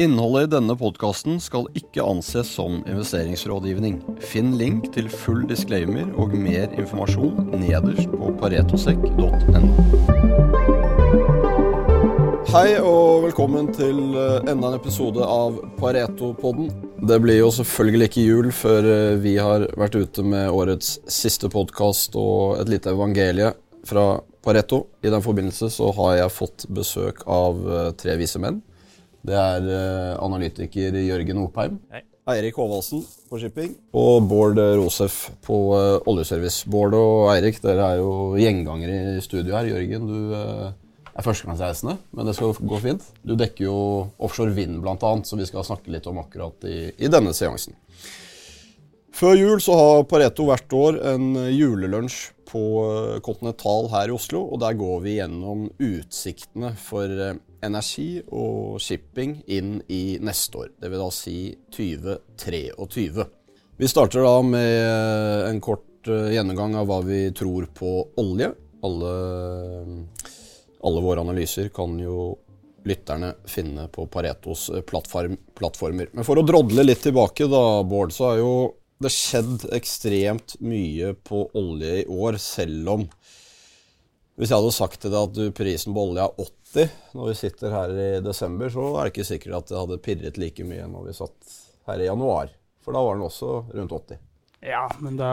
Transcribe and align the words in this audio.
Innholdet 0.00 0.46
i 0.46 0.48
denne 0.54 0.72
podkasten 0.80 1.34
skal 1.44 1.66
ikke 1.76 2.00
anses 2.00 2.48
som 2.56 2.78
investeringsrådgivning. 2.88 3.98
Finn 4.24 4.54
link 4.56 4.86
til 4.94 5.10
full 5.12 5.42
disclaimer 5.50 6.06
og 6.16 6.32
mer 6.40 6.72
informasjon 6.72 7.50
nederst 7.60 8.08
på 8.14 8.30
paretosekk.no. 8.40 9.60
Hei 12.48 12.78
og 12.78 13.26
velkommen 13.26 13.68
til 13.76 14.00
eh, 14.16 14.38
enda 14.48 14.70
en 14.70 14.78
episode 14.78 15.20
av 15.20 15.60
Pareto-podden. 15.76 16.72
Det 17.04 17.20
blir 17.20 17.42
jo 17.42 17.52
selvfølgelig 17.58 18.08
ikke 18.08 18.24
jul 18.24 18.50
før 18.56 18.90
eh, 18.94 19.20
vi 19.20 19.36
har 19.36 19.68
vært 19.76 20.00
ute 20.00 20.24
med 20.24 20.48
årets 20.48 20.96
siste 21.12 21.52
podkast 21.52 22.16
og 22.16 22.56
et 22.64 22.72
lite 22.72 22.96
evangelie 22.96 23.52
fra 23.84 24.08
Pareto. 24.40 24.86
I 25.04 25.12
den 25.12 25.28
forbindelse 25.28 25.68
så 25.76 25.92
har 26.00 26.22
jeg 26.22 26.36
fått 26.40 26.70
besøk 26.72 27.20
av 27.28 27.60
eh, 27.68 27.92
tre 28.00 28.16
vise 28.16 28.40
menn. 28.40 28.62
Det 29.26 29.36
er 29.36 29.66
uh, 29.66 30.20
analytiker 30.24 30.96
Jørgen 31.04 31.42
Opheim. 31.44 31.80
Hei. 31.92 32.04
Eirik 32.30 32.58
Håvaldsen 32.60 33.00
på 33.30 33.40
shipping. 33.42 33.72
Og 33.96 34.22
Bård 34.30 34.58
Rosef 34.78 35.30
på 35.44 35.56
uh, 35.74 35.96
oljeservice. 36.08 36.68
Bård 36.70 36.94
og 36.96 37.30
Eirik, 37.34 37.58
dere 37.64 37.88
er 37.88 38.00
jo 38.00 38.12
gjengangere 38.38 39.16
i 39.16 39.24
studio 39.24 39.56
her. 39.56 39.68
Jørgen, 39.72 40.06
du 40.08 40.32
uh, 40.36 40.70
er 41.10 41.26
førstegangsreisende, 41.26 41.96
men 42.16 42.28
det 42.28 42.36
skal 42.38 42.54
gå 42.54 42.80
fint. 42.80 43.04
Du 43.26 43.34
dekker 43.36 43.66
jo 43.66 43.76
offshore 44.22 44.54
vind 44.56 44.80
bl.a., 44.84 45.12
så 45.26 45.38
vi 45.40 45.48
skal 45.48 45.66
snakke 45.66 45.92
litt 45.92 46.08
om 46.08 46.20
akkurat 46.22 46.68
i, 46.70 46.78
i 46.96 47.12
denne 47.12 47.34
seansen. 47.36 47.76
Før 49.20 49.34
jul 49.36 49.60
så 49.60 49.74
har 49.76 50.06
Pareto 50.08 50.46
hvert 50.48 50.72
år 50.76 51.00
en 51.12 51.32
julelunsj 51.50 52.30
på 52.50 52.62
Continental 53.26 53.90
her 53.92 54.10
i 54.10 54.14
Oslo, 54.14 54.46
og 54.48 54.62
der 54.62 54.78
går 54.78 55.02
vi 55.04 55.18
gjennom 55.18 55.66
utsiktene 55.82 56.72
for 56.78 57.10
energi 57.64 58.20
og 58.26 58.80
shipping 58.82 59.40
inn 59.46 59.78
i 59.88 60.18
neste 60.22 60.64
år. 60.64 60.72
Det 60.80 60.90
vil 60.90 61.02
da 61.02 61.10
si 61.14 61.36
2023. 61.76 62.62
Vi 63.80 63.88
starter 63.88 64.24
da 64.24 64.34
med 64.44 65.46
en 65.48 65.60
kort 65.64 66.08
eh, 66.08 66.34
gjennomgang 66.34 66.76
av 66.80 66.88
hva 66.90 67.00
vi 67.06 67.22
tror 67.36 67.68
på 67.76 67.94
olje. 68.20 68.50
Alle, 68.84 69.14
alle 70.84 71.02
våre 71.04 71.24
analyser 71.24 71.68
kan 71.74 71.98
jo 72.00 72.32
lytterne 72.88 73.34
finne 73.48 73.86
på 73.92 74.06
Paretos 74.12 74.68
eh, 74.70 74.84
plattform, 74.84 75.36
plattformer. 75.56 76.10
Men 76.12 76.28
for 76.28 76.40
å 76.40 76.46
drodle 76.46 76.84
litt 76.84 77.04
tilbake, 77.04 77.48
da, 77.50 77.82
Bård, 77.88 78.14
så 78.16 78.30
har 78.30 78.40
jo 78.40 78.54
det 79.00 79.12
skjedd 79.14 79.64
ekstremt 79.72 80.58
mye 80.60 81.14
på 81.24 81.46
olje 81.56 82.02
i 82.02 82.08
år, 82.08 82.36
selv 82.40 82.96
om 82.98 83.06
hvis 84.40 84.48
jeg 84.48 84.56
hadde 84.56 84.72
sagt 84.72 85.02
til 85.02 85.12
deg 85.12 85.20
at 85.28 85.56
prisen 85.56 85.92
på 85.92 86.04
olje 86.08 86.24
er 86.24 86.44
80 86.70 86.96
når 87.18 87.28
vi 87.30 87.36
sitter 87.38 87.74
her 87.74 87.92
i 87.98 88.08
desember, 88.24 88.70
så 88.72 88.86
er 88.94 89.06
det 89.06 89.14
ikke 89.14 89.28
sikkert 89.32 89.58
at 89.58 89.70
det 89.70 89.78
hadde 89.80 90.00
pirret 90.04 90.40
like 90.40 90.66
mye 90.66 90.88
når 90.90 91.08
vi 91.08 91.14
satt 91.18 91.54
her 91.90 92.02
i 92.02 92.08
januar. 92.08 92.50
For 92.84 92.96
da 92.96 93.02
var 93.04 93.18
den 93.18 93.26
også 93.26 93.54
rundt 93.74 93.94
80. 93.96 94.20
Ja, 94.60 94.84
men 95.00 95.16
da, 95.16 95.32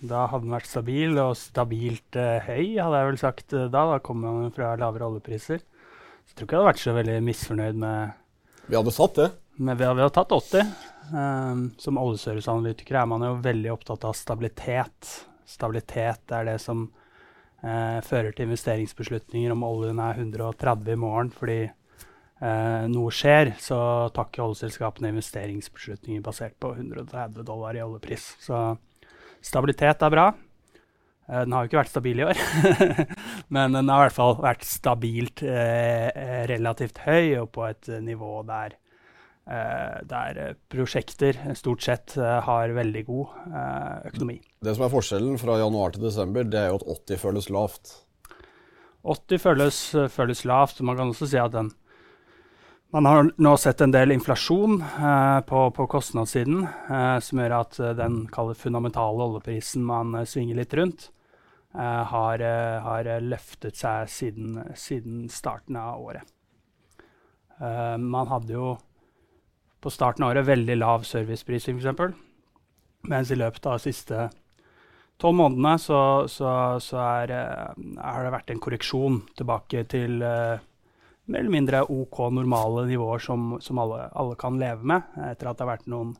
da 0.00 0.24
hadde 0.32 0.46
den 0.46 0.54
vært 0.54 0.70
stabil, 0.70 1.18
og 1.20 1.36
stabilt 1.36 2.16
eh, 2.16 2.46
høy, 2.46 2.78
hadde 2.80 3.00
jeg 3.02 3.08
vel 3.10 3.20
sagt 3.20 3.52
eh, 3.56 3.68
da. 3.68 3.84
Da 3.90 3.98
kom 4.04 4.22
man 4.24 4.54
fra 4.56 4.72
lavere 4.80 5.10
oljepriser. 5.10 5.60
Så 5.60 6.32
jeg 6.32 6.38
tror 6.38 6.46
ikke 6.46 6.56
jeg 6.56 6.62
hadde 6.62 6.70
vært 6.70 6.84
så 6.84 6.96
veldig 6.96 7.18
misfornøyd 7.26 7.82
med 7.82 8.70
Vi 8.70 8.78
hadde 8.78 8.94
satt 8.96 9.20
det. 9.20 9.28
Men 9.60 9.76
vi 9.76 9.84
hadde 9.84 10.08
tatt 10.16 10.32
80. 10.32 10.72
Um, 11.12 11.66
som 11.82 11.98
oljeserviceanalytiker 12.00 12.96
er 13.02 13.08
man 13.10 13.24
jo 13.26 13.34
veldig 13.44 13.74
opptatt 13.74 14.06
av 14.08 14.16
stabilitet. 14.16 15.10
Stabilitet 15.44 16.32
er 16.32 16.48
det 16.48 16.56
som 16.62 16.86
fører 17.62 18.34
til 18.34 18.48
investeringsbeslutninger 18.48 19.52
om 19.54 19.62
oljen 19.62 20.00
er 20.02 20.18
130 20.18 20.96
i 20.96 20.98
morgen 20.98 21.28
fordi 21.30 21.60
eh, 22.42 22.84
noe 22.90 23.12
skjer, 23.14 23.54
så 23.62 23.78
tar 24.14 24.28
ikke 24.28 24.44
oljeselskapene 24.44 25.12
investeringsbeslutninger 25.12 26.24
basert 26.24 26.56
på 26.62 26.74
130 26.74 27.46
dollar 27.46 27.78
i 27.78 27.84
oljepris. 27.84 28.32
Så 28.42 28.62
stabilitet 29.44 30.02
er 30.02 30.14
bra. 30.14 30.28
Eh, 31.28 31.42
den 31.44 31.54
har 31.54 31.64
jo 31.64 31.70
ikke 31.70 31.82
vært 31.82 31.94
stabil 31.94 32.22
i 32.22 32.28
år, 32.28 32.44
men 33.54 33.78
den 33.78 33.90
har 33.92 34.02
i 34.02 34.08
hvert 34.08 34.18
fall 34.18 34.38
vært 34.42 34.66
stabilt 34.68 35.44
eh, 35.46 36.46
relativt 36.50 37.04
høy 37.06 37.38
og 37.44 37.52
på 37.54 37.66
et 37.70 37.92
nivå 38.02 38.40
der 38.48 38.78
der 40.08 40.38
uh, 40.38 40.54
prosjekter 40.72 41.36
stort 41.58 41.84
sett 41.84 42.14
har 42.16 42.72
veldig 42.72 43.02
god 43.04 43.34
økonomi. 44.08 44.38
Det 44.62 44.72
som 44.76 44.86
er 44.86 44.92
forskjellen 44.92 45.36
fra 45.40 45.58
januar 45.60 45.92
til 45.92 46.06
desember, 46.06 46.46
det 46.48 46.60
er 46.60 46.72
jo 46.72 46.80
at 46.80 46.88
80 47.10 47.20
føles 47.20 47.48
lavt. 47.52 47.92
80 49.02 49.42
føles, 49.42 49.78
føles 50.14 50.44
lavt. 50.48 50.82
Man 50.86 50.98
kan 50.98 51.12
også 51.12 51.28
si 51.28 51.40
at 51.40 51.54
den 51.54 51.72
Man 52.92 53.06
har 53.08 53.30
nå 53.40 53.54
sett 53.56 53.80
en 53.80 53.92
del 53.92 54.12
inflasjon 54.12 54.74
på, 55.48 55.60
på 55.72 55.84
kostnadssiden, 55.88 56.66
som 57.24 57.38
gjør 57.40 57.54
at 57.56 57.78
den 57.96 58.26
fundamentale 58.28 59.24
oljeprisen 59.30 59.80
man 59.88 60.12
svinger 60.28 60.58
litt 60.58 60.76
rundt, 60.76 61.06
har, 61.72 62.44
har, 62.84 63.08
løftet 63.24 63.80
seg 63.80 64.12
siden, 64.12 64.60
siden 64.76 65.24
starten 65.32 65.80
av 65.80 66.04
året. 66.04 66.34
man 67.96 68.28
hadde 68.28 68.58
jo 68.58 68.76
på 69.82 69.90
starten 69.90 70.24
av 70.24 70.32
året 70.32 70.46
veldig 70.46 70.76
lav 70.78 71.06
serviceprising, 71.06 71.80
f.eks. 71.82 72.14
Mens 73.10 73.32
i 73.34 73.38
løpet 73.38 73.66
av 73.66 73.78
de 73.78 73.90
siste 73.90 74.28
tolv 75.22 75.38
månedene 75.38 75.76
så, 75.82 76.00
så, 76.30 76.50
så 76.82 77.00
er, 77.02 77.32
uh, 77.34 77.86
har 77.98 78.26
det 78.26 78.34
vært 78.34 78.52
en 78.54 78.62
korreksjon 78.62 79.20
tilbake 79.38 79.84
til 79.90 80.22
uh, 80.22 80.58
mer 81.30 81.42
eller 81.42 81.54
mindre 81.54 81.84
OK 81.90 82.20
normale 82.34 82.86
nivåer 82.90 83.22
som, 83.22 83.56
som 83.62 83.78
alle, 83.82 84.06
alle, 84.18 84.38
kan 84.38 84.58
leve 84.60 84.86
med, 84.86 85.14
etter 85.28 85.50
at 85.50 85.58
det 85.58 85.66
har 85.66 85.74
vært 85.74 85.90
noen, 85.90 86.14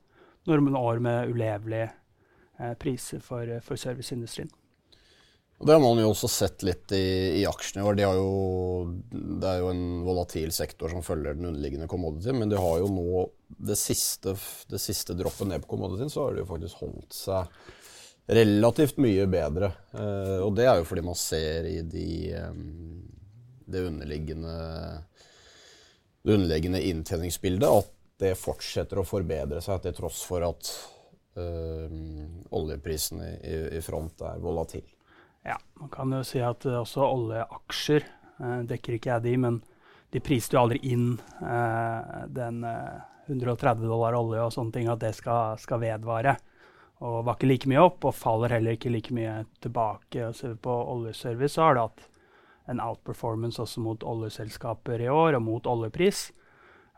noen 0.51 0.79
år 0.79 1.03
med 1.03 1.31
ulevelige 1.31 1.93
uh, 2.59 2.75
priser 2.83 3.23
for, 3.23 3.47
for 3.63 3.79
serviceindustrien. 3.79 4.51
Og 5.63 5.67
Det 5.69 5.75
har 5.77 5.81
man 5.85 6.01
jo 6.03 6.09
også 6.11 6.27
sett 6.27 6.65
litt 6.67 6.91
i, 6.91 7.39
i 7.39 7.43
aksjene 7.47 7.85
i 7.85 7.87
år. 7.87 7.95
De 7.95 8.07
det 9.39 9.47
er 9.47 9.61
jo 9.63 9.69
en 9.71 9.85
volatil 10.03 10.51
sektor 10.51 10.91
som 10.91 11.05
følger 11.07 11.37
den 11.37 11.53
underliggende 11.53 11.87
commodity, 11.87 12.33
men 12.35 12.51
de 12.51 12.59
har 12.59 12.81
jo 12.81 12.89
nå 12.91 13.23
det 13.63 13.77
siste, 13.79 14.35
det 14.67 14.81
siste 14.83 15.15
droppet 15.15 15.47
ned 15.47 15.63
på 15.63 15.77
commodityen, 15.77 16.11
så 16.11 16.25
har 16.25 16.35
de 16.35 16.43
jo 16.43 16.49
faktisk 16.49 16.81
holdt 16.83 17.15
seg 17.15 18.33
relativt 18.35 18.99
mye 19.03 19.29
bedre. 19.31 19.69
Eh, 19.95 20.41
og 20.43 20.57
det 20.59 20.67
er 20.67 20.81
jo 20.81 20.89
fordi 20.89 21.05
man 21.07 21.19
ser 21.21 21.69
i 21.71 21.77
de, 21.87 22.09
det 23.71 23.85
underliggende 23.87 24.57
det 26.23 26.35
underliggende 26.41 26.83
inntjeningsbildet 26.89 27.69
at 27.71 27.95
det 28.23 28.33
fortsetter 28.39 28.99
å 28.99 29.07
forbedre 29.07 29.63
seg 29.63 29.83
til 29.87 29.95
tross 29.95 30.25
for 30.27 30.43
at 30.47 30.73
øh, 31.39 31.95
oljeprisen 32.55 33.23
i, 33.23 33.55
i 33.79 33.83
front 33.83 34.27
er 34.27 34.43
volatil. 34.43 34.85
Ja, 35.43 35.59
man 35.75 35.89
kan 35.89 36.13
jo 36.15 36.23
si 36.27 36.41
at 36.43 36.67
uh, 36.69 36.83
også 36.83 37.03
oljeaksjer 37.03 38.05
uh, 38.39 38.61
dekker 38.69 38.97
ikke 38.97 39.17
jeg 39.17 39.25
de, 39.25 39.37
men 39.43 39.59
de 40.15 40.21
priste 40.23 40.55
jo 40.55 40.63
aldri 40.63 40.79
inn 40.93 41.17
uh, 41.41 42.29
den 42.31 42.63
130 42.63 43.87
dollar 43.89 44.15
olje 44.19 44.43
og 44.45 44.53
sånne 44.55 44.75
ting, 44.77 44.91
at 44.91 45.01
det 45.03 45.15
skal, 45.19 45.59
skal, 45.59 45.81
vedvare. 45.83 46.37
Og 47.03 47.25
var 47.27 47.35
ikke 47.35 47.49
like 47.49 47.71
mye 47.71 47.83
opp, 47.83 48.05
og 48.07 48.15
faller 48.15 48.55
heller 48.55 48.77
ikke 48.77 48.93
like 48.93 49.15
mye 49.15 49.41
tilbake. 49.65 50.29
Og 50.29 50.37
ser 50.39 50.55
vi 50.55 50.61
på 50.63 50.77
oljeservice, 50.93 51.57
så 51.57 51.67
har 51.67 51.79
det 51.79 51.87
hatt 51.89 52.05
en 52.71 52.83
outperformance 52.83 53.59
også 53.63 53.83
mot 53.83 54.05
oljeselskaper 54.07 55.03
i 55.03 55.11
år, 55.11 55.39
og 55.39 55.43
mot 55.43 55.67
oljepris. 55.67 56.29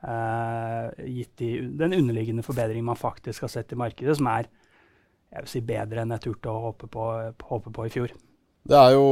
gitt 0.04 1.38
de, 1.40 1.48
den 1.80 1.96
underliggende 1.96 2.44
forbedringen 2.44 2.84
man 2.84 3.00
faktisk 3.00 3.46
har 3.46 3.52
sett 3.54 3.72
i 3.72 3.80
markedet, 3.80 4.18
som 4.18 4.28
er 4.28 4.50
jeg 5.34 5.42
vil 5.42 5.50
si, 5.50 5.64
bedre 5.66 6.04
enn 6.04 6.12
jeg 6.14 6.26
turte 6.28 6.52
å 6.52 6.60
håpe 6.68 6.86
på, 6.92 7.08
håpe 7.48 7.72
på 7.74 7.88
i 7.88 7.92
fjor. 7.96 8.12
Det 8.64 8.76
er 8.80 8.94
jo 8.94 9.08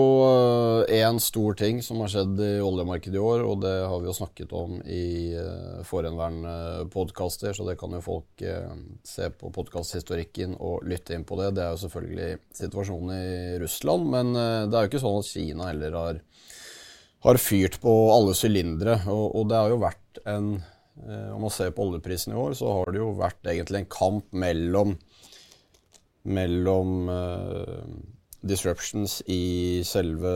én 0.88 1.18
eh, 1.18 1.18
stor 1.20 1.56
ting 1.60 1.82
som 1.84 1.98
har 2.00 2.08
skjedd 2.08 2.38
i 2.40 2.52
oljemarkedet 2.64 3.18
i 3.18 3.20
år, 3.20 3.42
og 3.44 3.58
det 3.60 3.72
har 3.84 3.98
vi 4.00 4.08
jo 4.08 4.14
snakket 4.16 4.52
om 4.56 4.78
i 4.80 5.36
uh, 5.36 5.82
forhenværende 5.84 6.86
podkaster, 6.94 7.52
så 7.52 7.66
det 7.66 7.74
kan 7.76 7.92
jo 7.92 8.00
folk 8.00 8.44
uh, 8.48 8.70
se 9.04 9.28
på 9.36 9.50
podkasthistorikken 9.52 10.54
og 10.56 10.86
lytte 10.88 11.12
inn 11.12 11.26
på 11.28 11.36
det. 11.36 11.50
Det 11.58 11.66
er 11.66 11.74
jo 11.74 11.82
selvfølgelig 11.82 12.30
situasjonen 12.62 13.12
i 13.18 13.58
Russland, 13.60 14.08
men 14.14 14.32
det 14.32 14.72
er 14.72 14.86
jo 14.86 14.92
ikke 14.94 15.02
sånn 15.04 15.20
at 15.20 15.28
Kina 15.34 15.68
heller 15.68 15.98
har, 16.00 16.22
har 17.28 17.42
fyrt 17.44 17.76
på 17.84 17.94
alle 18.14 18.32
sylindere. 18.38 19.02
Og, 19.12 19.26
og, 19.36 19.46
det 19.52 19.60
har 19.60 19.74
jo 19.74 19.82
vært 19.84 20.22
en 20.32 20.54
Om 21.02 21.44
man 21.44 21.52
ser 21.52 21.70
på 21.76 21.84
oljeprisen 21.88 22.32
i 22.32 22.40
år, 22.40 22.56
så 22.56 22.72
har 22.72 22.92
det 22.92 23.00
jo 23.00 23.12
vært 23.20 23.52
egentlig 23.52 23.80
en 23.80 23.92
kamp 23.92 24.32
mellom 24.32 24.96
mellom 26.24 27.08
disruptions 28.42 29.20
i 29.30 29.82
selve 29.86 30.32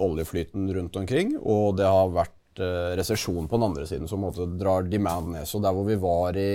oljeflyten 0.00 0.68
rundt 0.74 0.96
omkring, 0.96 1.34
og 1.40 1.76
det 1.80 1.88
har 1.88 2.12
vært 2.14 2.62
eh, 2.62 2.94
resesjon 2.98 3.48
på 3.48 3.58
den 3.58 3.66
andre 3.68 3.86
siden 3.88 4.08
som 4.10 4.24
drar 4.58 4.88
demand 4.88 5.34
ned. 5.34 5.48
Så 5.48 5.60
der 5.62 5.76
hvor 5.76 5.88
vi 5.88 5.98
var 6.00 6.38
i 6.40 6.50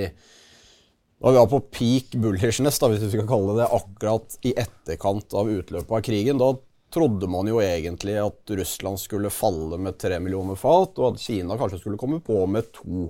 da 1.15 1.31
vi 1.31 1.37
var 1.39 1.47
på 1.47 1.61
peak 1.71 2.15
bullishness, 2.21 2.77
da, 2.81 2.89
hvis 2.91 3.05
vi 3.05 3.13
skal 3.13 3.27
kalle 3.29 3.53
det 3.53 3.63
det, 3.63 3.67
akkurat 3.77 4.35
i 4.45 4.51
etterkant 4.59 5.33
av 5.33 5.47
utløpet 5.49 5.93
av 5.95 6.01
krigen, 6.03 6.41
da 6.41 6.51
trodde 6.93 7.29
man 7.31 7.47
jo 7.49 7.61
egentlig 7.63 8.17
at 8.19 8.51
Russland 8.59 8.99
skulle 9.01 9.31
falle 9.33 9.79
med 9.81 9.97
tre 9.99 10.19
millioner 10.21 10.59
fat, 10.59 10.99
og 10.99 11.13
at 11.13 11.23
Kina 11.23 11.57
kanskje 11.59 11.79
skulle 11.81 11.99
komme 11.99 12.19
på 12.23 12.43
med 12.51 12.67
to. 12.75 13.07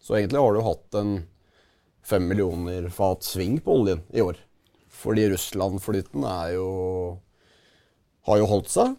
Så 0.00 0.16
egentlig 0.16 0.40
har 0.40 0.54
du 0.54 0.62
hatt 0.64 0.98
en 1.02 1.12
fem 2.06 2.28
millioner 2.30 2.88
fat 2.94 3.26
sving 3.26 3.58
på 3.60 3.80
oljen 3.82 4.06
i 4.14 4.22
år. 4.22 4.38
Fordi 4.96 5.28
Russland-flyten 5.34 6.24
har 6.26 6.54
jo 6.56 8.46
holdt 8.48 8.72
seg. 8.72 8.96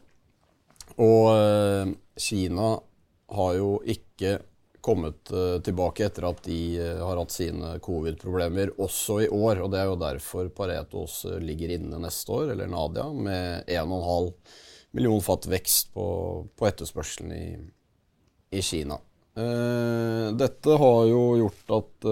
Og 0.97 1.31
eh, 1.35 1.95
Kina 2.17 2.75
har 3.37 3.57
jo 3.57 3.71
ikke 3.85 4.37
kommet 4.81 5.29
eh, 5.35 5.57
tilbake 5.65 6.07
etter 6.07 6.29
at 6.29 6.39
de 6.47 6.59
eh, 6.79 7.01
har 7.03 7.19
hatt 7.19 7.33
sine 7.33 7.75
covid-problemer 7.83 8.73
også 8.81 9.19
i 9.25 9.29
år. 9.29 9.61
Og 9.65 9.73
det 9.73 9.81
er 9.81 9.91
jo 9.91 9.99
derfor 10.01 10.49
Paretos 10.57 11.23
ligger 11.43 11.75
inne 11.77 12.01
neste 12.01 12.33
år, 12.33 12.53
eller 12.55 12.71
Nadia, 12.71 13.09
med 13.13 13.69
1,5 13.69 14.31
million 14.97 15.21
fatt 15.21 15.49
vekst 15.51 15.91
på, 15.93 16.07
på 16.57 16.69
etterspørselen 16.69 17.35
i, 17.35 17.47
i 18.57 18.63
Kina. 18.65 18.97
Dette 19.37 20.77
har 20.81 21.01
jo 21.05 21.19
gjort 21.37 21.73
at 21.75 22.07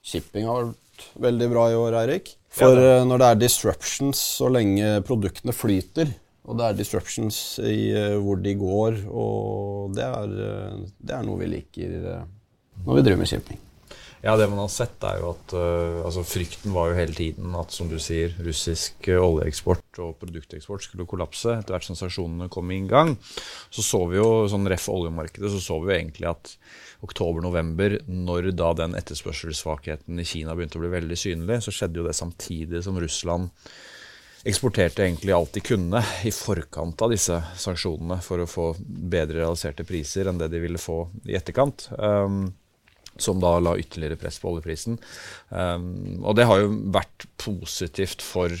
shipping 0.00 0.46
har 0.48 0.70
vært 0.70 1.02
veldig 1.20 1.48
bra 1.52 1.66
i 1.68 1.76
år, 1.76 1.96
Eirik. 1.98 2.37
For 2.48 2.78
Ja, 2.78 2.96
eh, 3.00 3.04
når 3.06 3.20
det 3.20 3.28
er 3.28 3.40
disruptions, 3.42 4.22
så 4.38 4.48
lenge 4.52 4.98
produktene 5.06 5.52
flyter, 5.52 6.10
og 6.48 6.58
det 6.58 6.64
er 6.66 6.78
disruptions 6.78 7.58
i 7.60 7.90
eh, 7.92 8.16
hvor 8.16 8.40
de 8.40 8.54
går, 8.56 9.02
og 9.12 9.94
det 9.96 10.06
er, 10.06 10.36
eh, 10.48 10.82
det 10.96 11.16
er 11.18 11.26
noe 11.28 11.40
vi 11.42 11.52
liker 11.58 11.96
når 12.86 12.94
vi 12.94 13.02
driver 13.02 13.20
med 13.20 13.28
shipping. 13.28 13.58
Ja, 14.20 14.34
det 14.36 14.48
man 14.50 14.58
har 14.58 14.70
sett, 14.72 14.98
er 15.06 15.20
jo 15.20 15.30
at 15.30 15.52
uh, 15.54 16.00
altså 16.02 16.24
Frykten 16.26 16.72
var 16.74 16.90
jo 16.90 16.98
hele 16.98 17.14
tiden 17.14 17.54
at 17.58 17.74
som 17.74 17.90
du 17.90 18.00
sier, 18.02 18.32
russisk 18.42 19.06
øh, 19.12 19.20
oljeeksport 19.22 20.00
og 20.02 20.16
produkteksport 20.18 20.82
skulle 20.82 21.06
kollapse 21.06 21.52
etter 21.54 21.76
hvert 21.76 21.86
som 21.86 21.98
sanksjonene 21.98 22.50
kom 22.50 22.72
i 22.74 22.80
gang. 22.90 23.14
Så 23.70 23.84
så 23.86 24.02
vi 24.10 24.18
jo 24.18 24.48
sånn 24.50 24.66
ref 24.70 24.88
oljemarkedet, 24.90 25.52
så 25.54 25.62
så 25.62 25.78
vi 25.82 25.92
jo 25.92 25.96
egentlig 26.00 26.30
at 26.32 26.54
oktober-november, 27.06 28.00
når 28.10 28.50
da 28.58 28.72
den 28.80 28.98
etterspørselssvakheten 28.98 30.18
i 30.18 30.26
Kina 30.26 30.58
begynte 30.58 30.80
å 30.80 30.82
bli 30.82 30.96
veldig 30.96 31.18
synlig, 31.18 31.62
så 31.62 31.74
skjedde 31.74 32.02
jo 32.02 32.08
det 32.08 32.18
samtidig 32.18 32.82
som 32.82 32.98
Russland 32.98 33.52
eksporterte 34.48 35.04
egentlig 35.04 35.34
alt 35.34 35.54
de 35.54 35.62
kunne 35.62 36.02
i 36.26 36.30
forkant 36.34 37.02
av 37.02 37.12
disse 37.12 37.38
sanksjonene 37.58 38.18
for 38.24 38.42
å 38.42 38.50
få 38.50 38.70
bedre 38.82 39.44
realiserte 39.44 39.86
priser 39.86 40.30
enn 40.30 40.38
det 40.42 40.50
de 40.50 40.62
ville 40.62 40.80
få 40.82 41.04
i 41.28 41.36
etterkant. 41.38 41.88
Um, 41.98 42.48
som 43.18 43.42
da 43.42 43.56
la 43.62 43.76
ytterligere 43.78 44.18
press 44.20 44.38
på 44.42 44.52
oljeprisen. 44.52 44.98
Um, 45.50 46.22
og 46.22 46.38
det 46.38 46.46
har 46.48 46.62
jo 46.62 46.72
vært 46.94 47.28
positivt 47.40 48.24
for 48.24 48.54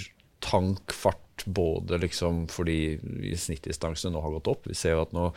tankfart, 0.44 1.24
både 1.46 2.00
liksom 2.02 2.48
fordi 2.50 2.98
snittdistansene 3.38 4.10
nå 4.14 4.22
har 4.24 4.32
gått 4.34 4.48
opp. 4.50 4.64
Vi 4.66 4.74
ser 4.74 4.96
jo 4.96 5.04
at 5.04 5.12
nå, 5.14 5.28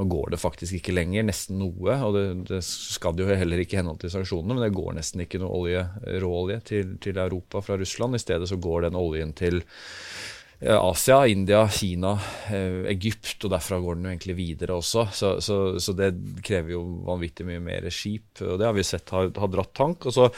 nå 0.00 0.06
går 0.08 0.32
det 0.32 0.40
faktisk 0.40 0.78
ikke 0.78 0.94
lenger, 0.96 1.26
nesten 1.28 1.60
noe. 1.60 1.96
Og 2.06 2.16
det, 2.16 2.24
det 2.48 2.62
skal 2.64 3.20
jo 3.20 3.28
heller 3.28 3.60
ikke 3.60 3.76
i 3.76 3.82
henhold 3.82 4.00
til 4.00 4.14
sanksjonene, 4.14 4.56
men 4.56 4.64
det 4.64 4.72
går 4.76 4.96
nesten 4.96 5.24
ikke 5.26 5.42
noe 5.42 5.52
olje, 5.60 5.84
råolje 6.24 6.60
til, 6.72 6.94
til 7.04 7.20
Europa 7.20 7.60
fra 7.64 7.76
Russland. 7.80 8.16
I 8.16 8.22
stedet 8.24 8.48
så 8.48 8.60
går 8.64 8.88
den 8.88 8.96
oljen 8.98 9.36
til 9.36 9.60
Asia, 10.62 11.26
India, 11.26 11.68
Kina, 11.68 12.12
eh, 12.50 12.84
Egypt, 12.92 13.44
og 13.44 13.50
derfra 13.50 13.80
går 13.82 13.96
den 13.96 14.04
jo 14.06 14.10
egentlig 14.12 14.36
videre 14.38 14.76
også. 14.78 15.06
Så, 15.10 15.30
så, 15.42 15.56
så 15.82 15.94
det 15.98 16.12
krever 16.46 16.76
jo 16.76 16.82
vanvittig 17.08 17.46
mye 17.48 17.62
mer 17.62 17.88
skip, 17.90 18.38
og 18.44 18.60
det 18.60 18.68
har 18.68 18.76
vi 18.76 18.84
sett 18.86 19.10
har, 19.10 19.32
har 19.34 19.50
dratt 19.50 19.72
tank. 19.74 20.06
Og 20.06 20.14
så 20.14 20.28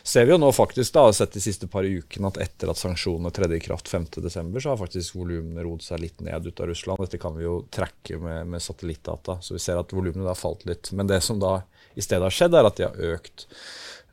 ser 0.00 0.24
vi 0.24 0.32
jo 0.32 0.40
nå 0.40 0.48
faktisk, 0.56 0.94
da, 0.94 1.04
har 1.08 1.16
sett 1.16 1.36
de 1.36 1.44
siste 1.44 1.68
par 1.68 1.84
ukene, 1.84 2.32
at 2.32 2.40
etter 2.46 2.72
at 2.72 2.80
sanksjonene 2.80 3.34
tredde 3.34 3.58
i 3.58 3.64
kraft 3.64 3.92
5.12., 3.92 4.32
så 4.56 4.72
har 4.72 4.80
faktisk 4.80 5.18
volumene 5.20 5.66
rodd 5.66 5.84
seg 5.84 6.00
litt 6.00 6.24
ned 6.24 6.48
ut 6.48 6.64
av 6.64 6.72
Russland. 6.72 7.04
Dette 7.04 7.20
kan 7.20 7.36
vi 7.36 7.44
jo 7.44 7.60
tracke 7.74 8.16
med, 8.22 8.48
med 8.56 8.64
satellittdata, 8.64 9.40
så 9.44 9.58
vi 9.58 9.64
ser 9.66 9.82
at 9.82 9.92
volumene 9.92 10.30
har 10.30 10.40
falt 10.40 10.64
litt. 10.68 10.94
Men 10.96 11.12
det 11.12 11.20
som 11.26 11.42
da 11.42 11.58
i 11.94 12.02
stedet 12.02 12.24
har 12.24 12.34
skjedd, 12.34 12.56
er 12.56 12.72
at 12.72 12.80
de 12.80 12.88
har 12.88 13.18
økt 13.18 13.50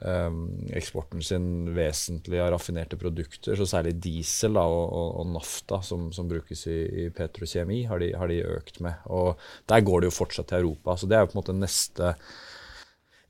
eksporten 0.02 1.22
sin 1.22 1.74
vesentlig 1.76 2.40
av 2.42 2.52
raffinerte 2.56 2.98
produkter, 2.98 3.56
så 3.58 3.68
særlig 3.70 3.96
diesel 4.02 4.58
da, 4.58 4.64
og, 4.66 4.86
og, 4.88 5.10
og 5.22 5.34
nafta, 5.36 5.82
som, 5.86 6.10
som 6.16 6.30
brukes 6.30 6.66
i, 6.72 6.80
i 7.06 7.10
petrokjemi, 7.14 7.84
har 7.90 8.02
de, 8.02 8.14
har 8.18 8.32
de 8.32 8.42
økt 8.56 8.82
med. 8.82 9.04
Og 9.14 9.38
der 9.70 9.86
går 9.86 10.02
det 10.02 10.12
jo 10.12 10.18
fortsatt 10.22 10.50
til 10.52 10.64
Europa. 10.64 10.98
Så 10.98 11.10
det 11.10 11.18
er 11.20 11.26
jo 11.26 11.32
på 11.32 11.38
en 11.38 11.44
måte 11.44 11.58
neste 11.58 12.16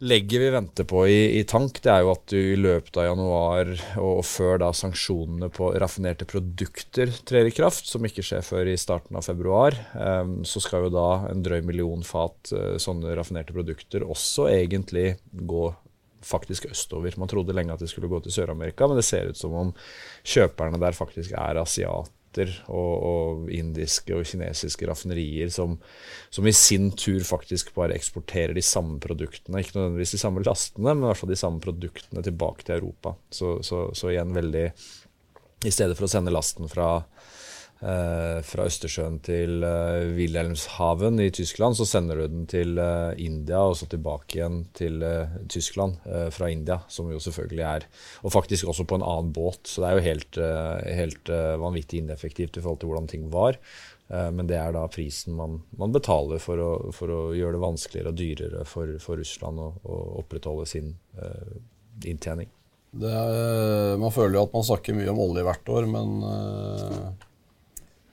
legget 0.01 0.41
vi 0.41 0.49
venter 0.49 0.85
på 0.89 1.03
i, 1.07 1.19
i 1.39 1.43
tank, 1.45 1.77
det 1.83 1.91
er 1.93 2.01
jo 2.01 2.11
at 2.15 2.23
du 2.31 2.37
i 2.39 2.57
løpet 2.57 2.97
av 2.97 3.05
januar 3.11 3.69
og 4.01 4.23
før 4.25 4.57
da 4.63 4.71
sanksjonene 4.73 5.51
på 5.53 5.69
raffinerte 5.77 6.25
produkter 6.29 7.11
trer 7.27 7.49
i 7.49 7.53
kraft, 7.53 7.85
som 7.85 8.05
ikke 8.07 8.25
skjer 8.25 8.41
før 8.45 8.71
i 8.71 8.79
starten 8.81 9.19
av 9.19 9.27
februar, 9.27 9.77
um, 9.93 10.39
så 10.47 10.63
skal 10.63 10.87
jo 10.87 10.95
da 10.95 11.07
en 11.29 11.45
drøy 11.45 11.61
million 11.67 12.01
fat 12.07 12.53
uh, 12.55 12.79
sånne 12.81 13.13
raffinerte 13.17 13.53
produkter 13.53 14.07
også 14.07 14.49
egentlig 14.49 15.19
gå 15.31 15.69
faktisk 16.25 16.69
østover. 16.71 17.17
Man 17.19 17.29
trodde 17.31 17.55
lenge 17.55 17.73
at 17.73 17.83
de 17.83 17.89
skulle 17.89 18.09
gå 18.11 18.21
til 18.23 18.33
Sør-Amerika, 18.35 18.87
men 18.87 18.99
det 18.99 19.05
ser 19.07 19.31
ut 19.31 19.39
som 19.39 19.55
om 19.57 19.71
kjøperne 20.23 20.79
der 20.81 20.97
faktisk 20.97 21.33
er 21.37 21.59
asiater 21.61 22.53
og, 22.71 22.91
og 23.03 23.51
indiske 23.51 24.15
og 24.15 24.27
kinesiske 24.29 24.87
raffinerier 24.87 25.51
som, 25.51 25.75
som, 26.31 26.47
i 26.47 26.55
sin 26.55 26.91
tur 26.95 27.19
faktisk 27.27 27.73
bare 27.75 27.97
eksporterer 27.97 28.55
de 28.55 28.63
samme 28.63 28.99
produktene, 29.03 29.59
ikke 29.59 29.75
nødvendigvis 29.77 30.15
de 30.15 30.21
samme 30.21 30.45
lastene, 30.45 30.93
men 30.93 31.03
i 31.03 31.09
hvert 31.09 31.21
fall 31.21 31.33
de 31.33 31.41
samme 31.41 31.63
produktene 31.63 32.23
tilbake 32.23 32.67
til 32.67 32.77
Europa. 32.79 33.15
Så, 33.29 33.57
så, 33.67 33.89
så 33.97 34.13
igjen 34.13 34.35
veldig 34.37 34.69
I 35.67 35.73
stedet 35.73 35.97
for 35.97 36.07
å 36.07 36.13
sende 36.13 36.33
lasten 36.33 36.71
fra 36.71 37.01
fra 38.45 38.65
Østersjøen 38.69 39.15
til 39.25 39.63
eh, 39.65 40.03
Wilhelmshaven 40.13 41.17
i 41.23 41.31
Tyskland, 41.33 41.73
så 41.79 41.87
sender 41.89 42.19
du 42.21 42.27
den 42.29 42.43
til 42.51 42.77
eh, 42.77 43.15
India 43.17 43.63
og 43.65 43.73
så 43.79 43.87
tilbake 43.89 44.37
igjen 44.37 44.59
til 44.77 45.01
eh, 45.01 45.33
Tyskland 45.49 45.97
eh, 46.05 46.27
fra 46.29 46.51
India, 46.53 46.77
som 46.93 47.09
jo 47.09 47.17
selvfølgelig 47.17 47.65
er 47.65 47.87
Og 48.21 48.35
faktisk 48.35 48.69
også 48.69 48.85
på 48.85 48.99
en 48.99 49.07
annen 49.07 49.31
båt, 49.33 49.65
så 49.65 49.81
det 49.81 49.89
er 49.89 49.97
jo 49.97 50.05
helt, 50.09 50.37
eh, 50.37 50.91
helt 50.99 51.33
eh, 51.33 51.55
vanvittig 51.61 52.03
ineffektivt 52.03 52.57
i 52.57 52.61
forhold 52.61 52.83
til 52.83 52.91
hvordan 52.91 53.09
ting 53.09 53.25
var. 53.33 53.57
Eh, 54.11 54.29
Men 54.29 54.45
det 54.45 54.59
er 54.61 54.77
da 54.77 54.85
prisen 54.91 55.33
man, 55.33 55.63
man 55.77 55.91
betaler 55.91 56.37
for 56.43 56.61
å, 56.61 56.71
for 56.93 57.09
å 57.09 57.19
gjøre 57.33 57.57
det 57.57 57.65
vanskeligere 57.65 58.13
og 58.13 58.21
dyrere 58.21 58.65
for, 58.69 58.93
for 59.01 59.17
Russland 59.17 59.57
å, 59.57 59.71
å 59.81 59.99
opprettholde 60.21 60.69
sin 60.69 60.93
eh, 61.17 61.57
inntjening. 62.05 62.49
Er, 62.91 63.95
man 63.97 64.11
føler 64.11 64.35
jo 64.35 64.45
at 64.45 64.53
man 64.53 64.65
snakker 64.67 64.93
mye 64.97 65.11
om 65.13 65.21
olje 65.23 65.45
hvert 65.47 65.69
år, 65.71 65.85
men 65.87 66.17
eh, 66.27 67.27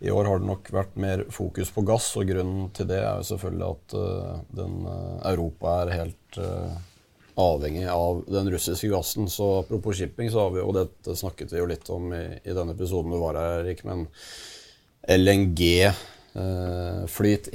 i 0.01 0.11
år 0.11 0.25
har 0.25 0.39
det 0.39 0.47
nok 0.47 0.69
vært 0.71 0.97
mer 1.01 1.25
fokus 1.35 1.71
på 1.75 1.83
gass, 1.87 2.17
og 2.19 2.29
grunnen 2.31 2.71
til 2.75 2.87
det 2.91 3.01
er 3.03 3.17
jo 3.19 3.25
selvfølgelig 3.33 3.67
at 3.67 3.95
uh, 3.99 4.37
den, 4.55 4.87
uh, 4.87 5.19
Europa 5.33 5.67
er 5.83 5.97
helt 5.97 6.39
uh, 6.39 6.73
avhengig 7.39 7.89
av 7.91 8.23
den 8.31 8.51
russiske 8.55 8.89
gassen. 8.93 9.29
Så 9.33 9.59
apropos 9.65 9.97
shipping, 9.99 10.31
så 10.31 10.39
har 10.45 10.51
vi 10.55 10.61
jo, 10.63 10.69
og 10.71 10.75
dette 10.79 11.17
snakket 11.19 11.53
vi 11.55 11.59
jo 11.59 11.71
litt 11.71 11.87
om 11.95 12.05
i, 12.15 12.27
i 12.45 12.55
denne 12.55 12.73
episoden 12.79 13.13
du 13.15 13.19
var 13.19 13.35
her, 13.41 13.61
Erik, 13.65 13.81
men 13.89 13.99
LNG-flyt 15.09 15.95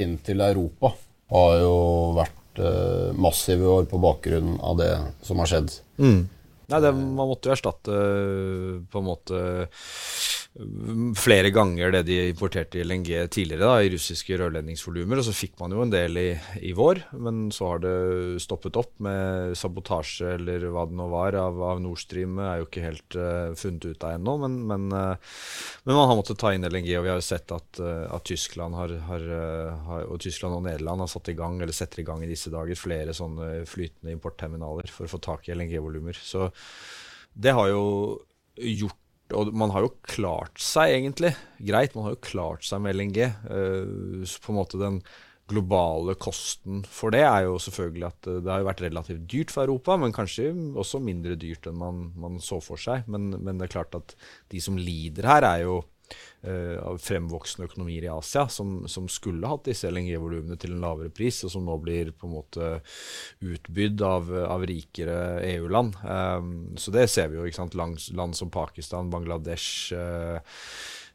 inn 0.01 0.15
til 0.25 0.39
Europa 0.43 0.88
har 1.33 1.51
jo 1.62 1.77
vært 2.17 2.59
massiv 3.17 3.57
i 3.63 3.71
år 3.71 3.85
på 3.89 3.97
bakgrunn 4.01 4.51
av 4.62 4.77
det 4.77 4.93
som 5.25 5.39
har 5.41 5.47
skjedd. 5.50 5.69
Nei, 6.71 6.79
det, 6.79 6.91
Man 6.93 7.27
måtte 7.29 7.50
jo 7.50 7.53
erstatte 7.55 7.91
på 8.89 8.97
en 9.00 9.07
måte 9.07 9.38
flere 11.17 11.50
ganger 11.50 11.95
det 11.95 12.03
de 12.05 12.17
importerte 12.29 12.77
i 12.77 12.83
LNG 12.86 13.07
tidligere, 13.33 13.65
da, 13.65 13.81
i 13.81 13.89
russiske 13.89 14.38
rørledningsvolumer. 14.38 15.17
Og 15.17 15.25
så 15.25 15.33
fikk 15.33 15.55
man 15.57 15.74
jo 15.74 15.81
en 15.81 15.93
del 15.93 16.19
i, 16.22 16.27
i 16.62 16.75
vår, 16.77 17.01
men 17.25 17.48
så 17.53 17.72
har 17.72 17.81
det 17.81 17.93
stoppet 18.43 18.77
opp 18.77 18.93
med 19.01 19.57
sabotasje 19.57 20.36
eller 20.36 20.67
hva 20.69 20.86
det 20.89 20.98
nå 21.00 21.07
var 21.10 21.39
av, 21.41 21.57
av 21.74 21.81
Nord 21.81 22.03
Stream. 22.03 22.38
er 22.38 22.62
jo 22.62 22.67
ikke 22.67 22.86
helt 22.86 23.17
uh, 23.17 23.57
funnet 23.57 23.89
ut 23.89 24.05
av 24.05 24.19
ennå, 24.19 24.38
men, 24.45 24.60
men, 24.69 24.88
uh, 24.93 25.33
men 25.88 25.98
man 25.98 26.12
har 26.12 26.19
måttet 26.22 26.38
ta 26.43 26.53
inn 26.53 26.69
LNG. 26.69 26.91
Og 27.00 27.07
vi 27.07 27.13
har 27.15 27.17
jo 27.17 27.25
sett 27.25 27.53
at, 27.55 27.81
uh, 27.81 28.05
at 28.13 28.29
Tyskland 28.29 28.77
har, 28.77 28.93
har, 29.10 29.29
har, 29.89 30.05
og 30.05 30.22
Tyskland 30.22 30.60
og 30.60 30.67
Nederland 30.67 31.01
har 31.01 31.13
satt 31.15 31.33
i 31.33 31.38
gang, 31.39 31.57
eller 31.62 31.74
setter 31.74 32.05
i 32.05 32.10
gang 32.12 32.22
i 32.22 32.29
disse 32.29 32.53
dager, 32.53 32.77
flere 32.77 33.17
sånne 33.17 33.63
flytende 33.69 34.13
importterminaler 34.13 34.93
for 34.93 35.10
å 35.10 35.15
få 35.15 35.24
tak 35.24 35.50
i 35.50 35.57
LNG-volumer. 35.57 36.22
Så 36.22 36.51
det 37.33 37.57
har 37.57 37.74
jo 37.74 37.88
gjort 38.53 39.00
og 39.35 39.53
man 39.57 39.73
har 39.73 39.85
jo 39.85 39.93
klart 40.05 40.61
seg, 40.61 40.95
egentlig. 40.95 41.33
Greit, 41.63 41.95
man 41.97 42.07
har 42.07 42.15
jo 42.15 42.23
klart 42.23 42.65
seg 42.67 42.83
med 42.83 42.97
LNG. 42.97 43.21
Eh, 43.27 44.33
på 44.43 44.53
en 44.53 44.59
måte 44.59 44.81
den 44.81 45.01
globale 45.49 46.15
kosten 46.15 46.85
for 46.87 47.11
det 47.11 47.25
er 47.27 47.43
jo 47.49 47.57
selvfølgelig 47.59 48.05
at 48.07 48.27
eh, 48.31 48.37
det 48.43 48.51
har 48.51 48.61
jo 48.61 48.67
vært 48.69 48.83
relativt 48.85 49.25
dyrt 49.31 49.53
for 49.53 49.67
Europa, 49.67 49.97
men 49.99 50.15
kanskje 50.15 50.51
også 50.79 51.01
mindre 51.03 51.35
dyrt 51.39 51.67
enn 51.69 51.79
man, 51.79 52.05
man 52.19 52.39
så 52.43 52.61
for 52.63 52.79
seg. 52.79 53.07
Men, 53.11 53.33
men, 53.39 53.59
det 53.59 53.67
er 53.67 53.75
klart 53.75 53.97
at 53.99 54.15
de 54.53 54.61
som 54.63 54.79
lider 54.79 55.27
her, 55.27 55.47
er 55.47 55.65
jo 55.65 55.81
av 56.43 56.98
fremvoksende 57.00 57.70
økonomier 57.70 58.03
i 58.03 58.10
Asia 58.12 58.41
som, 58.51 58.82
som 58.91 59.05
skulle 59.08 59.48
hatt 59.48 59.70
disse 59.70 59.88
LNG-volumene 59.88 60.58
til 60.60 60.74
en 60.75 60.84
lavere 60.84 61.12
pris, 61.13 61.38
og 61.48 61.53
som 61.53 61.63
nå 61.63 61.77
blir 61.79 62.12
på 62.12 62.27
en 62.27 62.34
måte 62.34 62.72
utbydd 63.39 64.03
av, 64.03 64.27
av 64.43 64.65
rikere 64.67 65.39
EU-land. 65.53 65.96
Um, 66.03 66.51
så 66.75 66.91
det 66.91 67.08
ser 67.13 67.32
vi 67.32 67.39
jo. 67.39 67.48
ikke 67.48 67.62
sant? 67.62 67.77
Land, 67.79 68.01
land 68.17 68.36
som 68.36 68.51
Pakistan, 68.51 69.12
Bangladesh, 69.13 69.96
uh, 69.96 70.43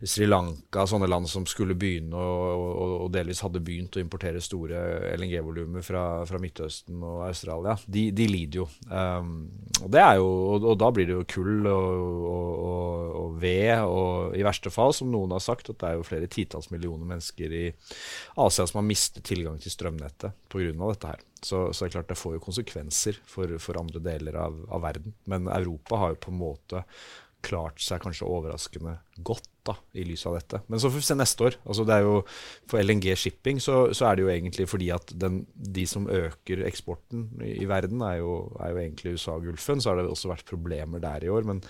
Sri 0.07 0.29
Lanka, 0.29 0.85
sånne 0.87 1.09
land 1.11 1.27
som 1.27 1.43
skulle 1.51 1.75
begynne 1.75 2.15
og, 2.15 2.61
og, 2.63 2.93
og 3.03 3.09
delvis 3.11 3.41
hadde 3.43 3.63
begynt 3.67 3.97
å 3.99 4.03
importere 4.03 4.39
store 4.43 4.79
LNG-volumer 5.17 5.83
fra, 5.83 6.03
fra, 6.29 6.39
Midtøsten 6.39 7.03
og 7.03 7.25
Australia, 7.27 7.75
de, 7.91 8.05
de 8.15 8.29
lider 8.31 8.61
jo. 8.61 8.69
Um, 8.87 9.49
og, 9.83 9.99
jo 10.21 10.29
og, 10.61 10.69
da 10.79 10.93
blir 10.95 11.11
det 11.11 11.17
jo 11.17 11.27
kull 11.35 11.67
og, 11.73 13.35
ved, 13.43 13.75
og 13.91 14.39
i 14.39 14.47
verste 14.47 14.71
fall, 14.71 14.95
som 14.95 15.11
noen 15.11 15.35
har 15.35 15.43
sagt, 15.43 15.73
at 15.73 15.83
det 15.83 15.91
er 15.91 15.99
jo 15.99 16.07
flere 16.07 16.31
titalls 16.31 16.71
millioner 16.71 17.07
mennesker 17.17 17.59
i 17.59 17.67
Asia 18.39 18.67
som 18.71 18.81
har 18.81 18.87
mistet 18.87 19.27
tilgang 19.27 19.59
til 19.63 19.75
strømnettet 19.75 20.47
pga. 20.47 20.73
dette 20.79 21.11
her. 21.11 21.27
Så, 21.43 21.69
så 21.71 21.85
det 21.85 21.91
er 21.91 21.97
klart 21.99 22.11
det 22.11 22.19
får 22.19 22.35
jo 22.37 22.43
konsekvenser 22.43 23.19
for, 23.27 23.59
for 23.63 23.79
andre 23.79 24.03
deler 24.03 24.39
av, 24.47 24.59
av 24.75 24.83
verden. 24.83 25.15
Men 25.31 25.51
Europa 25.51 26.03
har 26.03 26.15
jo 26.15 26.23
på 26.23 26.33
en 26.35 26.41
måte 26.41 26.83
klart 27.45 27.79
seg 27.83 28.03
kanskje 28.03 28.27
overraskende 28.27 28.97
godt 29.25 29.47
da, 29.69 29.75
i 29.99 30.05
lys 30.07 30.25
av 30.29 30.37
dette. 30.39 30.61
Men 30.71 30.81
så 30.81 30.91
får 30.91 31.01
vi 31.01 31.07
se 31.07 31.17
neste 31.19 31.45
år. 31.49 31.57
Altså 31.69 31.85
det 31.87 31.97
er 31.97 32.07
jo, 32.07 32.15
for 32.71 32.83
LNG 32.83 33.13
shipping 33.21 33.61
så, 33.63 33.77
så 33.97 34.09
er 34.09 34.19
det 34.19 34.25
jo 34.25 34.31
egentlig 34.33 34.69
fordi 34.71 34.91
at 34.95 35.13
den, 35.23 35.43
de 35.55 35.85
som 35.89 36.09
øker 36.11 36.65
eksporten 36.69 37.29
i, 37.45 37.55
i 37.63 37.69
verden, 37.71 38.03
er 38.05 38.21
jo, 38.21 38.33
er 38.59 38.73
jo, 38.73 38.81
egentlig 38.83 39.15
USA 39.19 39.37
og 39.37 39.49
Gulfen. 39.49 39.83
Så 39.83 39.93
har 39.93 40.01
det 40.01 40.09
også 40.11 40.33
vært 40.33 40.49
problemer 40.49 41.03
der 41.05 41.27
i 41.27 41.33
år, 41.33 41.47
men, 41.49 41.63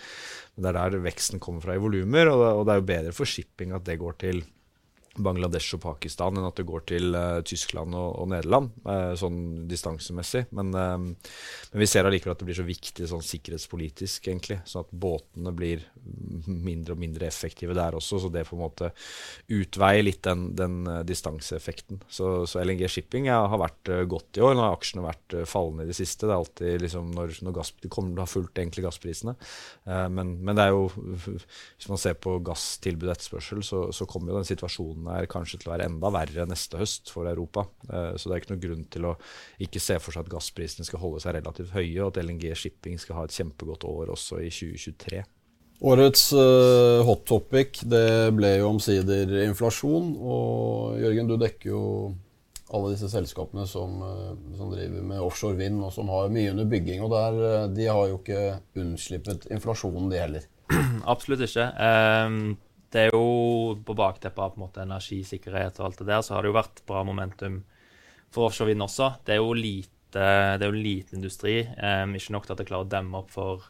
men 0.54 0.66
det 0.66 0.72
er 0.72 0.78
der 0.78 1.04
veksten 1.08 1.42
kommer 1.42 1.64
fra 1.64 1.76
i 1.76 1.82
volumer. 1.82 2.32
Og, 2.32 2.44
og, 2.52 2.62
det 2.68 2.74
er 2.74 2.82
jo 2.82 2.88
bedre 2.92 3.16
for 3.16 3.28
shipping 3.28 3.74
at 3.76 3.86
det 3.88 4.00
går 4.00 4.18
til 4.24 4.44
Bangladesh 5.24 5.76
og 5.76 5.82
Pakistan 5.82 6.38
enn 6.38 6.46
at 6.48 6.58
det 6.58 6.66
går 6.68 6.84
til 6.88 7.16
uh, 7.16 7.40
Tyskland 7.46 7.94
og, 7.96 8.08
og 8.22 8.30
Nederland, 8.32 8.70
uh, 8.86 9.12
sånn 9.18 9.66
distansemessig. 9.70 10.46
Men, 10.56 10.72
uh, 10.74 10.96
men, 10.98 11.80
vi 11.82 11.88
ser 11.90 12.08
allikevel 12.08 12.34
at 12.34 12.42
det 12.42 12.48
blir 12.48 12.58
så 12.58 12.66
viktig 12.66 13.08
sånn 13.10 13.24
sikkerhetspolitisk, 13.24 14.28
egentlig. 14.30 14.60
Sånn 14.68 14.86
at 14.86 14.92
båtene 14.92 15.52
blir 15.56 15.84
mindre 16.46 16.94
og 16.94 17.02
mindre 17.02 17.28
effektive 17.28 17.76
der 17.76 17.98
også, 17.98 18.20
så 18.22 18.30
det 18.32 18.46
på 18.48 18.56
en 18.56 18.62
måte 18.62 18.92
utveier 19.52 20.04
litt 20.06 20.22
den, 20.26 20.48
den 20.58 20.80
distanseeffekten. 21.08 22.02
Så, 22.08 22.46
så, 22.48 22.62
LNG 22.62 22.86
shipping 22.92 23.28
ja, 23.28 23.40
har 23.50 23.62
vært 23.62 23.92
godt 24.10 24.38
i 24.38 24.44
år. 24.44 24.56
Nå 24.56 24.64
har 24.64 24.76
aksjene 24.76 25.04
vært 25.04 25.38
fallende 25.50 25.86
i 25.86 25.90
det 25.90 25.98
siste. 25.98 26.26
Det 26.26 26.34
er 26.34 26.38
alltid 26.38 26.86
liksom 26.86 27.12
når, 27.16 27.36
når 27.44 27.58
gass, 27.60 27.74
det 27.82 27.92
kommer 27.92 28.14
til 28.14 28.22
å 28.22 28.26
ha 28.26 28.30
fulgt 28.30 28.62
egentlig 28.62 28.86
gassprisene. 28.86 29.34
Men, 29.84 30.34
men, 30.44 30.54
det 30.58 30.64
er 30.64 30.74
jo 30.74 30.88
Hvis 30.96 31.88
man 31.90 32.00
ser 32.00 32.16
på 32.20 32.38
gasstilbud 32.44 33.08
og 33.08 33.14
etterspørsel, 33.14 33.62
så, 33.66 33.82
så 33.94 34.08
kommer 34.08 34.32
jo 34.32 34.40
den 34.40 34.48
situasjonen 34.48 35.07
er 35.14 35.30
kanskje 35.30 35.60
til 35.62 35.70
å 35.70 35.74
være 35.74 35.88
enda 35.88 36.10
verre 36.14 36.46
neste 36.48 36.80
høst 36.80 37.12
for 37.12 37.28
Europa. 37.30 37.66
Eh, 37.88 38.12
så 38.18 38.28
det 38.28 38.36
er 38.36 38.42
ikke 38.42 38.52
noen 38.54 38.64
grunn 38.64 38.84
til 38.92 39.08
å 39.10 39.16
ikke 39.64 39.82
se 39.82 39.98
for 40.02 40.14
seg 40.14 40.26
at 40.26 40.32
gassprisene 40.36 40.86
skal 40.88 41.02
holde 41.02 41.22
seg 41.24 41.36
relativt 41.38 41.74
høye, 41.76 41.96
og 42.02 42.12
at 42.12 42.22
LNG 42.22 42.52
Shipping 42.58 43.00
skal 43.00 43.20
ha 43.20 43.26
et 43.26 43.36
kjempegodt 43.36 43.86
år 43.88 44.14
også 44.14 44.42
i 44.44 44.52
2023. 44.52 45.24
Årets 45.88 46.32
uh, 46.34 47.04
hot 47.06 47.20
topic 47.30 47.84
det 47.86 48.32
ble 48.34 48.56
jo 48.56 48.72
omsider 48.72 49.30
inflasjon. 49.44 50.14
Og 50.18 50.98
Jørgen, 50.98 51.28
du 51.30 51.36
dekker 51.38 51.70
jo 51.70 51.82
alle 52.74 52.92
disse 52.92 53.08
selskapene 53.12 53.62
som, 53.70 54.00
uh, 54.02 54.32
som 54.58 54.72
driver 54.74 55.06
med 55.06 55.22
offshore 55.22 55.58
vind, 55.60 55.78
og 55.86 55.94
som 55.94 56.10
har 56.10 56.32
mye 56.34 56.50
under 56.50 56.66
bygging. 56.68 57.04
Og 57.06 57.14
der, 57.14 57.68
de 57.76 57.86
har 57.86 58.08
jo 58.10 58.18
ikke 58.18 58.46
unnslippet 58.82 59.46
inflasjonen, 59.54 60.10
de 60.10 60.24
heller. 60.24 60.48
Absolutt 61.14 61.46
ikke. 61.46 61.70
Um, 61.78 62.56
det 62.92 63.00
er 63.02 63.10
jo 63.12 63.76
på 63.84 63.96
bakteppet 63.96 64.40
av 64.40 64.54
på 64.54 64.60
en 64.60 64.64
måte 64.64 64.84
energisikkerhet 64.84 65.80
og 65.80 65.88
alt 65.88 65.98
det 66.00 66.08
der, 66.08 66.22
så 66.24 66.34
har 66.34 66.44
det 66.44 66.52
jo 66.52 66.56
vært 66.56 66.84
bra 66.88 67.02
momentum 67.04 67.60
for 68.32 68.48
offshore 68.48 68.76
også. 68.84 69.10
Det 69.24 69.34
er 69.34 69.42
jo 69.42 69.56
lite, 69.56 70.28
det 70.58 70.64
er 70.64 70.70
jo 70.70 70.76
liten 70.76 71.20
industri. 71.20 71.58
Um, 71.76 72.14
ikke 72.16 72.32
nok 72.36 72.46
til 72.46 72.54
at 72.54 72.62
det 72.62 72.68
klarer 72.70 72.88
å 72.88 72.92
demme 72.94 73.20
opp 73.20 73.34
for, 73.34 73.66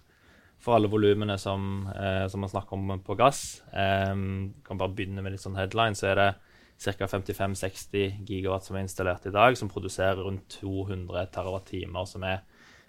for 0.63 0.77
alle 0.77 0.91
volumene 0.91 1.39
som, 1.39 1.89
uh, 1.91 2.27
som, 2.31 2.45
man 2.45 2.53
snakker 2.53 2.79
om 2.79 3.03
på 3.03 3.19
gass. 3.19 3.65
Um, 3.73 4.55
kan 4.67 4.79
bare 4.79 4.95
begynne 4.95 5.25
med 5.25 5.35
litt 5.35 5.43
sånn 5.43 5.59
headline, 5.59 5.99
så 5.99 6.13
er 6.13 6.23
det 6.23 6.31
ca. 6.79 7.11
55-60 7.11 8.23
gigawatt 8.23 8.69
som 8.69 8.79
er 8.79 8.87
installert 8.87 9.27
i 9.27 9.35
dag, 9.35 9.59
som 9.59 9.71
produserer 9.71 10.23
rundt 10.23 10.47
200 10.61 11.27
TWh, 11.35 12.07
som 12.07 12.23
er 12.23 12.45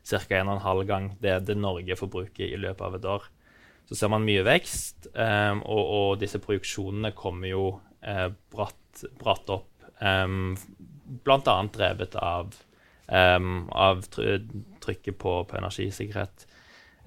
ca. 0.06 0.22
1,5 0.30 0.86
gang 0.86 1.10
det, 1.26 1.40
det 1.50 1.58
Norge 1.58 1.98
forbruker 1.98 2.46
i 2.54 2.62
løpet 2.62 2.86
av 2.86 3.02
et 3.02 3.12
år 3.18 3.30
så 3.90 3.98
ser 3.98 4.12
man 4.14 4.26
mye 4.26 4.46
vekst. 4.46 5.10
Um, 5.16 5.64
og, 5.66 5.82
og, 5.82 6.10
disse 6.22 6.42
produksjonene 6.44 7.10
kommer 7.18 7.50
jo 7.50 7.64
uh, 8.06 8.28
bratt, 8.54 9.04
bratt, 9.18 9.50
opp, 9.50 9.90
um, 9.98 10.54
bl.a. 11.26 11.56
drevet 11.74 12.18
av, 12.22 12.54
um, 13.10 13.66
av 13.74 14.06
trykket 14.14 15.18
på, 15.18 15.40
på 15.50 15.58
energisikkerhet. 15.58 16.46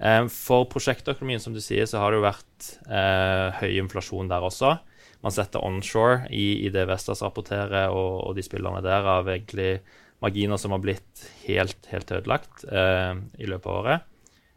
Um, 0.03 0.27
for 0.27 0.67
prosjektøkonomien, 0.67 1.39
som 1.39 1.55
du 1.55 1.61
sier, 1.63 1.87
så 1.87 2.03
har 2.03 2.11
det 2.11 2.19
jo 2.19 2.27
vært 2.27 2.71
uh, 2.91 3.55
høy 3.61 3.77
inflasjon 3.79 4.31
der 4.31 4.43
også. 4.43 4.75
Man 5.23 5.31
setter 5.31 5.63
onshore 5.63 6.25
i, 6.35 6.65
i 6.67 6.71
det 6.73 6.83
Vestas 6.89 7.23
rapporterer, 7.23 7.93
og, 7.95 8.25
og, 8.27 8.33
de 8.35 8.43
spillerne 8.43 8.83
der 8.83 9.07
av 9.07 9.31
egentlig 9.31 9.77
marginer 10.23 10.59
som 10.59 10.75
har 10.75 10.83
blitt 10.83 11.23
helt, 11.45 11.79
helt 11.91 12.11
ødelagt 12.11 12.67
uh, 12.67 13.15
i 13.39 13.47
løpet 13.47 13.71
av 13.71 13.79
året. 13.79 14.09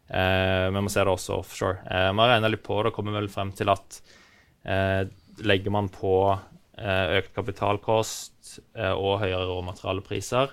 Eh, 0.09 0.67
men 0.71 0.83
man 0.85 0.91
ser 0.91 1.07
det 1.07 1.15
også 1.15 1.41
offshore. 1.41 1.81
Eh, 1.91 2.11
man 2.15 2.29
regner 2.31 2.53
litt 2.53 2.63
på 2.65 2.79
det 2.81 2.91
og 2.91 2.99
kommer 2.99 3.17
vel 3.17 3.29
frem 3.31 3.51
til 3.55 3.71
at 3.73 3.99
eh, 4.63 5.03
legger 5.43 5.73
man 5.73 5.91
på 5.93 6.13
økt 6.77 7.31
kapitalkost 7.33 8.59
og 8.77 9.15
høyere 9.23 9.47
råmaterialepriser, 9.49 10.51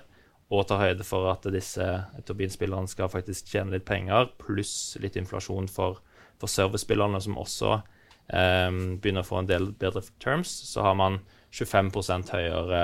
og 0.49 0.63
tar 0.65 0.79
høyde 0.81 1.05
for 1.05 1.27
at 1.29 1.43
disse 1.53 1.85
turbinspillerne 2.25 2.89
skal 2.89 3.11
faktisk 3.13 3.51
tjene 3.51 3.75
litt 3.75 3.85
penger, 3.85 4.31
pluss 4.41 4.95
litt 5.03 5.19
inflasjon 5.21 5.69
for, 5.69 5.99
for 6.41 6.49
servicespillerne, 6.49 7.21
som 7.21 7.37
også 7.37 7.75
eh, 7.75 8.71
begynner 8.73 9.21
å 9.21 9.27
få 9.29 9.43
en 9.43 9.51
del 9.51 9.69
bedre 9.77 10.01
terms, 10.17 10.49
så 10.65 10.87
har 10.87 10.97
man 10.97 11.19
25% 11.53 12.33
høyere 12.33 12.81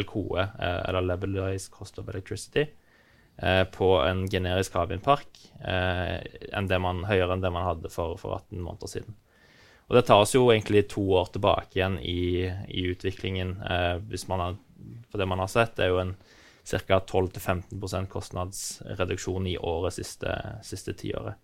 LKE, 0.00 0.48
eller 0.88 1.04
Levelized 1.04 1.68
Cost 1.76 2.00
of 2.00 2.08
Electricity, 2.08 2.64
på 3.74 3.88
en 4.04 4.24
generisk 4.30 4.76
havvindpark 4.78 5.40
eh, 5.66 6.20
enn 6.54 6.68
høyere 7.08 7.34
enn 7.34 7.42
det 7.42 7.50
man 7.52 7.66
hadde 7.66 7.90
for, 7.90 8.18
for 8.20 8.36
18 8.38 8.60
måneder 8.62 8.90
siden. 8.90 9.16
Og 9.88 9.96
Det 9.96 10.06
tar 10.08 10.22
oss 10.22 10.34
jo 10.34 10.46
egentlig 10.48 10.86
to 10.88 11.02
år 11.18 11.28
tilbake 11.34 11.78
igjen 11.78 11.98
i, 12.00 12.48
i 12.72 12.86
utviklingen. 12.88 13.58
Eh, 13.62 13.96
hvis 14.08 14.28
man 14.30 14.40
har, 14.40 14.56
for 15.10 15.20
det 15.20 15.28
man 15.28 15.42
har 15.42 15.50
sett, 15.52 15.78
er 15.78 15.92
jo 15.92 16.00
en 16.00 16.14
ca. 16.64 17.00
12-15% 17.00 18.08
kostnadsreduksjon 18.08 19.50
i 19.50 19.58
året 19.60 19.98
siste, 19.98 20.38
siste 20.64 20.94
tiåret. 20.96 21.36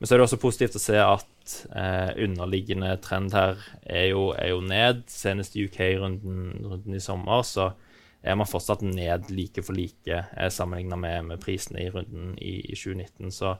Men 0.00 0.08
så 0.08 0.14
er 0.14 0.20
det 0.20 0.24
også 0.30 0.40
positivt 0.40 0.78
å 0.78 0.80
se 0.80 0.96
at 0.96 1.56
eh, 1.76 2.14
underliggende 2.24 2.94
trend 3.04 3.34
her 3.36 3.60
er 3.84 4.06
jo, 4.14 4.30
er 4.32 4.54
jo 4.54 4.62
ned. 4.64 5.04
Senest 5.12 5.58
i 5.58 5.66
UK-runden 5.68 6.96
i 6.96 7.02
sommer 7.04 7.44
så 7.44 7.74
er 8.22 8.36
man 8.36 8.48
fortsatt 8.48 8.82
ned 8.84 9.30
like 9.32 9.62
for 9.64 9.76
like 9.76 10.12
eh, 10.12 10.50
sammenligna 10.52 10.96
med, 11.00 11.24
med, 11.30 11.40
prisene 11.40 11.84
i 11.84 11.90
runden 11.90 12.34
i, 12.38 12.58
i 12.72 12.76
2019. 12.76 13.32
Så 13.32 13.54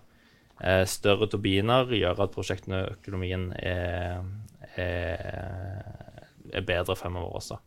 eh, 0.60 0.84
større 0.88 1.30
turbiner 1.32 1.92
gjør 1.96 2.26
at 2.26 2.34
prosjektene 2.34 2.82
og 2.84 2.98
økonomien 2.98 3.50
er, 3.56 4.20
er, 4.76 5.24
er, 6.52 6.66
bedre 6.66 6.96
fremover 6.96 7.40
også. 7.40 7.60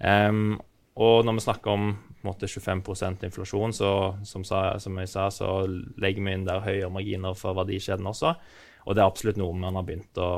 Um, 0.00 0.56
og 0.94 1.24
når 1.26 1.36
vi 1.36 1.42
snakker 1.44 1.70
om 1.74 1.88
måte, 2.24 2.48
25% 2.48 3.26
inflasjon, 3.26 3.74
så 3.76 3.90
som, 4.24 4.44
sa, 4.46 4.78
som, 4.80 4.96
jeg 4.98 5.10
sa, 5.10 5.28
så 5.34 5.48
legger 6.00 6.24
vi 6.24 6.34
inn 6.34 6.46
der 6.46 6.64
høyere 6.64 6.92
marginer 6.92 7.36
for 7.38 7.56
verdikjeden 7.58 8.08
også. 8.08 8.34
Og 8.84 8.92
det 8.92 9.00
er 9.00 9.08
absolutt 9.08 9.38
noe 9.40 9.56
man 9.56 9.78
har 9.78 9.86
begynt 9.86 10.20
å, 10.20 10.30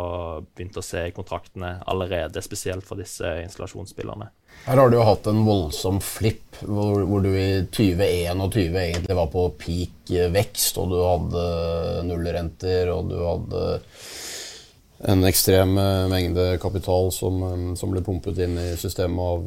begynt 0.55 0.79
å 0.79 0.85
se 0.85 1.09
i 1.09 1.15
kontraktene 1.15 1.81
allerede, 1.91 2.43
spesielt 2.45 2.87
for 2.87 3.01
disse 3.01 3.27
installasjonsspillerne. 3.43 4.31
Her 4.67 4.81
har 4.81 4.91
du 4.91 4.97
jo 4.97 5.07
hatt 5.07 5.27
en 5.31 5.43
voldsom 5.47 5.99
flipp, 6.03 6.61
hvor, 6.63 7.03
hvor 7.11 7.25
du 7.25 7.33
i 7.35 7.67
2021 7.75 8.79
egentlig 8.85 9.19
var 9.19 9.29
på 9.35 9.49
peak 9.59 10.15
vekst, 10.35 10.79
og 10.81 10.95
du 10.95 11.01
hadde 11.03 11.45
nullrenter, 12.07 12.91
og 12.95 13.11
du 13.11 13.19
hadde 13.21 13.67
en 15.07 15.27
ekstrem 15.29 15.75
mengde 16.09 16.45
kapital 16.63 17.11
som, 17.13 17.43
som, 17.77 17.91
ble 17.93 18.01
pumpet 18.07 18.39
inn 18.47 18.57
i 18.59 18.71
systemet 18.81 19.21
av, 19.21 19.43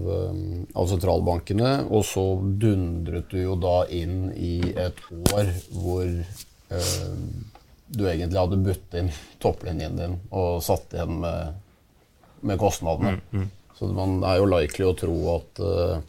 av, 0.75 0.89
sentralbankene. 0.91 1.71
Og 1.89 2.05
så 2.05 2.25
dundret 2.61 3.31
du 3.31 3.41
jo 3.41 3.55
da 3.59 3.81
inn 3.89 4.29
i 4.35 4.59
et 4.77 5.01
år 5.33 5.49
hvor 5.73 6.05
eh, 6.05 7.15
du 7.89 8.05
egentlig 8.05 8.39
hadde 8.39 8.61
budt 8.63 8.93
inn 8.99 9.09
topplinjen 9.41 9.97
din 9.97 10.15
og 10.29 10.61
satt 10.63 10.93
igjen 10.93 11.17
med, 11.23 11.57
med 12.45 12.59
kostnadene. 12.61 13.17
Mm, 13.31 13.41
mm. 13.41 13.49
Så 13.79 13.89
man 13.95 14.19
er 14.27 14.39
jo 14.39 14.47
likely 14.51 14.85
å 14.85 14.95
tro 14.97 15.15
at, 15.33 15.61
uh, 15.63 16.01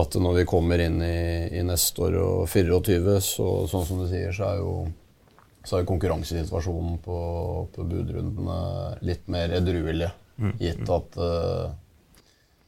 at 0.00 0.16
når 0.16 0.40
vi 0.40 0.46
kommer 0.48 0.80
inn 0.80 1.00
i, 1.04 1.50
i, 1.58 1.62
neste 1.66 2.06
år 2.06 2.18
og 2.22 2.44
24, 2.48 3.16
så 3.26 3.48
sånn 3.70 3.88
som 3.88 4.04
du 4.04 4.06
sier, 4.10 4.32
så 4.34 4.52
er 4.52 4.62
jo 4.62 4.74
så 5.64 5.78
er 5.78 5.86
konkurransesituasjonen 5.88 6.98
på, 7.04 7.18
på 7.72 7.86
budrundene 7.88 8.58
litt 9.08 9.30
mer 9.32 9.54
edruelig, 9.56 10.10
mm, 10.36 10.52
gitt 10.60 10.90
at 10.92 11.16
uh, 11.16 11.72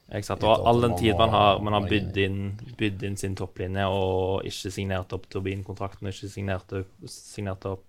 og 0.06 0.68
all 0.70 0.84
den 0.84 0.94
tid 1.00 1.16
man 1.18 1.32
har, 1.34 1.58
man 1.66 1.74
har 1.74 1.86
bydd, 1.90 2.18
inn, 2.22 2.42
bydd, 2.78 3.02
inn, 3.08 3.16
sin 3.18 3.34
topplinje 3.34 3.88
og 3.90 4.46
ikke 4.46 4.70
signert 4.70 5.14
opp 5.16 5.26
turbinkontrakten 5.32 6.06
og 6.06 6.14
ikke 6.14 6.30
signert, 6.30 6.74
signert 7.10 7.66
opp 7.66 7.82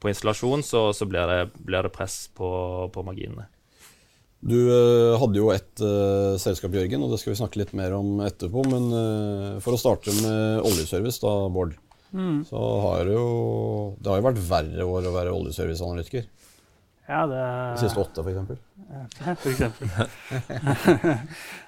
på 0.00 0.08
installasjon, 0.08 0.64
så, 0.64 0.86
så 0.96 1.08
blir, 1.08 1.28
det, 1.28 1.52
blir, 1.60 1.84
det, 1.84 1.92
press 1.92 2.26
på, 2.36 2.48
på 2.92 3.04
marginene. 3.04 3.46
Du 4.44 4.56
uh, 4.68 5.16
hadde 5.20 5.40
jo 5.40 5.48
et 5.54 5.80
uh, 5.84 6.36
selskap, 6.40 6.74
Jørgen, 6.76 7.04
og 7.04 7.12
det 7.12 7.20
skal 7.22 7.32
vi 7.32 7.38
snakke 7.40 7.60
litt 7.62 7.72
mer 7.76 7.94
om 7.96 8.18
etterpå. 8.24 8.64
Men 8.68 8.90
uh, 8.92 9.60
for 9.64 9.76
å 9.76 9.80
starte 9.80 10.12
med 10.18 10.64
oljeservice, 10.68 11.22
da, 11.22 11.32
Bård. 11.52 11.78
Mm. 12.14 12.42
Så 12.46 12.60
har 12.84 13.08
det 13.08 13.16
jo 13.16 13.96
Det 13.98 14.06
har 14.06 14.20
jo 14.20 14.26
vært 14.28 14.44
verre 14.46 14.84
år 14.86 15.08
å 15.08 15.14
være 15.16 15.32
oljeserviceanalytiker. 15.34 16.28
Ja, 17.06 17.26
det 17.28 17.40
De 17.74 17.80
siste 17.82 18.00
åtte, 18.00 18.22
for 18.22 18.30
eksempel? 18.32 18.58
For 19.42 19.50
eksempel. 19.50 19.88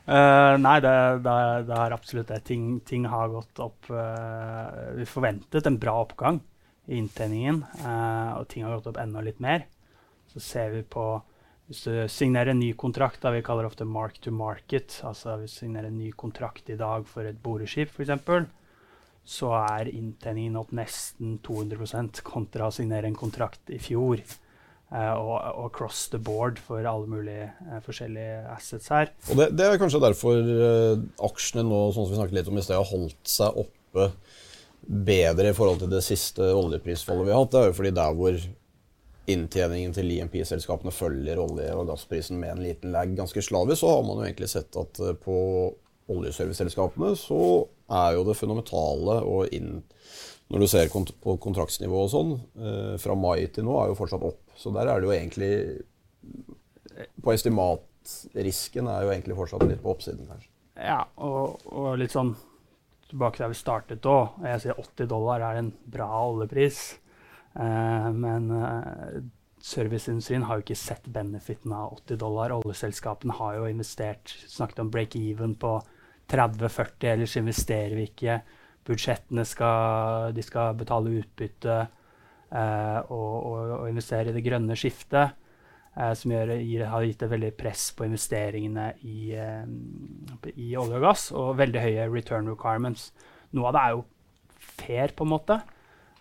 uh, 0.08 0.54
nei, 0.66 0.76
det, 0.80 0.94
det, 1.26 1.36
det, 1.68 1.76
er 1.76 1.94
absolutt 1.96 2.30
det. 2.32 2.40
Ting, 2.48 2.78
ting 2.88 3.04
har 3.12 3.32
gått 3.34 3.60
opp 3.60 3.90
uh, 3.92 4.96
Vi 4.96 5.04
forventet 5.08 5.68
en 5.68 5.76
bra 5.82 5.98
oppgang 6.06 6.40
i 6.86 6.96
inntjeningen, 7.00 7.64
uh, 7.82 8.38
og 8.38 8.46
ting 8.48 8.64
har 8.64 8.78
gått 8.78 8.88
opp 8.94 9.00
enda 9.02 9.24
litt 9.26 9.42
mer. 9.44 9.66
Så 10.32 10.40
ser 10.40 10.72
vi 10.72 10.82
på 10.82 11.04
Hvis 11.66 11.82
du 11.82 11.92
signerer 12.08 12.54
en 12.54 12.60
ny 12.62 12.70
kontrakt, 12.78 13.20
da 13.20 13.32
vi 13.34 13.42
kaller 13.44 13.66
det 13.66 13.72
ofte 13.72 13.84
mark 13.84 14.20
to 14.22 14.30
market, 14.30 15.00
altså 15.04 15.34
hvis 15.40 15.56
du 15.56 15.64
signerer 15.64 15.90
en 15.90 15.98
ny 15.98 16.12
kontrakt 16.14 16.70
i 16.70 16.78
dag 16.78 17.04
for 17.10 17.26
et 17.26 17.40
boreskip 17.42 17.90
f.eks., 17.90 18.46
så 19.26 19.50
er 19.58 19.90
inntjeningen 19.90 20.56
opp 20.60 20.70
nesten 20.70 21.40
200% 21.42 22.22
kontra 22.22 22.68
å 22.70 22.74
signere 22.74 23.10
en 23.10 23.18
kontrakt 23.18 23.74
i 23.74 23.80
fjor. 23.82 24.22
Uh, 24.86 25.18
og, 25.18 25.38
og, 25.64 25.70
cross 25.74 26.04
the 26.12 26.18
board 26.22 26.60
for 26.62 26.86
alle 26.86 27.08
mulige 27.10 27.48
uh, 27.66 27.80
forskjellige 27.82 28.36
assets 28.52 28.92
her. 28.94 29.08
Og 29.32 29.40
det, 29.40 29.48
det 29.58 29.64
er 29.66 29.80
kanskje 29.82 29.98
derfor 30.04 30.38
uh, 30.38 31.00
aksjene 31.26 31.64
nå 31.66 31.80
sånn 31.90 32.06
som 32.06 32.12
vi 32.12 32.20
snakket 32.20 32.36
litt 32.38 32.50
om 32.52 32.60
i 32.60 32.62
sted, 32.62 32.78
har 32.78 32.86
holdt 32.86 33.32
seg 33.32 33.58
oppe 33.64 34.12
bedre 34.86 35.50
i 35.50 35.56
forhold 35.56 35.82
til 35.82 35.90
det 35.90 36.04
siste 36.06 36.52
oljeprisfallet 36.54 37.26
vi 37.26 37.34
har 37.34 37.42
hatt. 37.42 37.50
Det 37.56 37.64
er 37.64 37.72
jo 37.72 37.76
fordi 37.80 37.92
der 37.96 38.14
hvor 38.20 38.38
inntjeningen 39.34 39.96
til 39.96 40.12
IMP-selskapene 40.20 40.94
følger 40.94 41.42
olje- 41.42 41.74
og 41.74 41.90
gassprisen 41.90 42.38
med 42.38 42.54
en 42.54 42.62
liten 42.62 42.94
lag 42.94 43.10
ganske 43.18 43.42
slavisk, 43.42 43.80
så 43.82 43.90
har 43.90 44.06
man 44.06 44.20
jo 44.20 44.28
egentlig 44.28 44.52
sett 44.54 44.78
at 44.78 45.02
på 45.24 45.40
oljeserviceselskapene 46.14 47.16
så 47.18 47.40
er 47.90 48.14
jo 48.14 48.22
det 48.28 48.38
fundamentale 48.38 49.18
og 49.26 49.50
inn 49.54 49.80
når 50.52 50.62
du 50.62 50.68
ser 50.70 50.90
kont 50.92 51.10
på 51.22 51.36
kontraktsnivå 51.42 52.04
og 52.04 52.10
sånn, 52.12 52.34
eh, 52.60 52.94
fra 53.02 53.16
mai 53.18 53.46
til 53.52 53.66
nå 53.66 53.76
er 53.80 53.90
jo 53.90 53.98
fortsatt 53.98 54.26
opp. 54.26 54.42
Så 54.56 54.72
der 54.74 54.88
er 54.88 55.00
det 55.00 55.08
jo 55.08 55.14
egentlig 55.16 55.52
På 57.20 57.34
estimatrisken 57.34 58.86
er 58.88 59.02
jo 59.04 59.10
egentlig 59.12 59.34
fortsatt 59.36 59.66
litt 59.68 59.82
på 59.82 59.90
oppsiden, 59.92 60.24
kanskje. 60.30 60.48
Ja, 60.80 61.02
og, 61.20 61.60
og 61.68 61.98
litt 62.00 62.14
sånn 62.14 62.30
tilbake 63.10 63.42
der 63.42 63.50
vi 63.52 63.58
startet 63.58 64.08
òg. 64.08 64.38
Jeg 64.46 64.62
sier 64.62 64.80
80 64.80 65.10
dollar 65.10 65.44
er 65.44 65.60
en 65.60 65.72
bra 65.92 66.08
oljepris. 66.24 66.80
Eh, 67.52 68.08
men 68.16 68.48
eh, 68.56 69.18
serviceindustrien 69.60 70.46
har 70.48 70.58
jo 70.58 70.66
ikke 70.66 70.78
sett 70.78 71.06
benefiten 71.12 71.74
av 71.76 71.98
80 72.00 72.22
dollar. 72.22 72.54
Oljeselskapene 72.56 73.36
har 73.36 73.58
jo 73.58 73.68
investert 73.70 74.32
Snakket 74.46 74.84
om 74.84 74.92
break-even 74.94 75.56
på 75.60 75.78
30-40, 76.32 77.10
ellers 77.12 77.36
investerer 77.38 77.94
vi 77.98 78.08
ikke 78.08 78.40
budsjettene 78.86 79.44
skal, 79.46 80.32
de 80.36 80.44
skal 80.44 80.76
betale 80.78 81.14
utbytte 81.20 81.76
eh, 81.82 83.00
og, 83.10 83.34
og, 83.34 83.74
og, 83.80 83.88
investere 83.90 84.30
i 84.30 84.36
det 84.36 84.44
grønne 84.46 84.76
skiftet, 84.78 85.36
eh, 85.96 86.12
som 86.18 86.34
gjør, 86.34 86.54
gir, 86.60 86.86
har 86.92 87.06
gitt 87.06 87.24
et 87.26 87.32
veldig 87.32 87.52
press 87.58 87.88
på 87.96 88.06
investeringene 88.08 88.90
i, 89.06 89.30
eh, 89.34 89.64
i, 90.54 90.74
olje 90.78 91.00
og 91.00 91.08
gass, 91.08 91.30
og 91.34 91.56
veldig 91.60 91.86
høye 91.86 92.10
return 92.12 92.52
requirements. 92.52 93.10
Noe 93.56 93.70
av 93.70 93.76
det 93.76 93.82
er 93.84 93.96
jo 93.96 94.04
fair, 94.76 95.16
på 95.16 95.26
en 95.26 95.34
måte. 95.34 95.60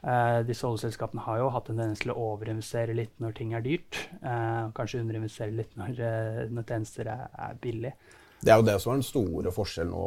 Eh, 0.06 0.40
disse 0.46 0.68
oljeselskapene 0.68 1.24
har 1.26 1.40
jo 1.42 1.48
hatt 1.50 1.70
en 1.72 1.80
tendens 1.80 2.04
til 2.04 2.12
å 2.14 2.20
overinvestere 2.34 2.94
litt 2.94 3.16
når 3.24 3.40
ting 3.40 3.56
er 3.58 3.64
dyrt. 3.66 3.98
Eh, 4.20 4.68
kanskje 4.78 5.02
underinvestere 5.02 5.56
litt 5.56 5.74
når, 5.80 5.98
eh, 5.98 6.44
når 6.54 6.68
tjenester 6.70 7.10
er, 7.10 7.26
er 7.48 7.58
billig. 7.62 7.96
Det 8.42 8.54
er 8.54 8.62
jo 8.62 8.68
det 8.68 8.78
som 8.82 8.94
er 8.94 9.00
den 9.00 9.08
store 9.08 9.54
forskjellen 9.56 9.96
nå 9.96 10.06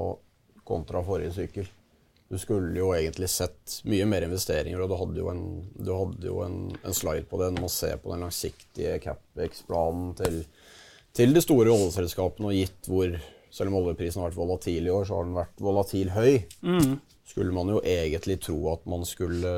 kontra 0.68 1.02
forrige 1.02 1.34
sykkel. 1.34 1.66
Du 2.28 2.36
skulle 2.36 2.76
jo 2.76 2.90
egentlig 2.92 3.30
sett 3.32 3.78
mye 3.88 4.04
mer 4.08 4.26
investeringer, 4.26 4.82
og 4.84 4.90
du 4.90 4.96
hadde 5.00 5.20
jo 5.22 5.30
en, 5.32 5.44
hadde 5.80 6.28
jo 6.28 6.42
en, 6.44 6.58
en 6.76 6.96
slide 6.96 7.24
på 7.28 7.40
det 7.40 7.54
når 7.54 7.64
man 7.64 7.72
ser 7.72 7.96
på 8.02 8.12
den 8.12 8.24
langsiktige 8.26 8.98
CapEx-planen 9.00 10.10
til, 10.18 10.42
til, 11.16 11.32
de 11.32 11.42
store 11.44 11.72
oljeselskapene, 11.72 12.50
og 12.50 12.58
gitt 12.58 12.90
hvor 12.90 13.18
Selv 13.48 13.72
om 13.72 13.78
oljeprisen 13.78 14.20
har 14.20 14.28
vært 14.28 14.36
volatil 14.36 14.86
i 14.86 14.90
år, 14.92 15.06
så 15.08 15.16
har 15.16 15.24
den 15.24 15.38
vært 15.38 15.60
volatil 15.64 16.10
høy. 16.12 16.34
Mm. 16.60 16.98
Skulle 17.24 17.54
man 17.56 17.70
jo 17.72 17.78
egentlig 17.80 18.36
tro 18.44 18.58
at 18.74 18.82
man 18.84 19.06
skulle, 19.08 19.52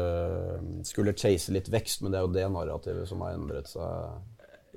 skulle 0.86 1.16
chase 1.18 1.50
litt 1.50 1.66
vekst, 1.74 2.04
men 2.04 2.14
det 2.14 2.20
er 2.20 2.22
jo 2.22 2.30
det 2.36 2.44
narrativet 2.54 3.10
som 3.10 3.24
har 3.26 3.34
endret 3.34 3.66
seg. 3.66 4.20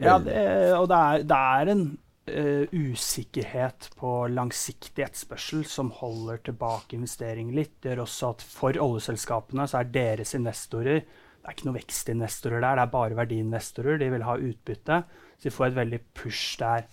Ja, 0.01 0.17
det, 0.17 0.33
og 0.79 0.87
det 0.89 0.97
er, 0.97 1.27
det 1.29 1.37
er 1.37 1.71
en 1.75 1.85
uh, 2.29 2.65
usikkerhet 2.71 3.89
på 3.99 4.11
langsiktig 4.31 5.05
etterspørsel 5.05 5.63
som 5.67 5.91
holder 5.99 6.41
tilbake 6.47 6.97
investeringer 6.97 7.57
litt. 7.57 7.75
Det 7.81 7.93
gjør 7.93 8.05
også 8.05 8.31
at 8.33 8.45
for 8.47 8.79
oljeselskapene 8.85 9.67
så 9.69 9.81
er 9.81 9.93
deres 9.93 10.35
investorer 10.37 11.03
Det 11.03 11.49
er 11.49 11.55
ikke 11.57 11.67
noe 11.67 11.79
vekstinvestorer 11.81 12.61
der, 12.63 12.77
det 12.79 12.83
er 12.85 12.91
bare 12.93 13.17
verdiinvestorer. 13.17 13.97
De 13.99 14.07
vil 14.13 14.23
ha 14.23 14.37
utbytte. 14.39 15.01
Så 15.35 15.49
de 15.49 15.51
får 15.51 15.65
et 15.65 15.81
veldig 15.81 15.99
push 16.15 16.53
der. 16.61 16.85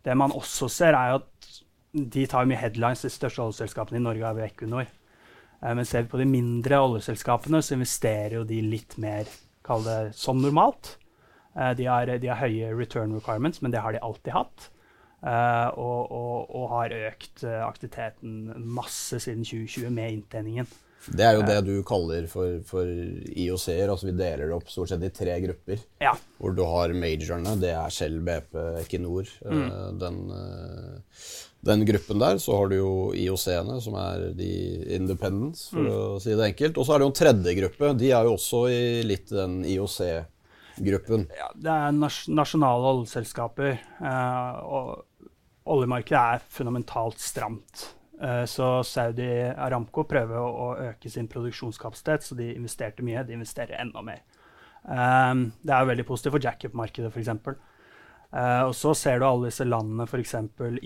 Det 0.00 0.14
man 0.16 0.32
også 0.32 0.70
ser, 0.72 0.96
er 0.96 1.18
at 1.18 1.50
de 1.92 2.24
tar 2.24 2.48
mye 2.48 2.56
headlines. 2.56 3.04
De 3.04 3.12
største 3.12 3.44
oljeselskapene 3.44 4.00
i 4.00 4.06
Norge 4.06 4.24
er 4.24 4.38
ved 4.38 4.46
Equinor. 4.46 4.88
Uh, 5.60 5.74
men 5.76 5.84
ser 5.84 6.06
vi 6.06 6.14
på 6.14 6.22
de 6.22 6.30
mindre 6.30 6.80
oljeselskapene, 6.80 7.60
så 7.60 7.76
investerer 7.76 8.38
jo 8.38 8.46
de 8.48 8.62
litt 8.64 8.96
mer, 8.96 9.28
kall 9.66 9.84
det 9.84 10.00
som 10.16 10.40
normalt. 10.40 10.94
Eh, 11.56 11.72
de 11.76 11.86
har, 11.90 12.06
de 12.06 12.30
har, 12.30 12.42
høye 12.44 12.74
return 12.76 13.14
requirements, 13.16 13.62
men 13.62 13.74
det 13.74 13.82
har 13.82 13.96
de 13.96 14.02
alltid 14.04 14.36
hatt. 14.36 14.68
Uh, 15.20 15.68
og, 15.76 16.12
og, 16.16 16.36
og, 16.56 16.62
har 16.70 16.92
økt 17.10 17.42
uh, 17.44 17.66
aktiviteten 17.66 18.54
masse 18.64 19.18
siden 19.20 19.42
2020 19.44 19.92
med 19.92 20.14
inntjeningen. 20.14 20.70
Det 21.12 21.26
er 21.26 21.36
jo 21.36 21.42
det 21.44 21.58
du 21.66 21.74
kaller 21.84 22.24
for, 22.28 22.62
for 22.64 22.88
IOC-er. 22.88 23.92
altså 23.92 24.08
Vi 24.08 24.14
deler 24.16 24.48
det 24.48 24.56
opp 24.56 24.72
stort 24.72 24.88
sett 24.88 25.04
i 25.04 25.12
tre 25.12 25.36
grupper. 25.44 25.84
Ja. 26.00 26.14
Hvor 26.40 26.56
du 26.56 26.62
har 26.64 26.94
majorene. 26.96 27.52
Det 27.60 27.74
er 27.76 27.92
Shell, 27.92 28.16
BP, 28.24 28.56
Equinor. 28.80 29.28
Mm. 29.44 30.00
Den, 30.00 30.18
den, 31.68 31.86
gruppen 31.88 32.20
der. 32.20 32.40
Så 32.40 32.56
har 32.56 32.68
du 32.72 32.76
jo 32.78 32.90
IOC-ene, 33.16 33.76
som 33.84 33.96
er 34.00 34.26
de 34.36 34.50
independents, 34.96 35.70
for 35.72 35.84
mm. 35.84 35.94
å 35.96 36.20
si 36.20 36.36
det 36.36 36.50
enkelt. 36.50 36.80
Og 36.80 36.84
så 36.84 36.96
er 36.96 37.00
det 37.00 37.08
jo 37.08 37.12
en 37.14 37.20
tredje 37.22 37.56
gruppe. 37.62 37.94
De 38.04 38.12
er 38.12 38.28
jo 38.28 38.36
også 38.36 38.66
i 38.72 38.84
litt 39.08 39.32
den 39.32 39.62
IOC-gruppen 39.68 40.39
gruppen? 40.84 41.26
Ja, 41.36 41.48
det 41.54 41.70
er 41.72 41.94
nas 41.96 42.24
nasjonale 42.30 42.92
oljeselskaper. 42.94 43.78
Eh, 44.00 44.60
og 44.64 45.30
oljemarkedet 45.70 46.20
er 46.20 46.44
fundamentalt 46.52 47.22
stramt. 47.22 47.86
Eh, 48.20 48.44
så 48.50 48.72
Saudi 48.86 49.30
Aramco 49.50 50.04
prøver 50.08 50.40
å, 50.40 50.50
å, 50.50 50.68
øke 50.90 51.12
sin 51.12 51.28
produksjonskapasitet, 51.30 52.26
så 52.26 52.38
de 52.38 52.52
investerte 52.54 53.04
mye. 53.06 53.24
De 53.26 53.36
investerer 53.38 53.80
enda 53.80 54.04
mer. 54.04 54.22
Eh, 54.84 55.34
det 55.62 55.76
er 55.76 55.90
veldig 55.92 56.08
positivt 56.08 56.36
for 56.38 56.48
jackup-markedet, 56.48 57.12
f.eks. 57.12 57.66
Uh, 58.30 58.68
og 58.68 58.76
så 58.78 58.92
ser 58.94 59.18
du 59.18 59.24
alle 59.26 59.48
disse 59.48 59.64
landene, 59.66 60.04
f.eks. 60.06 60.36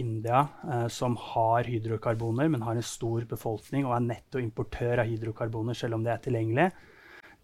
India, 0.00 0.46
uh, 0.64 0.86
som 0.88 1.12
har 1.20 1.68
hydrokarboner, 1.68 2.48
men 2.48 2.64
har 2.64 2.78
en 2.80 2.86
stor 2.88 3.26
befolkning 3.28 3.84
og 3.84 3.92
er 3.98 4.06
nettoimportør 4.06 5.02
av 5.02 5.10
hydrokarboner, 5.10 5.76
selv 5.76 5.98
om 5.98 6.06
det 6.06 6.14
er 6.14 6.22
tilgjengelig 6.24 6.70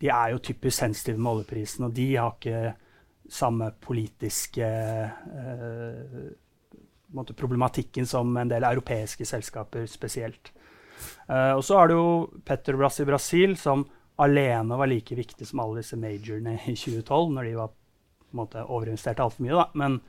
de 0.00 0.08
er 0.08 0.32
jo 0.32 0.44
typisk 0.44 0.78
sensitive 0.78 1.20
med 1.20 1.32
oljeprisen, 1.34 1.86
og 1.88 1.96
de 1.96 2.06
har 2.16 2.36
ikke 2.36 2.74
samme 3.30 3.70
politiske 3.84 4.66
eh, 4.66 6.30
problematikken 7.36 8.06
som 8.06 8.36
en 8.36 8.50
del 8.50 8.64
europeiske 8.66 9.26
selskaper 9.28 9.86
spesielt. 9.90 10.52
Eh, 11.28 11.52
og 11.52 11.62
så 11.64 11.78
har 11.78 11.90
du 11.90 11.96
jo 11.96 12.10
Petrobras 12.46 13.00
i 13.02 13.08
Brasil, 13.08 13.56
som 13.60 13.84
alene 14.20 14.76
var 14.76 14.90
like 14.90 15.16
viktig 15.16 15.46
som 15.48 15.62
alle 15.62 15.80
disse 15.80 15.98
majorene 16.00 16.58
i 16.66 16.74
2012, 16.74 17.30
når 17.36 17.48
de 17.48 17.54
var 17.58 17.70
på 17.72 18.34
en 18.34 18.42
måte 18.42 18.64
overinvesterte 18.66 19.24
altfor 19.24 19.46
mye, 19.46 19.56
da. 19.58 19.68
Men, 19.74 20.00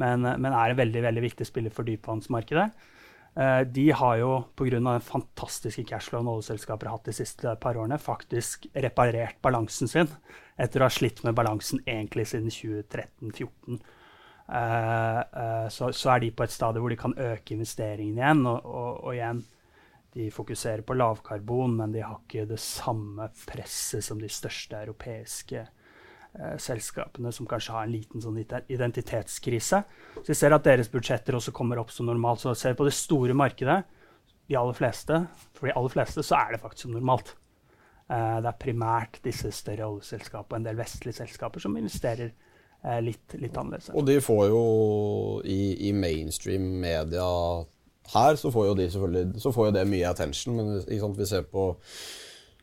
men, 0.00 0.24
men, 0.26 0.52
er 0.52 0.72
en 0.72 0.80
veldig, 0.80 1.02
veldig 1.06 1.26
viktig 1.26 1.46
spiller 1.46 1.74
for 1.74 1.86
dypvannsmarkedet. 1.86 2.70
Uh, 3.38 3.62
de 3.62 3.90
har 3.94 4.16
jo 4.18 4.30
pga. 4.58 4.80
den 4.80 5.06
fantastiske 5.06 5.84
cashflowen 5.86 6.28
oljeselskaper 6.28 6.88
har 6.90 6.98
hatt 6.98 7.06
de 7.06 7.14
siste 7.14 7.54
par 7.62 7.78
årene, 7.78 7.98
faktisk 7.98 8.66
reparert 8.74 9.38
balansen 9.42 9.88
sin 9.88 10.10
etter 10.58 10.82
å 10.82 10.88
ha 10.88 10.92
slitt 10.92 11.22
med 11.24 11.36
balansen 11.38 11.80
egentlig 11.86 12.26
siden 12.32 12.50
2013-2014. 12.50 13.80
Uh, 14.50 15.22
uh, 15.30 15.68
så, 15.70 15.92
så, 15.94 16.10
er 16.10 16.24
de 16.24 16.32
på 16.34 16.42
et 16.42 16.52
stadium 16.52 16.82
hvor 16.82 16.90
de 16.90 16.98
kan 16.98 17.14
øke 17.14 17.54
investeringene 17.54 18.18
igjen. 18.18 18.42
Og, 18.50 18.66
og, 18.66 19.04
og, 19.04 19.12
igjen, 19.14 19.44
de 20.16 20.26
fokuserer 20.34 20.82
på 20.82 20.96
lavkarbon, 20.98 21.76
men 21.78 21.94
de 21.94 22.02
har 22.02 22.18
ikke 22.18 22.48
det 22.50 22.58
samme 22.58 23.30
presset 23.46 24.02
som 24.04 24.18
de 24.18 24.30
største 24.32 24.82
europeiske 24.82 25.68
selskapene 26.62 27.32
som 27.34 27.48
kanskje 27.50 27.72
har 27.74 27.86
en 27.86 27.92
liten 27.92 28.22
sånn 28.22 28.36
identitetskrise. 28.38 29.80
Så 30.14 30.28
vi 30.28 30.36
ser 30.38 30.54
at 30.54 30.66
deres 30.66 30.90
budsjetter 30.92 31.34
også 31.34 31.50
kommer 31.56 31.80
opp 31.82 31.90
som 31.90 32.06
normalt. 32.06 32.42
Så 32.44 32.54
ser 32.54 32.74
vi 32.74 32.80
på 32.80 32.86
det 32.86 32.94
store 32.94 33.34
markedet, 33.34 33.80
de 34.50 34.58
aller 34.58 34.74
fleste, 34.74 35.24
for 35.54 35.68
de 35.68 35.74
aller 35.78 35.92
fleste 35.92 36.24
så 36.26 36.38
er 36.38 36.54
det 36.54 36.62
faktisk 36.62 36.88
som 36.88 36.94
normalt. 36.94 37.34
Eh, 38.10 38.38
det 38.42 38.50
er 38.50 38.58
primært 38.58 39.20
disse 39.22 39.52
større 39.54 39.86
oljeselskapene 39.86 40.56
og 40.56 40.58
en 40.58 40.66
del 40.66 40.80
vestlige 40.80 41.20
selskaper 41.20 41.62
som 41.62 41.76
investerer 41.78 42.32
eh, 42.32 42.98
litt, 43.04 43.36
litt, 43.38 43.54
annerledes. 43.54 43.92
Og 43.94 44.08
de 44.08 44.16
får 44.24 44.48
jo 44.50 44.64
i, 45.44 45.60
i, 45.86 45.92
mainstream 45.94 46.66
media 46.82 47.28
her, 48.10 48.40
så 48.40 48.50
får 48.50 48.72
jo 48.72 48.74
de 48.80 48.88
selvfølgelig 48.90 49.44
så 49.44 49.54
får 49.54 49.70
jo 49.70 49.76
det 49.78 49.86
mye 49.92 50.10
attention. 50.10 50.58
Men 50.58 51.14
vi 51.20 51.30
ser 51.30 51.46
på 51.46 51.70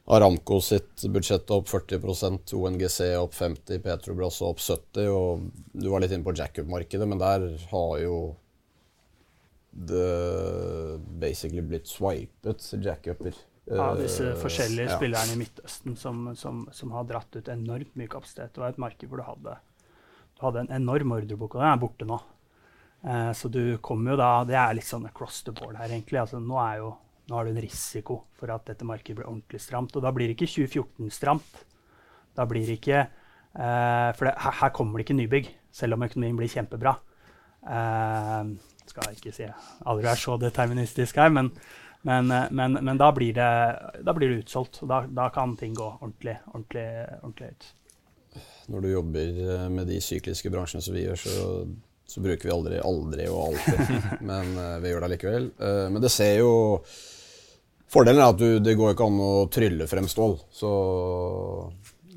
Aramco 0.08 0.62
sitt 0.64 1.04
budsjett 1.12 1.52
opp 1.52 1.68
40% 1.68 2.54
ONGC 2.56 3.00
opp 3.20 3.34
50 3.36 3.82
Petrobras 3.84 4.38
opp 4.42 4.62
70 4.64 5.10
og 5.12 5.50
Du 5.74 5.90
var 5.92 6.00
litt 6.00 6.14
inne 6.16 6.24
på 6.24 6.36
jackup-markedet, 6.38 7.08
men 7.08 7.20
der 7.20 7.50
har 7.72 7.98
jo 8.00 8.20
det 9.78 10.98
basically 11.22 11.62
blitt 11.62 11.92
swipet 11.92 12.64
jackuper. 12.82 13.36
Ja, 13.68 13.92
disse 14.00 14.30
eh, 14.32 14.38
forskjellige 14.40 14.88
ja. 14.88 14.96
spillerne 14.96 15.36
i 15.36 15.42
Midtøsten 15.42 15.98
som, 16.00 16.24
som, 16.40 16.64
som, 16.72 16.94
har 16.96 17.04
dratt 17.10 17.36
ut 17.36 17.52
enormt 17.52 17.98
mye 18.00 18.10
kapasitet. 18.10 18.54
Det 18.56 18.64
var 18.64 18.72
et 18.72 18.80
marked 18.82 19.12
hvor 19.12 19.20
du 19.20 19.26
hadde, 19.28 19.58
du 20.40 20.46
hadde 20.46 20.64
en 20.64 20.74
enorm 20.80 21.14
ordrebok, 21.18 21.58
og 21.58 21.62
den 21.66 21.74
er 21.74 21.82
borte 21.82 22.08
nå. 22.08 22.22
Eh, 23.04 23.32
så 23.36 23.52
du 23.52 23.78
kommer 23.84 24.16
jo 24.16 24.22
da 24.22 24.30
Det 24.48 24.56
er 24.58 24.80
litt 24.80 24.88
sånn 24.88 25.06
across 25.10 25.44
the 25.44 25.54
board 25.54 25.76
her, 25.78 25.92
egentlig. 25.92 26.22
Altså, 26.24 26.40
nå, 26.40 26.62
jo, 26.80 26.94
nå 27.28 27.36
har 27.36 27.48
du 27.48 27.52
en 27.52 27.62
risiko 27.62 28.22
for 28.40 28.52
at 28.54 28.68
dette 28.70 28.88
markedet 28.88 29.20
blir 29.20 29.30
ordentlig 29.30 29.60
stramt. 29.64 29.96
Og 29.96 30.04
da 30.06 30.14
blir 30.16 30.30
det 30.30 30.38
ikke 30.38 30.50
2014 30.54 31.12
stramt. 31.12 31.66
Da 32.38 32.46
blir 32.48 32.68
det 32.68 32.80
ikke 32.80 33.02
eh, 33.02 34.10
For 34.16 34.30
det, 34.30 34.38
her, 34.44 34.56
her, 34.62 34.72
kommer 34.76 35.00
det 35.00 35.08
ikke 35.08 35.18
nybygg, 35.18 35.52
selv 35.76 35.98
om 35.98 36.06
økonomien 36.08 36.38
blir 36.40 36.52
kjempebra. 36.52 36.96
Eh, 37.68 38.54
skal 38.88 39.10
jeg 39.10 39.20
ikke 39.20 39.36
si 39.36 39.50
aldri 39.84 40.08
er 40.08 40.20
så 40.22 40.38
deterministisk 40.40 41.20
her, 41.20 41.34
men 41.34 41.52
men, 42.08 42.32
eh, 42.32 42.44
men, 42.52 42.74
men 42.74 42.98
da, 42.98 43.12
blir 43.12 43.34
det, 43.34 43.50
da, 44.06 44.14
blir 44.14 44.30
det, 44.32 44.44
utsolgt. 44.46 44.80
og 44.84 44.92
da, 44.92 45.02
da, 45.12 45.28
kan 45.34 45.58
ting 45.60 45.74
gå 45.76 45.88
ordentlig, 46.00 46.38
ordentlig, 46.54 46.88
ordentlig 47.22 47.50
ut. 47.52 47.68
Når 48.72 48.86
du 48.86 48.90
jobber 48.92 49.42
eh, 49.44 49.68
med 49.74 49.90
de 49.92 50.00
sykliske 50.04 50.52
bransjene 50.54 50.86
som 50.86 50.96
vi 50.96 51.04
gjør, 51.08 51.20
så, 51.20 51.66
så 52.08 52.24
bruker 52.24 52.48
vi 52.48 52.54
aldri 52.54 52.80
'aldri' 52.80 53.28
og 53.32 53.50
'alltid'. 53.50 54.08
men 54.30 54.56
uh, 54.56 54.78
vi 54.84 54.94
gjør 54.94 55.04
det 55.04 55.12
likevel. 55.16 55.52
Uh, 55.60 55.88
men 55.92 56.02
det 56.04 56.14
ser 56.14 56.38
jo 56.40 56.52
Fordelen 57.92 58.20
er 58.20 58.34
at 58.34 58.40
du, 58.40 58.48
det 58.60 58.76
går 58.76 58.94
ikke 58.94 59.08
an 59.08 59.22
å 59.24 59.34
trylle 59.52 59.88
frem 59.88 60.10
stål. 60.12 60.36
Så, 60.52 60.72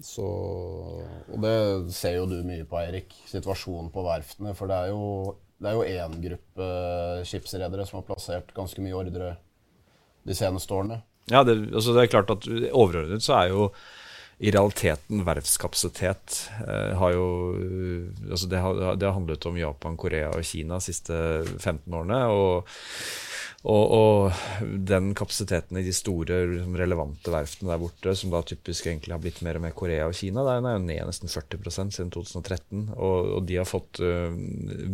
så, 0.03 0.27
og 1.31 1.45
det 1.45 1.55
ser 1.95 2.19
jo 2.19 2.27
du 2.31 2.41
mye 2.47 2.67
på, 2.67 2.81
Eirik. 2.81 3.15
Situasjonen 3.31 3.93
på 3.95 4.05
verftene. 4.07 4.57
For 4.59 4.71
det 4.71 4.81
er 4.81 4.91
jo 4.91 5.37
det 5.61 5.77
én 5.93 6.19
gruppe 6.25 6.67
skipsredere 7.29 7.87
som 7.87 8.01
har 8.01 8.09
plassert 8.09 8.53
ganske 8.57 8.83
mye 8.83 8.97
ordre 8.97 9.35
de 10.27 10.37
seneste 10.37 10.75
årene. 10.75 11.03
Ja, 11.31 11.45
det, 11.47 11.57
altså 11.71 11.95
det 11.95 12.05
er 12.05 12.15
klart 12.17 12.33
at 12.33 12.47
overordnet 12.73 13.23
så 13.23 13.37
er 13.39 13.53
jo 13.53 13.71
i 14.41 14.51
realiteten 14.51 15.21
verftskapasitet 15.27 16.37
eh, 16.65 16.95
har 16.97 17.11
jo 17.13 17.27
altså 18.31 18.49
det, 18.49 18.61
har, 18.65 18.79
det 18.97 19.05
har 19.05 19.19
handlet 19.19 19.45
om 19.47 19.59
Japan, 19.61 19.99
Korea 20.01 20.31
og 20.33 20.47
Kina 20.49 20.79
de 20.81 20.87
siste 20.89 21.19
15 21.61 21.85
årene. 21.93 22.23
og 22.33 22.71
og, 23.61 23.93
og, 23.93 24.43
den 24.89 25.11
kapasiteten 25.19 25.77
i 25.77 25.85
de 25.85 25.93
store 25.93 26.39
relevante 26.81 27.33
verftene 27.33 27.75
der 27.75 27.83
borte, 27.83 28.15
som 28.17 28.33
da 28.33 28.41
typisk 28.47 28.87
egentlig 28.89 29.13
har 29.13 29.21
blitt 29.21 29.43
mer 29.45 29.59
og 29.59 29.67
mer 29.67 29.75
Korea 29.77 30.07
og 30.09 30.17
Kina, 30.17 30.47
den 30.47 30.69
er 30.69 30.79
jo 30.79 30.85
ned 30.87 31.11
nesten 31.11 31.29
40% 31.29 31.97
siden 31.97 32.13
2013. 32.15 32.87
Og, 32.97 33.35
og, 33.37 33.43
de 33.49 33.59
har 33.61 33.69
fått 33.69 34.01
uh, 34.01 34.33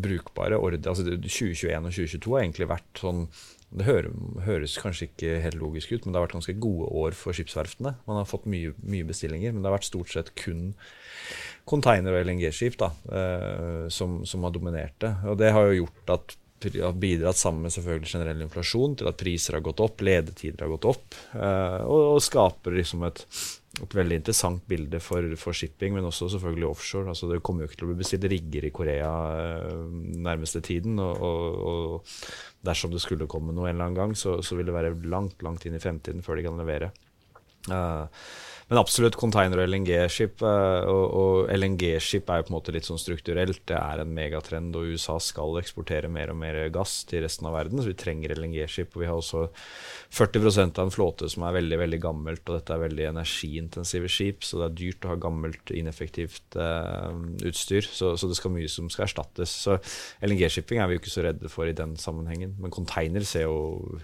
brukbare 0.03 0.59
ordre. 0.59 0.83
Altså 0.83 1.07
2021 1.07 1.77
og 1.79 1.95
2022 1.95 2.35
har 2.35 2.43
egentlig 2.43 2.73
vært 2.75 3.05
sånn 3.05 3.29
det 3.77 3.87
høres 4.47 4.77
kanskje 4.79 5.09
ikke 5.09 5.39
helt 5.43 5.59
logisk 5.59 5.91
ut, 5.93 6.05
men 6.05 6.15
det 6.15 6.21
har 6.21 6.25
vært 6.29 6.37
ganske 6.39 6.55
gode 6.63 6.87
år 6.97 7.17
for 7.19 7.37
skipsverftene. 7.37 7.97
Man 8.07 8.19
har 8.21 8.29
fått 8.31 8.47
mye, 8.49 8.73
mye 8.87 9.07
bestillinger, 9.09 9.53
men 9.53 9.61
det 9.61 9.69
har 9.69 9.75
vært 9.75 9.89
stort 9.89 10.13
sett 10.15 10.31
kun 10.39 10.71
container- 11.69 12.15
og 12.15 12.23
LNG-skip 12.29 12.79
eh, 12.87 13.89
som, 13.93 14.21
som, 14.25 14.47
har 14.47 14.55
dominert 14.55 14.95
det. 15.03 15.13
Og 15.27 15.39
det 15.43 15.51
har 15.53 15.67
jo 15.67 15.83
gjort 15.83 16.15
at 16.15 16.37
har 16.75 16.97
bidratt 17.01 17.39
sammen 17.41 17.67
med 17.67 17.75
selvfølgelig 17.75 18.13
generell 18.13 18.43
inflasjon 18.47 18.97
til 19.01 19.11
at 19.11 19.21
priser 19.21 19.59
har 19.59 19.65
gått 19.67 19.83
opp, 19.85 20.03
ledetider 20.05 20.67
har 20.67 20.73
gått 20.75 20.89
opp, 20.91 21.21
eh, 21.37 21.79
og, 21.85 22.17
og 22.17 22.25
skaper 22.25 22.77
liksom 22.81 23.07
et 23.09 23.25
et 23.85 23.93
veldig 23.93 24.21
interessant 24.23 24.63
bilde 24.69 24.99
for, 25.05 25.27
for, 25.37 25.57
shipping, 25.57 25.93
men 25.97 26.07
også 26.09 26.31
selvfølgelig 26.33 26.69
offshore. 26.71 27.11
Altså, 27.13 27.29
det 27.29 27.43
kommer 27.45 27.65
jo 27.65 27.69
ikke 27.69 27.81
til 27.83 27.89
å 27.89 27.91
bli 27.91 27.99
bestilt 28.01 28.29
rigger 28.33 28.65
i 28.65 28.73
Korea 28.73 29.11
uh, 29.37 29.83
nærmeste 30.27 30.63
tiden. 30.65 30.97
Og, 31.03 31.21
og, 31.21 31.59
og, 31.69 32.15
dersom 32.67 32.95
det 32.95 33.03
skulle 33.05 33.29
komme 33.31 33.53
noe 33.55 33.69
en 33.69 33.77
eller 33.77 33.91
annen 33.91 33.99
gang, 33.99 34.17
så, 34.17 34.39
så, 34.43 34.57
vil 34.57 34.71
det 34.71 34.75
være 34.75 34.95
langt 35.13 35.45
langt 35.45 35.69
inn 35.69 35.77
i 35.77 35.83
fremtiden 35.83 36.25
før 36.25 36.41
de 36.41 36.47
kan 36.49 36.57
levere. 36.63 36.91
Uh, 37.69 38.09
men 38.67 38.81
absolutt 38.81 39.15
container- 39.15 39.61
og 39.63 39.69
LNG-skip. 39.71 40.41
Uh, 40.43 40.83
og, 40.91 41.05
og 41.15 41.51
LNG-skip 41.55 42.27
er 42.27 42.41
jo 42.41 42.47
på 42.49 42.51
en 42.51 42.57
måte 42.57 42.73
litt 42.75 42.89
sånn 42.89 42.99
strukturelt. 42.99 43.61
Det 43.71 43.77
er 43.79 44.03
en 44.03 44.15
megatrend, 44.15 44.75
og 44.75 44.91
USA 44.91 45.21
skal 45.23 45.61
eksportere 45.61 46.11
mer 46.11 46.33
og 46.33 46.41
mer 46.41 46.59
gass 46.75 46.97
til 47.07 47.23
resten 47.23 47.47
av 47.47 47.55
verden. 47.55 47.79
Så 47.79 47.93
vi 47.93 47.99
trenger 48.01 48.35
LNG-skip. 48.35 48.97
Og 48.97 49.05
vi 49.05 49.07
har 49.07 49.21
også 49.21 49.45
40% 50.19 50.81
av 50.83 50.89
en 50.89 50.95
flåte 50.95 51.31
som 51.31 51.47
er 51.47 51.55
veldig 51.61 51.79
veldig 51.85 52.01
gammelt, 52.03 52.43
og 52.49 52.59
dette 52.59 52.75
er 52.75 52.83
veldig 52.83 53.07
energiintensive 53.13 54.11
skip. 54.11 54.43
Så 54.43 54.59
det 54.59 54.67
er 54.67 54.79
dyrt 54.83 55.07
å 55.07 55.13
ha 55.15 55.21
gammelt, 55.29 55.71
ineffektivt 55.71 56.59
uh, 56.59 57.15
utstyr. 57.47 57.87
Så, 57.87 58.17
så, 58.19 58.27
det 58.27 58.41
skal 58.41 58.57
mye 58.57 58.73
som 58.73 58.91
skal 58.91 59.07
erstattes. 59.07 59.55
Så 59.63 59.79
LNG-shipping 60.27 60.83
er 60.83 60.91
vi 60.91 60.99
jo 60.99 61.05
ikke 61.05 61.15
så 61.15 61.29
redde 61.29 61.55
for 61.55 61.71
i 61.71 61.77
den 61.77 61.95
sammenhengen. 62.03 62.59
Men 62.59 62.75
container 62.75 63.23
ser 63.23 63.47
jo 63.47 64.01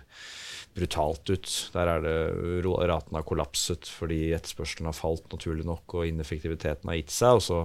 brutalt 0.73 1.29
ut. 1.31 1.49
Der 1.75 1.91
er 1.91 2.05
det 2.05 2.65
raten 2.65 3.17
har 3.17 3.27
kollapset 3.29 3.89
fordi 3.91 4.33
etterspørselen 4.33 4.89
har 4.89 4.97
falt 4.97 5.27
naturlig 5.33 5.67
nok 5.69 5.97
og 5.99 6.09
ineffektiviteten 6.09 6.89
har 6.89 6.99
gitt 6.99 7.13
seg. 7.13 7.39
Og 7.39 7.43
så 7.45 7.59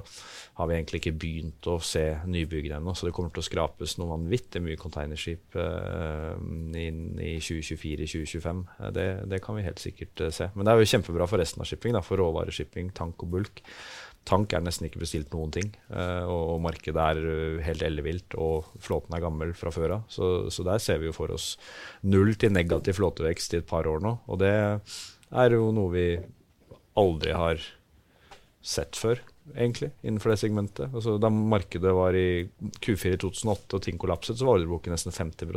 har 0.59 0.69
vi 0.69 0.77
egentlig 0.77 1.01
ikke 1.01 1.15
begynt 1.21 1.69
å 1.71 1.77
se 1.83 2.03
nybyggene 2.27 2.81
ennå, 2.81 2.95
så 2.97 3.07
det 3.07 3.13
kommer 3.15 3.31
til 3.33 3.43
å 3.43 3.47
skrapes 3.47 3.97
noe 3.99 4.11
vanvittig 4.15 4.63
mye 4.65 4.79
containerskip 4.81 5.57
uh, 5.59 6.33
inn 6.77 7.21
i 7.21 7.37
2024-2025. 7.43 8.63
Det, 8.95 9.07
det, 9.29 9.41
kan 9.45 9.57
vi 9.57 9.67
helt 9.67 9.83
sikkert 9.83 10.25
uh, 10.25 10.33
se. 10.33 10.49
Men 10.55 10.67
det 10.67 10.73
er 10.73 10.81
jo 10.81 10.91
kjempebra 10.95 11.29
for 11.29 11.43
resten 11.43 11.63
av 11.63 11.69
shipping, 11.69 11.95
da, 11.95 12.03
for 12.05 12.19
råvareshipping, 12.21 12.91
tank 12.97 13.23
og 13.23 13.35
bulk 13.37 13.63
tank 14.27 14.53
er 14.53 14.63
nesten 14.65 14.87
ikke 14.87 15.01
bestilt 15.01 15.33
noen 15.33 15.53
ting. 15.55 15.69
Uh, 15.91 16.23
og 16.27 16.57
markedet 16.65 17.03
er 17.03 17.21
uh, 17.23 17.61
helt 17.65 17.85
ellevilt, 17.85 18.35
og 18.39 18.67
flåten 18.83 19.15
er 19.15 19.23
gammel 19.23 19.53
fra 19.57 19.71
før 19.73 19.97
av. 19.99 20.09
Så, 20.11 20.49
så, 20.53 20.65
der 20.67 20.83
ser 20.83 21.01
vi 21.01 21.09
jo 21.09 21.15
for 21.15 21.33
oss 21.35 21.53
null 22.03 22.35
til 22.39 22.53
negativ 22.55 22.99
flåtevekst 22.99 23.55
i 23.55 23.61
et 23.61 23.69
par 23.69 23.87
år 23.89 24.03
nå. 24.03 24.17
Og 24.27 24.41
det 24.43 24.53
er 24.53 25.55
jo 25.55 25.71
noe 25.75 25.93
vi 25.95 26.07
aldri 26.97 27.33
har 27.35 27.63
sett 28.67 28.97
før, 28.99 29.21
egentlig, 29.55 29.93
innenfor 30.03 30.33
det 30.33 30.41
segmentet. 30.41 30.91
Altså, 30.91 31.15
da 31.21 31.31
markedet 31.31 31.93
var 31.95 32.17
i 32.17 32.47
Q4 32.83 33.15
i 33.15 33.21
2008 33.21 33.77
og 33.77 33.85
ting 33.85 33.99
kollapset, 34.01 34.39
så 34.39 34.47
var 34.47 34.59
ordreboken 34.59 34.95
nesten 34.95 35.15
50 35.15 35.47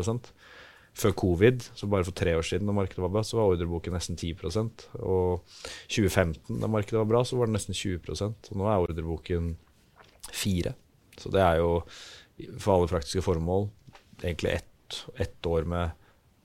før 0.96 1.14
covid, 1.16 1.62
så 1.74 1.88
bare 1.90 2.05
for 2.07 2.16
tre 2.16 2.35
år 2.37 2.46
siden, 2.46 2.66
da 2.68 2.74
markedet 2.74 3.03
var 3.03 3.12
bra, 3.14 3.22
så 3.26 3.38
var 3.38 3.53
ordreboken 3.53 3.94
nesten 3.94 4.18
10% 4.18 4.87
Og 4.98 5.44
2015, 5.88 6.59
da 6.61 6.70
markedet 6.70 6.98
var 6.98 7.09
bra, 7.12 7.22
så 7.24 7.38
var 7.38 7.48
det 7.48 7.57
nesten 7.57 7.79
20% 7.79 8.50
Og 8.50 8.61
nå 8.61 8.66
er 8.68 8.85
ordreboken 8.85 9.55
4 10.33 10.74
Så 11.20 11.33
det 11.33 11.44
er 11.44 11.61
jo 11.62 11.70
for 12.59 12.74
alle 12.74 12.90
praktiske 12.90 13.24
formål 13.24 13.68
egentlig 14.22 14.55
ett, 14.59 15.00
ett 15.20 15.46
år 15.46 15.66
med, 15.68 15.90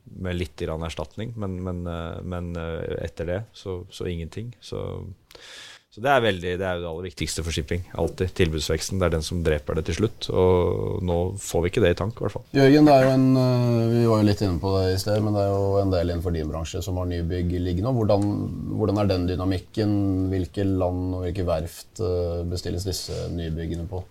med 0.03 0.38
litt 0.38 0.62
erstatning, 0.62 1.34
men, 1.36 1.58
men, 1.63 1.86
eh, 1.88 2.21
men, 2.23 2.55
eh, 2.60 3.03
etter 3.03 3.25
det 3.25 3.39
så, 3.53 3.86
så 3.89 4.08
ingenting. 4.08 4.53
Så 4.62 4.79
så 5.95 6.01
det 6.03 6.10
er, 6.12 6.23
veldig, 6.25 6.53
det 6.60 6.65
er 6.67 6.79
det 6.84 6.88
aller 6.89 7.05
viktigste 7.08 7.39
for 7.39 7.55
shipping. 7.55 7.86
Alltid. 7.95 8.34
Tilbudsveksten. 8.36 8.99
Det 8.99 9.05
er 9.08 9.13
den 9.13 9.21
som 9.23 9.39
dreper 9.45 9.77
det 9.77 9.86
til 9.88 9.95
slutt. 10.01 10.25
Og 10.27 10.97
nå 11.08 11.15
får 11.39 11.62
vi 11.63 11.69
ikke 11.71 11.84
det 11.86 11.91
i 11.93 11.97
tank, 12.01 12.17
i 12.19 12.25
hvert 12.25 12.34
fall. 12.34 12.43
Jørgen, 12.58 12.89
det 12.89 12.95
er 12.97 13.05
jo 13.05 13.12
en, 13.13 13.27
eh, 13.39 13.84
vi 13.93 14.01
var 14.12 14.19
jo 14.19 14.25
litt 14.27 14.41
inne 14.43 14.60
på 14.60 14.73
det 14.73 14.81
i 14.91 14.97
sted, 14.99 15.21
men 15.23 15.38
det 15.38 15.45
er 15.45 15.53
jo 15.53 15.69
en 15.79 15.93
del 15.93 16.10
innenfor 16.12 16.34
din 16.36 16.49
bransje 16.51 16.81
som 16.84 16.99
har 16.99 17.08
nybygg 17.08 17.53
liggende. 17.63 17.93
Hvordan, 17.95 18.25
hvordan 18.75 18.99
er 18.99 19.08
den 19.13 19.23
dynamikken? 19.29 19.93
Hvilke 20.34 20.65
land 20.67 21.15
og 21.15 21.23
hvilke 21.23 21.45
verft 21.47 22.01
eh, 22.03 22.41
bestilles 22.51 22.88
disse 22.89 23.29
nybyggene 23.31 23.88
på? 23.88 24.01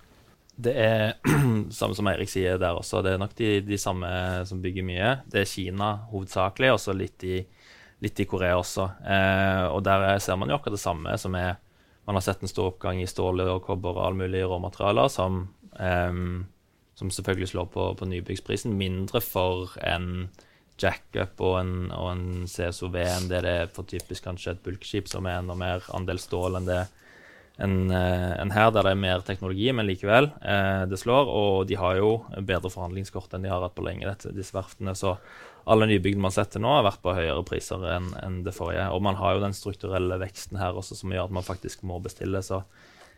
Det 0.56 0.72
er 0.86 1.04
samme 1.82 1.98
som 1.98 2.08
Eirik 2.08 2.32
sier 2.32 2.56
der 2.64 2.80
også. 2.80 3.02
Det 3.04 3.12
er 3.12 3.20
nok 3.20 3.36
de, 3.36 3.58
de 3.60 3.80
samme 3.82 4.08
som 4.48 4.64
bygger 4.64 4.88
mye. 4.88 5.12
Det 5.28 5.42
er 5.42 5.52
Kina 5.52 5.92
hovedsakelig, 6.14 6.72
og 6.78 6.80
så 6.80 6.96
litt 6.96 7.28
i, 7.28 7.42
litt 8.00 8.24
i 8.24 8.28
Korea 8.32 8.56
også. 8.56 8.88
Eh, 9.04 9.66
og 9.68 9.84
der 9.84 10.14
ser 10.24 10.40
man 10.40 10.48
jo 10.48 10.56
akkurat 10.56 10.78
det 10.78 10.84
samme, 10.86 11.20
som 11.20 11.36
er 11.36 11.60
man 12.04 12.16
har 12.16 12.24
sett 12.24 12.42
en 12.42 12.50
stor 12.50 12.72
oppgang 12.72 13.00
i 13.02 13.08
stål 13.08 13.44
og 13.46 13.62
kobber 13.66 13.96
og 13.96 14.06
all 14.06 14.18
mulig 14.18 14.42
råmaterialer, 14.44 15.08
som, 15.12 15.46
um, 15.78 16.42
som 16.94 17.12
selvfølgelig 17.12 17.52
slår 17.54 17.70
på, 17.72 17.86
på 17.98 18.08
nybyggsprisen. 18.10 18.76
Mindre 18.76 19.22
for 19.24 19.72
en 19.80 20.28
jackup 20.80 21.40
og 21.44 21.56
en, 21.60 21.72
og 21.94 22.10
en 22.10 22.26
CSOV 22.50 22.98
enn 22.98 23.30
det 23.30 23.44
det 23.46 23.54
er 23.62 23.72
for 23.72 23.86
typisk 23.88 24.26
kanskje 24.26 24.56
et 24.56 24.62
bulkskip 24.64 25.08
som 25.08 25.26
er 25.30 25.38
enda 25.38 25.54
mer 25.56 25.86
andel 25.94 26.18
stål 26.18 26.58
enn 26.58 26.66
det, 26.66 26.80
enn 27.62 27.76
en 27.94 28.50
her, 28.50 28.72
der 28.74 28.82
det 28.82 28.92
er 28.92 28.98
mer 28.98 29.22
teknologi, 29.22 29.68
men 29.72 29.86
likevel. 29.86 30.28
Eh, 30.42 30.84
det 30.90 30.98
slår. 31.00 31.30
Og 31.30 31.68
de 31.70 31.78
har 31.78 32.00
jo 32.00 32.18
bedre 32.40 32.72
forhandlingskort 32.72 33.32
enn 33.32 33.46
de 33.46 33.52
har 33.52 33.62
hatt 33.64 33.76
på 33.78 33.86
lenge, 33.86 34.08
dette, 34.10 34.34
disse 34.34 34.56
verftene. 34.56 34.96
Så 34.98 35.14
alle 35.64 35.88
nybygd 35.88 36.20
man 36.20 36.34
setter 36.34 36.62
nå, 36.62 36.70
har 36.76 36.86
vært 36.86 37.02
på 37.04 37.14
høyere 37.16 37.44
priser 37.46 37.84
enn 37.94 38.10
en 38.20 38.40
det 38.46 38.54
forrige. 38.56 38.88
Og 38.92 39.04
man 39.04 39.18
har 39.20 39.36
jo 39.36 39.44
den 39.44 39.56
strukturelle 39.56 40.18
veksten 40.20 40.60
her 40.60 40.76
også, 40.76 40.98
som 40.98 41.14
gjør 41.14 41.30
at 41.30 41.36
man 41.38 41.46
faktisk 41.46 41.84
må 41.88 42.00
bestille. 42.04 42.42
Så 42.44 42.60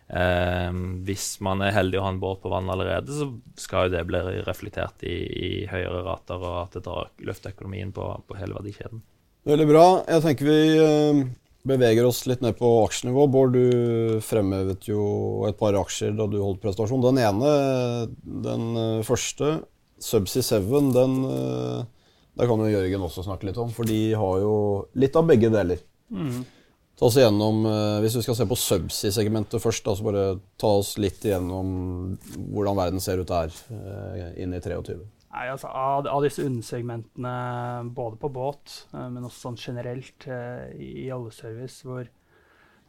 eh, 0.08 0.70
hvis 1.08 1.28
man 1.44 1.64
er 1.66 1.74
heldig 1.76 2.00
å 2.00 2.06
ha 2.06 2.12
en 2.14 2.22
båt 2.22 2.42
på 2.44 2.52
vann 2.52 2.70
allerede, 2.72 3.10
så 3.14 3.30
skal 3.60 3.88
jo 3.88 3.96
det 3.96 4.04
bli 4.10 4.22
reflektert 4.46 5.02
i, 5.06 5.16
i 5.16 5.50
høyere 5.70 6.04
rater, 6.06 6.38
og 6.38 6.62
at 6.62 6.78
det 6.78 6.86
drar 6.86 7.10
løfter 7.26 7.56
økonomien 7.56 7.90
på, 7.96 8.12
på 8.28 8.38
hele 8.38 8.58
verdikjeden. 8.58 9.02
Veldig 9.46 9.66
bra. 9.70 9.88
Jeg 10.10 10.22
tenker 10.24 10.48
vi 10.48 10.60
eh, 10.82 11.26
beveger 11.66 12.06
oss 12.06 12.24
litt 12.30 12.42
ned 12.44 12.56
på 12.58 12.68
aksjenivå. 12.84 13.26
Bård, 13.30 13.56
du 13.56 14.20
fremhevet 14.24 14.86
jo 14.88 15.02
et 15.48 15.58
par 15.58 15.76
aksjer 15.78 16.14
da 16.18 16.28
du 16.30 16.38
holdt 16.40 16.62
prestasjon. 16.62 17.02
Den 17.04 17.20
ene, 17.22 17.52
den 18.22 18.70
eh, 18.82 19.04
første, 19.06 19.58
Subsea 20.02 20.44
7, 20.44 20.90
den 20.94 21.20
eh, 21.30 21.84
det 22.36 22.46
kan 22.50 22.60
jo 22.60 22.68
Jørgen 22.68 23.04
også 23.06 23.24
snakke 23.24 23.48
litt 23.48 23.58
om, 23.60 23.70
for 23.72 23.88
de 23.88 24.12
har 24.12 24.40
jo 24.42 24.54
litt 25.00 25.16
av 25.16 25.24
begge 25.28 25.48
deler. 25.52 25.80
Mm. 26.12 26.44
Ta 26.96 27.08
oss 27.08 27.16
igjennom, 27.16 27.64
eh, 27.68 28.00
Hvis 28.00 28.16
vi 28.16 28.22
skal 28.24 28.36
se 28.38 28.46
på 28.48 28.56
subsea-segmentet 28.56 29.60
først, 29.60 29.84
da, 29.84 29.94
så 29.96 30.04
bare 30.04 30.40
ta 30.56 30.70
oss 30.78 30.96
litt 30.96 31.24
igjennom 31.24 32.16
hvordan 32.52 32.76
verden 32.76 33.00
ser 33.00 33.20
ut 33.20 33.28
der 33.28 33.52
eh, 33.72 34.42
inn 34.42 34.54
i 34.56 34.60
23. 34.60 34.96
Nei, 35.36 35.46
altså, 35.52 35.68
av, 35.68 36.08
av 36.08 36.24
disse 36.24 36.44
undersegmentene, 36.44 37.34
både 37.96 38.16
på 38.20 38.32
båt, 38.32 38.78
eh, 38.94 39.08
men 39.12 39.28
også 39.28 39.48
sånn 39.48 39.60
generelt 39.60 40.28
i, 40.76 41.10
alle 41.12 41.32
service, 41.36 41.84
hvor 41.84 42.08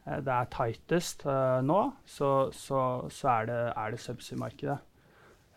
det 0.07 0.31
er 0.31 0.51
tightest 0.55 1.25
nå, 1.67 1.79
så, 2.07 2.29
så, 2.55 2.83
så 3.11 3.31
er 3.33 3.49
det, 3.49 3.63
er 3.75 3.91
det 3.91 3.99
subsea-markedet. 3.99 4.77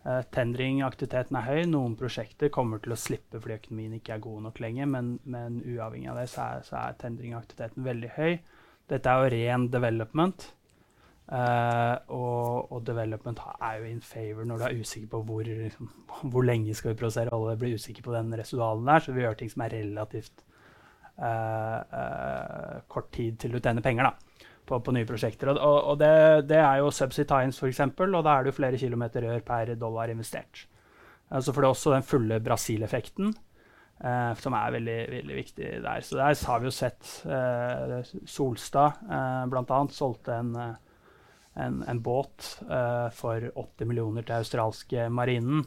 Uh, 0.01 0.23
Tendringaktiviteten 0.33 1.37
er 1.37 1.45
høy. 1.45 1.59
Noen 1.69 1.93
prosjekter 1.99 2.49
kommer 2.53 2.81
til 2.81 2.95
å 2.95 2.97
slippe 2.97 3.41
fordi 3.41 3.59
økonomien 3.59 3.99
ikke 3.99 4.15
er 4.15 4.23
god 4.23 4.47
nok 4.47 4.61
lenger, 4.63 4.89
men, 4.89 5.11
men 5.29 5.59
uavhengig 5.61 6.09
av 6.09 6.17
det 6.17 6.29
så 6.31 6.47
er, 6.47 6.63
så 6.65 6.79
er 6.79 6.97
tendringaktiviteten 7.03 7.85
veldig 7.85 8.09
høy. 8.15 8.33
Dette 8.89 9.11
er 9.11 9.21
jo 9.21 9.31
ren 9.35 9.67
development. 9.73 10.47
Uh, 11.31 11.95
og, 12.11 12.71
og, 12.73 12.79
development 12.83 13.39
er 13.53 13.77
jo 13.79 13.85
in 13.87 14.01
favor 14.03 14.43
når 14.43 14.57
du 14.57 14.65
er 14.67 14.81
usikker 14.81 15.07
på 15.13 15.21
hvor, 15.29 15.45
liksom, 15.47 15.91
hvor 16.33 16.43
lenge 16.43 16.73
skal 16.75 16.91
vi 16.91 16.99
produsere 16.99 17.37
olje. 17.37 17.59
Blir 17.61 17.77
usikker 17.77 18.03
på 18.07 18.15
den 18.17 18.33
residualen 18.41 18.89
der, 18.89 19.05
så 19.05 19.13
vi 19.15 19.23
gjør 19.23 19.37
ting 19.39 19.53
som 19.53 19.63
er 19.67 19.77
relativt 19.77 20.43
uh, 21.21 22.81
kort 22.91 23.13
tid 23.13 23.37
til 23.39 23.53
du 23.53 23.61
tjener 23.61 23.85
penger. 23.85 24.09
da 24.09 24.30
på, 24.65 24.79
på 24.79 24.95
nye 24.95 25.07
prosjekter. 25.07 25.53
Og, 25.53 25.77
og 25.93 26.01
det, 26.01 26.11
det, 26.49 26.59
er 26.61 26.81
jo 26.81 26.91
Subsea 26.93 27.27
Times, 27.29 27.59
f.eks., 27.59 27.81
og 27.85 28.21
da 28.21 28.35
er 28.35 28.43
det 28.43 28.53
jo 28.53 28.59
flere 28.59 28.81
kilometer 28.81 29.27
rør 29.27 29.45
per 29.45 29.73
dollar 29.79 30.13
investert. 30.13 30.65
Så 31.31 31.53
får 31.55 31.63
er 31.63 31.71
også 31.71 31.93
den 31.93 32.03
fulle 32.03 32.41
Brasil-effekten, 32.43 33.31
eh, 34.03 34.31
som 34.35 34.55
er 34.57 34.73
veldig, 34.75 34.99
veldig, 35.15 35.35
viktig 35.37 35.67
der. 35.83 36.05
Så 36.05 36.17
der 36.19 36.39
har 36.47 36.61
vi 36.61 36.67
jo 36.67 36.75
sett 36.75 37.11
eh, 37.25 37.99
Solstad 38.27 39.03
eh, 39.07 39.43
bl.a. 39.51 39.81
solgte 39.95 40.35
en, 40.35 40.55
eh, 40.59 40.73
en, 41.65 41.81
en 41.87 42.01
båt 42.03 42.49
eh, 42.67 43.07
for 43.15 43.47
80 43.51 43.87
millioner 43.89 44.27
til 44.27 44.41
australske 44.41 45.07
marinen 45.13 45.63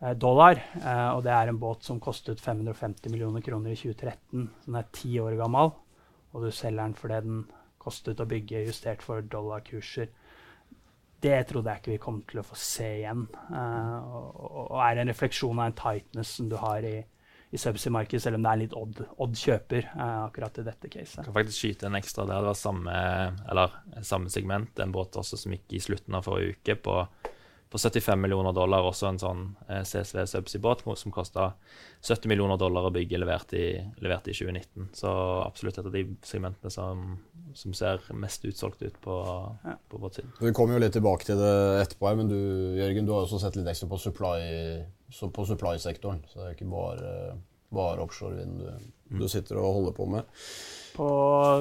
eh, 0.00 0.16
dollar. 0.18 0.62
Eh, 0.80 1.08
og 1.14 1.22
det 1.26 1.36
er 1.36 1.52
en 1.52 1.62
båt 1.62 1.86
som 1.86 2.02
kostet 2.02 2.42
550 2.42 3.12
millioner 3.12 3.44
kroner 3.46 3.74
i 3.74 3.78
2013. 3.78 4.50
Den 4.66 4.80
er 4.80 4.92
ti 4.96 5.14
år 5.22 5.38
gammel, 5.40 5.74
og 6.34 6.46
du 6.46 6.50
selger 6.50 6.82
den 6.82 6.98
fordi 6.98 7.24
den 7.26 7.40
kostet 7.80 8.20
å 8.20 8.28
bygge 8.28 8.64
justert 8.68 9.04
for 9.04 9.24
dollarkurser. 9.24 10.10
Det 11.20 11.36
trodde 11.50 11.72
jeg 11.72 11.82
ikke 11.82 11.92
vi 11.92 12.02
kom 12.02 12.20
til 12.28 12.40
å 12.40 12.46
få 12.46 12.56
se 12.56 12.88
igjen. 13.02 13.26
Uh, 13.52 13.96
og, 14.00 14.60
og, 14.70 14.76
er 14.86 15.02
en 15.02 15.10
refleksjon 15.12 15.58
av 15.58 15.68
en 15.68 15.80
tightness 15.80 16.36
som 16.38 16.48
du 16.48 16.56
har 16.60 16.86
i, 16.88 16.96
i 17.52 17.60
subsea-markedet, 17.60 18.22
selv 18.24 18.38
om 18.38 18.46
det 18.46 18.52
er 18.52 18.60
litt 18.62 18.76
odd, 18.78 19.02
odd 19.20 19.36
kjøper 19.36 19.90
uh, 19.92 20.22
akkurat 20.30 20.62
i 20.62 20.66
dette 20.70 20.92
caset. 20.92 21.20
Kan 21.26 21.36
faktisk 21.36 21.66
skyte 21.66 21.90
en 21.90 22.00
ekstra 22.00 22.24
der. 22.24 22.40
Det 22.40 22.52
var 22.54 22.60
samme, 22.62 22.94
eller, 23.52 23.76
samme 24.00 24.32
segment, 24.32 24.80
en 24.80 24.96
båt 24.96 25.20
også 25.20 25.40
som 25.42 25.56
gikk 25.56 25.76
i 25.76 25.82
slutten 25.90 26.16
av 26.16 26.24
forrige 26.28 26.56
uke 26.56 26.78
på 26.88 26.96
på 27.70 27.78
75 27.78 28.20
millioner 28.20 28.52
dollar, 28.52 28.82
også 28.82 29.06
en 29.06 29.18
sånn 29.22 29.42
eh, 29.68 29.84
CSV 29.86 30.24
Subsea-båt 30.26 30.82
som 30.98 31.12
kosta 31.14 31.52
70 32.02 32.26
millioner 32.32 32.58
dollar 32.58 32.88
å 32.88 32.90
bygge, 32.94 33.20
levert 33.22 33.54
i, 33.54 33.78
levert 34.02 34.26
i 34.26 34.34
2019. 34.34 34.88
Så 34.98 35.12
absolutt 35.44 35.78
et 35.78 35.86
av 35.86 35.94
de 35.94 36.02
segmentene 36.26 36.72
som, 36.74 37.04
som 37.54 37.76
ser 37.76 38.02
mest 38.18 38.44
utsolgt 38.48 38.82
ut 38.82 38.98
på, 39.04 39.20
ja. 39.62 39.76
på 39.86 40.02
båtsiden. 40.02 40.34
Vi 40.40 40.52
kommer 40.56 40.74
jo 40.74 40.82
litt 40.82 40.98
tilbake 40.98 41.30
til 41.30 41.38
det 41.38 41.54
etterpå, 41.84 42.10
her, 42.10 42.18
men 42.18 42.32
du 42.32 42.40
Jørgen, 42.80 43.06
du 43.06 43.14
har 43.14 43.22
også 43.28 43.38
sett 43.44 43.60
litt 43.60 43.70
ekstra 43.70 43.86
på 43.92 44.02
supply-sektoren. 44.02 45.46
Supply 45.54 45.78
så 45.78 46.42
det 46.42 46.48
er 46.48 46.58
ikke 46.58 46.70
bare, 46.74 47.16
bare 47.70 48.02
offshorevind 48.02 48.64
du, 48.64 48.68
mm. 49.14 49.18
du, 49.22 49.28
sitter 49.30 49.62
og 49.62 49.78
holder 49.78 49.98
på 50.00 50.10
med. 50.10 50.38
På, 50.98 51.10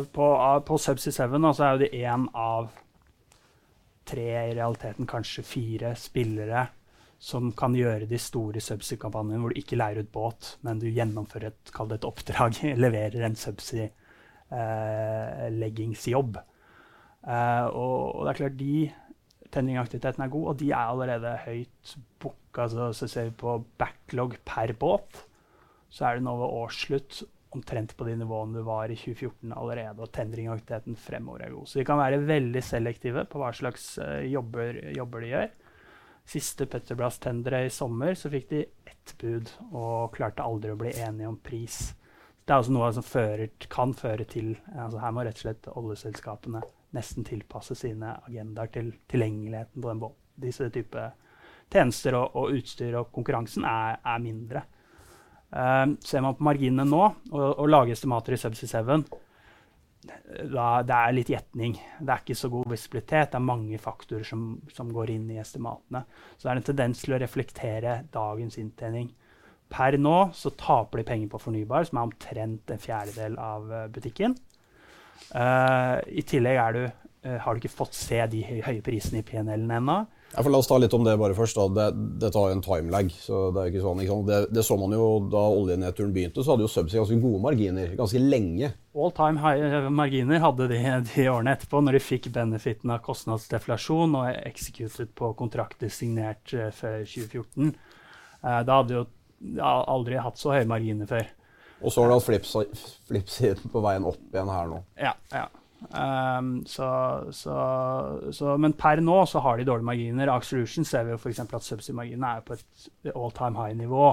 på, 0.09 0.35
på 0.65 0.81
Subsea 0.81 1.13
7 1.13 1.37
altså, 1.37 1.67
er 1.67 1.75
jo 1.75 1.83
det 1.85 1.93
én 2.01 2.25
av 2.33 2.73
tre, 4.09 4.27
i 4.49 4.57
realiteten 4.57 5.05
kanskje 5.09 5.45
fire 5.45 5.93
spillere 5.99 6.67
som 7.19 7.51
kan 7.51 7.73
gjøre 7.75 8.05
de 8.07 8.15
store 8.21 8.61
subsea-kampanjene 8.63 9.39
hvor 9.43 9.51
du 9.51 9.57
ikke 9.59 9.75
leier 9.79 9.99
ut 9.99 10.11
båt, 10.13 10.57
men 10.63 10.79
du 10.79 10.87
gjennomfører 10.87 11.47
et, 11.51 11.67
et 11.67 12.05
oppdrag, 12.07 12.55
leverer 12.83 13.25
en 13.27 13.35
subsea-leggingsjobb. 13.39 16.39
Eh, 16.39 16.43
eh, 17.35 17.65
og, 17.67 18.15
og, 18.15 18.23
det 18.23 18.31
er 18.31 18.39
klart 18.39 18.61
de 18.61 18.75
tendringaktiviteten 19.51 20.23
er 20.23 20.31
god, 20.31 20.45
og 20.53 20.57
de 20.61 20.67
er 20.71 20.85
allerede 20.85 21.43
høyt 21.43 21.85
booka. 22.23 22.59
Altså, 22.63 22.83
så 22.95 23.05
ser 23.11 23.23
vi 23.27 23.41
på 23.43 23.51
backlog 23.81 24.31
per 24.47 24.69
båt, 24.79 25.11
så 25.91 25.99
er 26.05 26.11
det 26.17 26.23
nå 26.23 26.33
ved 26.39 26.55
årsslutt 26.63 27.13
omtrent 27.55 27.95
på 27.97 28.05
de 28.05 28.15
nivåene 28.19 28.59
du 28.59 28.65
var 28.65 28.91
i 28.91 28.97
2014 28.97 29.53
allerede, 29.57 29.97
og 30.03 30.11
tendringaktiviteten 30.13 30.97
fremover 30.99 31.45
er 31.45 31.55
god. 31.55 31.69
Så 31.69 31.79
de 31.79 31.85
kan 31.87 31.99
være 32.01 32.21
veldig 32.27 32.61
selektive 32.63 33.25
på 33.29 33.41
hva 33.41 33.49
slags 33.57 33.91
uh, 34.01 34.19
jobber, 34.27 34.77
jobber, 34.95 35.25
de 35.25 35.31
gjør. 35.33 35.53
Siste 36.29 36.67
Petrobras-tendere 36.69 37.63
i 37.65 37.71
sommer 37.73 38.13
så 38.17 38.29
fikk 38.29 38.51
de 38.51 38.65
ett 38.85 39.15
bud 39.21 39.49
og 39.71 40.11
klarte 40.13 40.45
aldri 40.45 40.75
å 40.75 40.77
bli 40.77 40.93
enige 41.01 41.31
om 41.31 41.39
pris. 41.41 41.79
Det 42.45 42.53
er 42.53 42.61
også 42.61 42.73
noe 42.75 42.91
som 42.93 43.05
fører, 43.05 43.49
kan 43.69 43.95
føre 43.97 44.25
til 44.29 44.55
altså 44.73 45.01
Her 45.01 45.11
må 45.13 45.25
rett 45.25 45.41
og 45.41 45.45
slett 45.47 45.71
oljeselskapene 45.73 46.61
nesten 46.97 47.25
tilpasse 47.25 47.75
sine 47.77 48.15
agendaer 48.25 48.71
til 48.73 48.93
tilgjengeligheten 49.09 49.81
på 49.81 49.89
den 49.89 50.01
båten. 50.01 50.21
Disse 50.39 50.69
type 50.73 51.03
tjenester 51.69 52.17
og, 52.17 52.37
og 52.37 52.55
utstyr 52.57 52.97
og 52.97 53.11
konkurransen 53.13 53.65
er, 53.69 53.99
er 54.01 54.21
mindre. 54.23 54.63
Uh, 55.49 55.95
ser 56.05 56.21
man 56.21 56.35
på 56.37 56.45
marginene 56.45 56.85
nå 56.85 57.01
og, 57.07 57.41
og 57.47 57.69
lager 57.69 57.95
estimater 57.95 58.35
i 58.35 58.37
Subsea 58.37 58.83
7, 58.85 59.07
da, 59.99 60.65
det 60.85 60.95
er 60.95 61.15
litt 61.15 61.31
gjetning. 61.31 61.73
Det 61.99 62.13
er 62.13 62.21
ikke 62.23 62.37
så 62.37 62.49
god 62.51 62.69
visibilitet. 62.71 63.31
Det 63.33 63.39
er 63.39 63.45
mange 63.45 63.79
faktorer 63.81 64.27
som, 64.27 64.43
som, 64.73 64.91
går 64.95 65.11
inn 65.15 65.27
i 65.33 65.39
estimatene. 65.41 66.05
Så 66.37 66.45
det 66.45 66.51
er 66.53 66.61
en 66.61 66.67
tendens 66.69 67.01
til 67.03 67.15
å 67.15 67.19
reflektere 67.21 67.95
dagens 68.13 68.59
inntjening. 68.61 69.09
Per 69.69 69.99
nå 70.01 70.15
så 70.33 70.53
taper 70.57 71.01
de 71.01 71.07
penger 71.09 71.33
på 71.33 71.41
fornybar, 71.43 71.85
som 71.85 71.99
er 71.99 72.07
omtrent 72.07 72.71
en 72.73 72.81
fjerdedel 72.81 73.35
av 73.41 73.67
uh, 73.69 73.83
butikken. 73.93 74.37
Uh, 75.29 75.99
I 76.07 76.23
tillegg 76.25 76.61
du, 76.77 76.85
uh, 77.27 77.35
har 77.43 77.53
du 77.53 77.61
ikke 77.61 77.75
fått 77.75 77.97
se 77.97 78.21
de 78.31 78.41
høye 78.47 78.81
prisene 78.85 79.21
i 79.21 79.27
PNL-en 79.27 79.75
ennå. 79.81 79.99
Ja, 80.35 80.43
La 80.45 80.59
oss 80.61 80.67
ta 80.69 80.77
litt 80.77 80.93
om 80.93 81.03
det 81.03 81.15
bare 81.17 81.33
først. 81.33 81.57
Det, 81.73 81.85
det 82.21 82.29
tar 82.33 82.49
jo 82.49 82.55
en 82.57 82.61
timelag. 82.63 83.09
så 83.17 83.49
Det 83.53 83.63
er 83.63 83.71
ikke 83.71 83.83
sånn, 83.83 84.01
ikke 84.03 84.17
det, 84.27 84.39
det, 84.53 84.63
så 84.65 84.77
man 84.77 84.93
jo 84.93 85.07
da 85.31 85.41
oljenedturen 85.49 86.13
begynte, 86.13 86.43
så 86.45 86.53
hadde 86.53 86.67
jo 86.67 86.71
Subsea 86.71 87.01
ganske 87.01 87.17
gode 87.23 87.41
marginer 87.43 87.95
ganske 87.97 88.21
lenge. 88.21 88.71
All 88.93 89.13
time 89.15 89.41
high 89.41 89.63
eh, 89.65 89.89
marginer 89.93 90.43
hadde 90.43 90.69
de 90.71 90.79
de 91.13 91.27
årene 91.31 91.55
etterpå, 91.57 91.81
når 91.85 91.97
de 91.97 92.03
fikk 92.03 92.29
benefiten 92.35 92.93
av 92.93 93.01
kostnadsdeflasjon 93.05 94.17
og 94.21 94.29
executed 94.45 95.15
på 95.17 95.33
kontrakter 95.39 95.91
signert 95.93 96.53
uh, 96.53 96.69
før 96.75 97.01
2014. 97.03 97.73
Uh, 98.39 98.61
da 98.67 98.79
hadde 98.81 98.99
jo 98.99 99.07
aldri 99.63 100.19
hatt 100.21 100.37
så 100.39 100.53
høye 100.53 100.67
marginer 100.69 101.09
før. 101.09 101.27
Og 101.79 101.93
så 101.93 102.03
har 102.03 102.09
du 102.11 102.17
hatt 102.17 102.27
flipsiden 102.27 102.81
flips 103.07 103.63
på 103.71 103.81
veien 103.81 104.05
opp 104.05 104.21
igjen 104.33 104.51
her 104.51 104.69
nå. 104.69 104.83
Ja, 104.99 105.15
ja. 105.33 105.47
Um, 105.79 106.65
så, 106.67 106.87
så, 107.31 107.55
så, 108.35 108.55
men 108.59 108.75
per 108.77 108.99
nå 109.03 109.21
så 109.29 109.39
har 109.45 109.57
de 109.57 109.67
dårlige 109.67 109.87
marginer. 109.87 110.31
Ax 110.33 110.51
Solution 110.51 110.87
ser 110.87 111.07
vi 111.07 111.13
jo 111.15 111.19
f.eks. 111.21 111.39
at 111.45 111.65
subsea-marginene 111.65 112.33
er 112.35 112.43
på 112.45 112.57
et 112.57 113.13
all 113.15 113.31
time 113.35 113.55
high-nivå. 113.59 114.09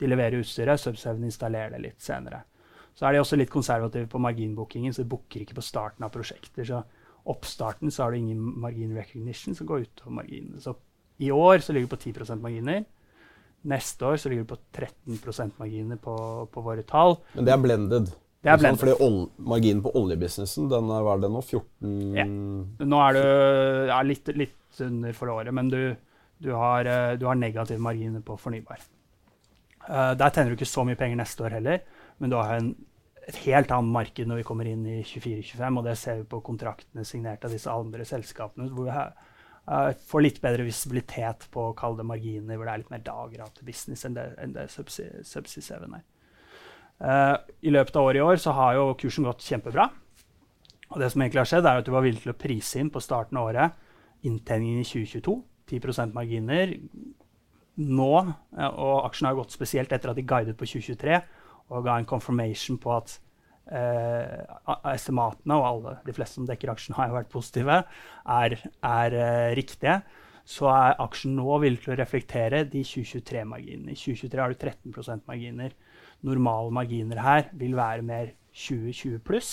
De 0.00 0.10
leverer 0.10 0.42
utstyret, 0.42 0.80
Subseven 0.82 1.24
installerer 1.28 1.76
det 1.76 1.84
litt 1.84 2.02
senere. 2.02 2.42
Så 2.94 3.06
er 3.06 3.14
de 3.14 3.22
også 3.22 3.38
litt 3.38 3.50
konservative 3.50 4.08
på 4.10 4.20
marginbookingen, 4.22 4.94
så 4.94 5.02
de 5.02 5.10
booker 5.10 5.42
ikke 5.42 5.56
på 5.58 5.66
starten 5.66 6.06
av 6.06 6.12
prosjekter. 6.14 6.66
Så 6.66 6.82
oppstarten 7.30 7.94
så 7.94 8.04
har 8.04 8.12
du 8.12 8.18
ingen 8.18 8.42
margin 8.60 8.94
recognition 8.96 9.54
som 9.54 9.66
går 9.70 9.86
utover 9.86 10.18
marginene. 10.20 10.60
Så 10.62 10.76
i 11.22 11.30
år 11.30 11.62
så 11.62 11.74
ligger 11.74 11.88
det 11.88 11.96
på 11.96 12.10
10% 12.10 12.42
marginer. 12.42 12.84
Neste 13.64 14.06
år 14.06 14.18
så 14.20 14.28
ligger 14.28 14.44
det 14.44 14.52
på 14.52 14.60
13% 14.76 15.58
marginer 15.58 15.96
på, 15.96 16.16
på, 16.52 16.62
våre 16.62 16.82
tall. 16.86 17.16
Men 17.34 17.46
det 17.46 17.54
er 17.54 17.62
blended? 17.62 18.12
Det 18.44 18.52
er 18.52 18.60
blendet. 18.60 18.80
Fordi 18.82 18.94
ol 19.00 19.14
marginen 19.48 19.82
på 19.84 19.92
oljebusinessen, 19.96 20.68
den 20.68 20.90
er 20.92 21.04
hva 21.04 21.16
er 21.16 21.22
det 21.22 21.30
nå? 21.32 21.40
14 21.40 22.18
Ja. 22.18 22.26
Nå 22.84 23.04
er 23.06 23.16
du 23.16 23.22
ja, 23.88 24.00
litt, 24.04 24.28
litt 24.36 24.82
under 24.84 25.16
for 25.16 25.32
året, 25.32 25.54
men 25.56 25.70
du, 25.72 25.80
du, 26.44 26.50
har, 26.52 26.84
eh, 26.84 27.14
du 27.16 27.24
har 27.30 27.38
negative 27.40 27.80
marginer 27.80 28.24
på 28.24 28.36
fornybar. 28.40 28.82
Uh, 29.84 30.12
der 30.16 30.32
tjener 30.32 30.52
du 30.52 30.58
ikke 30.58 30.68
så 30.68 30.84
mye 30.84 30.96
penger 30.96 31.20
neste 31.20 31.44
år 31.44 31.58
heller, 31.58 31.82
men 32.20 32.32
du 32.32 32.38
har 32.38 32.56
en, 32.56 32.70
et 33.28 33.36
helt 33.44 33.72
annet 33.72 33.92
marked 33.92 34.28
når 34.28 34.40
vi 34.40 34.46
kommer 34.48 34.68
inn 34.68 34.84
i 34.88 35.02
24-25, 35.04 35.80
og 35.80 35.84
det 35.88 35.96
ser 36.00 36.22
vi 36.22 36.28
på 36.28 36.40
kontraktene 36.44 37.04
signert 37.04 37.44
av 37.44 37.52
disse 37.52 37.72
andre 37.72 38.06
selskapene, 38.08 38.70
hvor 38.72 38.88
vi 38.88 38.96
har, 38.96 39.12
uh, 39.68 39.90
får 40.08 40.24
litt 40.24 40.40
bedre 40.44 40.64
visibilitet 40.68 41.48
på 41.52 41.68
å 41.68 41.76
kalle 41.76 42.00
det 42.00 42.08
marginer, 42.08 42.56
hvor 42.56 42.68
det 42.68 42.76
er 42.76 42.84
litt 42.84 42.92
mer 42.92 43.04
dagrate 43.04 43.68
business 43.68 44.04
enn 44.08 44.16
det, 44.16 44.30
enn 44.40 44.56
det 44.56 44.70
Subsea 44.72 45.24
7 45.24 45.60
er. 45.84 46.00
Eh, 47.04 47.36
I 47.68 47.74
løpet 47.74 47.96
av 48.00 48.08
året 48.08 48.20
i 48.20 48.24
år 48.24 48.40
så 48.40 48.54
har 48.56 48.78
jo 48.78 48.92
kursen 49.00 49.26
gått 49.28 49.44
kjempebra. 49.44 49.88
Og 50.94 51.00
det 51.02 51.10
som 51.12 51.24
egentlig 51.24 51.42
har 51.42 51.50
skjedd, 51.50 51.66
er 51.66 51.80
at 51.80 51.88
du 51.88 51.92
var 51.94 52.04
villig 52.04 52.22
til 52.22 52.32
å 52.32 52.38
prise 52.38 52.80
inn 52.80 52.92
på 52.92 53.02
starten 53.02 53.40
av 53.40 53.50
året 53.50 53.82
inntjeningen 54.24 54.80
i 54.80 54.88
2022. 54.88 55.42
10 55.68 56.12
marginer. 56.14 56.74
Nå, 57.80 58.12
eh, 58.56 58.70
og 58.70 59.06
aksjen 59.08 59.28
har 59.28 59.38
gått 59.38 59.54
spesielt 59.54 59.92
etter 59.92 60.12
at 60.12 60.18
de 60.18 60.26
guidet 60.26 60.56
på 60.56 60.68
2023 60.68 61.20
og 61.72 61.86
ga 61.86 61.96
en 61.98 62.08
confirmation 62.08 62.76
på 62.78 62.92
at 62.92 63.16
eh, 63.72 64.44
estimatene, 64.92 65.56
og 65.56 65.68
alle, 65.68 65.96
de 66.04 66.14
fleste 66.16 66.38
som 66.38 66.48
dekker 66.48 66.72
aksjen, 66.74 66.96
har 66.98 67.14
vært 67.14 67.32
positive, 67.32 67.80
er, 68.28 68.58
er 68.84 69.16
eh, 69.16 69.54
riktige, 69.56 70.02
så 70.44 70.68
er 70.74 71.00
aksjen 71.00 71.38
nå 71.38 71.56
villig 71.62 71.80
til 71.86 71.94
å 71.94 71.98
reflektere 71.98 72.66
de 72.68 72.84
2023-marginene. 72.84 73.94
I 73.94 73.98
2023 73.98 74.42
har 74.42 74.52
du 74.52 74.60
13% 74.60 75.24
marginer. 75.30 75.72
Normale 76.24 76.72
marginer 76.72 77.20
her 77.20 77.50
vil 77.52 77.76
være 77.76 78.02
mer 78.06 78.32
20-20 78.54 79.18
pluss. 79.26 79.52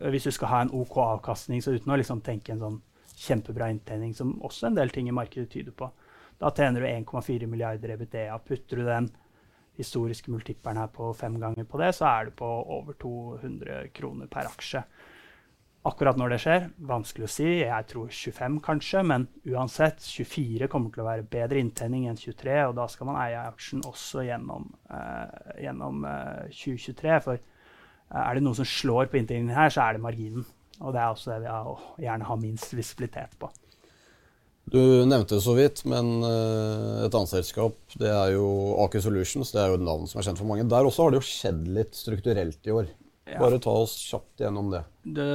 Eh, 0.00 0.10
Hvis 0.10 0.28
du 0.28 0.32
skal 0.34 0.48
ha 0.48 0.62
en 0.64 0.72
OK 0.72 0.96
avkastning, 1.02 1.62
så 1.62 1.74
uten 1.74 1.92
å 1.92 1.98
liksom 2.00 2.22
tenke 2.24 2.54
en 2.54 2.62
sånn 2.62 2.80
kjempebra 3.14 3.68
inntjening, 3.70 4.14
som 4.16 4.34
også 4.42 4.68
en 4.68 4.78
del 4.78 4.90
ting 4.90 5.08
i 5.08 5.14
markedet 5.14 5.50
tyder 5.52 5.74
på. 5.76 5.90
Da 6.40 6.50
tjener 6.50 6.82
du 6.82 6.88
1,4 6.88 7.46
milliarder 7.46 7.94
EBITDA. 7.94 8.38
Putter 8.44 8.80
du 8.80 8.88
den 8.88 9.10
historiske 9.78 10.30
multipperen 10.30 10.78
her 10.78 10.90
på 10.94 11.12
fem 11.18 11.36
ganger 11.42 11.66
på 11.66 11.78
det, 11.78 11.92
så 11.94 12.06
er 12.10 12.28
du 12.28 12.36
på 12.38 12.46
over 12.46 12.94
200 12.98 13.88
kroner 13.94 14.30
per 14.30 14.50
aksje. 14.50 14.84
Akkurat 15.84 16.16
når 16.16 16.32
det 16.32 16.38
skjer, 16.40 16.62
vanskelig 16.88 17.26
å 17.26 17.32
si. 17.32 17.48
Jeg 17.60 17.86
tror 17.90 18.08
25 18.08 18.54
kanskje, 18.64 19.02
men 19.04 19.26
uansett, 19.52 20.00
24 20.00 20.68
kommer 20.72 20.94
til 20.94 21.02
å 21.04 21.08
være 21.10 21.26
bedre 21.28 21.60
inntjening 21.60 22.06
enn 22.08 22.16
23, 22.16 22.54
og 22.70 22.78
da 22.78 22.86
skal 22.88 23.10
man 23.10 23.18
eie 23.20 23.42
aksjen 23.50 23.84
også 23.84 24.24
gjennom, 24.24 24.70
eh, 24.88 25.58
gjennom 25.66 26.06
eh, 26.08 26.46
2023. 26.56 27.18
For 27.26 27.36
eh, 27.36 28.22
er 28.22 28.32
det 28.32 28.46
noe 28.46 28.56
som 28.56 28.68
slår 28.68 29.12
på 29.12 29.20
inntjeningen 29.20 29.52
her, 29.52 29.74
så 29.74 29.84
er 29.84 29.98
det 29.98 30.06
marginen. 30.06 30.48
Og 30.80 30.96
det 30.96 31.04
er 31.04 31.12
også 31.12 31.34
det 31.34 31.42
vi 31.44 31.52
har, 31.52 31.68
å 31.68 32.00
gjerne 32.00 32.30
har 32.32 32.40
minst 32.40 32.72
visibilitet 32.72 33.36
på. 33.38 33.52
Du 34.72 34.80
nevnte 34.80 35.36
det 35.36 35.44
så 35.44 35.52
vidt, 35.52 35.84
men 35.84 36.16
eh, 36.24 37.04
et 37.04 37.12
annet 37.12 37.36
selskap 37.36 37.76
det 38.00 38.08
er 38.08 38.38
jo 38.38 38.48
Aker 38.86 39.04
Solutions. 39.04 39.52
Det 39.52 39.60
er 39.60 39.74
jo 39.74 39.82
et 39.82 39.84
navn 39.84 40.08
som 40.08 40.22
er 40.22 40.30
kjent 40.30 40.40
for 40.40 40.48
mange. 40.48 40.64
Der 40.72 40.88
også 40.88 41.04
har 41.04 41.12
det 41.12 41.20
jo 41.20 41.28
skjedd 41.28 41.66
litt 41.76 41.92
strukturelt 41.98 42.72
i 42.72 42.72
år. 42.72 42.88
Ja. 43.24 43.38
Bare 43.40 43.58
ta 43.58 43.72
oss 43.72 43.94
kjapt 44.04 44.40
gjennom 44.40 44.66
det. 44.70 44.82
Det, 45.02 45.26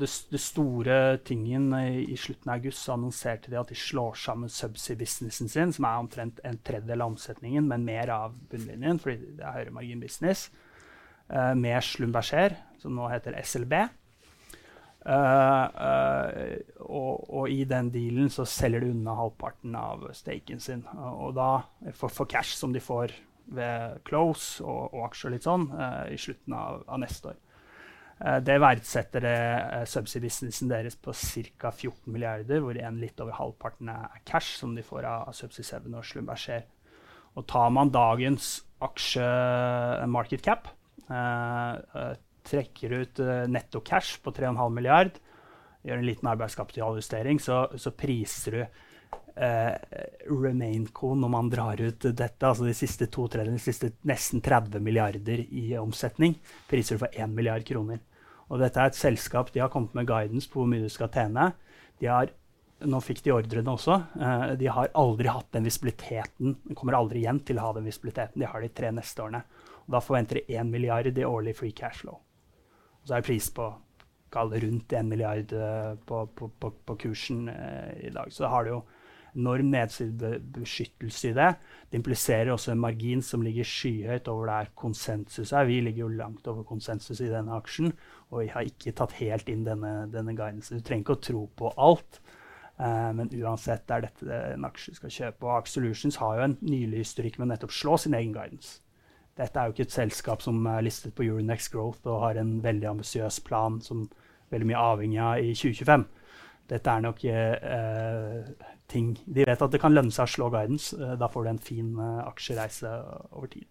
det, 0.00 0.08
det 0.30 0.38
store 0.42 0.96
tingen 1.22 1.68
i, 1.78 2.02
i 2.10 2.16
slutten 2.18 2.50
av 2.50 2.58
august 2.58 2.88
annonserte 2.90 3.52
de 3.52 3.60
at 3.60 3.70
de 3.70 3.78
slår 3.78 4.16
sammen 4.18 4.50
subsea-businessen 4.50 5.50
sin, 5.52 5.74
som 5.76 5.86
er 5.86 6.00
omtrent 6.02 6.40
en 6.42 6.58
tredjedel 6.66 7.04
av 7.04 7.14
omsetningen, 7.14 7.68
men 7.70 7.86
mer 7.86 8.10
av 8.10 8.34
bunnlinjen, 8.50 8.98
fordi 9.02 9.36
det 9.38 9.46
er 9.46 9.60
høyere 9.60 9.76
margin 9.78 10.02
business, 10.02 10.48
uh, 11.30 11.54
med 11.54 11.78
Slumberger, 11.86 12.58
som 12.82 12.98
nå 12.98 13.06
heter 13.14 13.38
SLB. 13.38 13.78
Uh, 15.06 15.14
uh, 15.70 16.56
og, 16.82 17.30
og 17.30 17.54
i 17.54 17.60
den 17.70 17.92
dealen 17.94 18.26
så 18.32 18.42
selger 18.50 18.82
de 18.82 18.90
unna 18.90 19.14
halvparten 19.20 19.78
av 19.78 20.02
staken 20.18 20.58
sin. 20.58 20.82
Og, 20.96 21.28
og 21.28 21.38
da, 21.38 21.50
for, 21.94 22.10
for 22.10 22.26
cash 22.26 22.58
som 22.58 22.74
de 22.74 22.82
får 22.82 23.14
ved 23.54 24.00
close 24.06 24.64
og, 24.64 24.94
og 24.94 25.08
aksjer 25.08 25.34
litt 25.36 25.46
sånn, 25.46 25.68
eh, 25.72 26.14
i 26.14 26.20
slutten 26.20 26.56
av, 26.56 26.82
av 26.90 27.02
neste 27.02 27.32
år. 27.32 27.42
Eh, 28.16 28.38
det 28.40 28.56
verdsetter 28.62 29.24
det 29.26 29.36
uh, 29.36 29.82
subsea-businessen 29.88 30.70
deres 30.72 30.96
på 30.96 31.12
ca. 31.12 31.70
14 31.70 32.12
milliarder, 32.12 32.62
hvor 32.64 32.78
igjen 32.78 33.00
litt 33.02 33.20
over 33.20 33.36
halvparten 33.36 33.92
er 33.92 34.22
cash 34.28 34.56
som 34.60 34.74
de 34.76 34.84
får 34.86 35.08
av, 35.10 35.34
Subsea 35.36 35.82
7 35.82 35.92
og 35.92 36.06
Slumberger. 36.06 36.64
Og 37.36 37.44
tar 37.50 37.68
man 37.74 37.92
dagens 37.92 38.62
aksje-market 38.80 40.44
cap, 40.44 40.70
eh, 41.10 41.74
eh, 41.76 42.14
trekker 42.46 42.94
ut 43.02 43.20
eh, 43.20 43.44
netto 43.50 43.82
cash 43.84 44.22
på 44.24 44.32
3,5 44.32 44.72
milliard, 44.72 45.18
gjør 45.86 46.00
en 46.00 46.08
liten 46.08 46.30
arbeidskapitaljustering, 46.32 47.40
så, 47.42 47.66
så 47.76 47.92
priser 47.92 48.56
du 48.56 48.62
eh, 48.64 48.85
Remainco 49.36 51.10
når 51.12 51.28
man 51.28 51.50
drar 51.52 51.80
ut 51.84 52.06
dette, 52.08 52.40
altså 52.40 52.64
de 52.64 52.72
siste 52.72 53.04
to 53.12 53.26
tredjedel, 53.28 53.58
de 53.58 53.60
siste 53.60 53.90
nesten 54.08 54.40
30 54.40 54.80
milliarder 54.80 55.42
i 55.44 55.74
omsetning, 55.76 56.38
priser 56.70 56.96
for 56.96 57.12
1 57.12 57.34
milliard 57.36 57.66
kroner. 57.68 58.00
Og 58.48 58.62
dette 58.62 58.80
er 58.80 58.90
et 58.90 58.98
selskap 58.98 59.52
de 59.52 59.62
har 59.62 59.70
kommet 59.72 59.94
med 59.98 60.06
guidance 60.08 60.48
på 60.50 60.62
hvor 60.62 60.68
mye 60.70 60.86
du 60.86 60.92
skal 60.92 61.10
tjene. 61.12 61.50
De 62.00 62.08
har, 62.10 62.30
nå 62.86 63.00
fikk 63.02 63.24
de 63.24 63.34
ordrene 63.34 63.72
også. 63.74 63.96
eh, 64.20 64.52
de 64.60 64.68
har 64.70 64.92
aldri 64.94 65.32
hatt 65.32 65.50
den 65.56 65.66
visibiliteten. 65.66 66.58
De 66.64 66.76
kommer 66.78 66.98
aldri 66.98 67.24
igjen 67.24 67.42
til 67.46 67.58
å 67.58 67.66
ha 67.66 67.72
den 67.76 67.88
visibiliteten. 67.88 68.40
De 68.42 68.50
har 68.50 68.62
de 68.62 68.70
tre 68.70 68.92
neste 68.94 69.24
årene. 69.24 69.42
Og 69.86 69.96
da 69.96 70.02
forventer 70.02 70.40
de 70.40 70.60
1 70.60 70.70
milliard 70.70 71.10
i 71.10 71.26
årlig 71.26 71.56
free 71.58 71.74
cash 71.74 72.04
flow. 72.04 72.20
Og 73.02 73.08
så 73.08 73.16
er 73.16 73.22
det 73.22 73.30
pris 73.30 73.50
på 73.54 73.72
rundt 74.36 74.92
1 74.92 75.06
milliard 75.08 75.52
eh, 75.52 75.92
på, 76.06 76.26
på, 76.36 76.50
på, 76.60 76.70
på 76.84 76.96
kursen 77.00 77.48
eh, 77.48 78.06
i 78.06 78.10
dag. 78.14 78.30
Så 78.30 78.44
da 78.44 78.52
har 78.52 78.64
du 78.64 78.76
jo 78.76 78.82
enorm 79.36 79.70
nedsidebeskyttelse 79.72 81.30
i 81.30 81.34
det. 81.36 81.50
Det 81.90 82.00
impliserer 82.00 82.52
også 82.52 82.72
en 82.72 82.82
margin 82.82 83.22
som 83.22 83.44
ligger 83.44 83.66
skyhøyt 83.68 84.30
over 84.32 84.50
der 84.50 84.72
konsensus 84.78 85.52
er. 85.52 85.68
Vi 85.68 85.80
ligger 85.80 86.06
jo 86.06 86.14
langt 86.16 86.48
over 86.48 86.64
konsensus 86.66 87.20
i 87.20 87.30
denne 87.30 87.54
aksjen, 87.56 87.92
og 88.30 88.42
vi 88.42 88.48
har 88.54 88.66
ikke 88.66 88.94
tatt 88.96 89.16
helt 89.20 89.48
inn 89.52 89.66
denne, 89.68 90.08
denne 90.12 90.36
guidance. 90.36 90.74
Du 90.74 90.80
trenger 90.80 91.04
ikke 91.04 91.18
å 91.18 91.24
tro 91.28 91.44
på 91.60 91.72
alt, 91.76 92.20
eh, 92.80 93.12
men 93.18 93.30
uansett 93.42 93.90
er 93.90 94.08
dette 94.08 94.42
en 94.54 94.66
aksje 94.68 94.96
skal 94.98 95.14
kjøpe. 95.18 95.46
Og 95.46 95.60
Axe 95.60 95.78
Solutions 95.78 96.20
har 96.22 96.40
jo 96.40 96.48
en 96.48 96.58
nylig 96.64 97.04
historikk 97.04 97.38
med 97.38 97.50
å 97.50 97.52
nettopp 97.54 97.76
slå 97.76 98.00
sin 98.00 98.16
egen 98.18 98.34
guidance. 98.34 98.80
Dette 99.36 99.60
er 99.60 99.68
jo 99.68 99.74
ikke 99.74 99.84
et 99.84 99.92
selskap 99.92 100.40
som 100.40 100.64
er 100.70 100.84
listet 100.86 101.12
på 101.14 101.26
Euronext 101.26 101.68
Growth 101.74 102.06
og 102.08 102.22
har 102.22 102.38
en 102.40 102.56
veldig 102.64 102.94
ambisiøs 102.94 103.42
plan 103.44 103.82
som 103.84 104.06
veldig 104.50 104.68
mye 104.70 104.84
avhengig 104.92 105.20
av 105.20 105.42
i 105.42 105.52
2025. 105.52 106.06
Dette 106.66 106.90
er 106.90 107.04
nok 107.04 107.20
eh, 107.30 108.50
ting 108.90 109.12
De 109.26 109.44
vet 109.46 109.62
at 109.62 109.70
det 109.72 109.78
kan 109.82 109.94
lønne 109.94 110.10
seg 110.14 110.26
å 110.26 110.32
slå 110.34 110.48
guidance. 110.50 110.96
Eh, 110.98 111.14
da 111.20 111.28
får 111.30 111.44
du 111.46 111.50
en 111.52 111.62
fin 111.62 111.92
eh, 112.02 112.20
aksjereise 112.26 112.90
over 113.32 113.50
tid. 113.52 113.66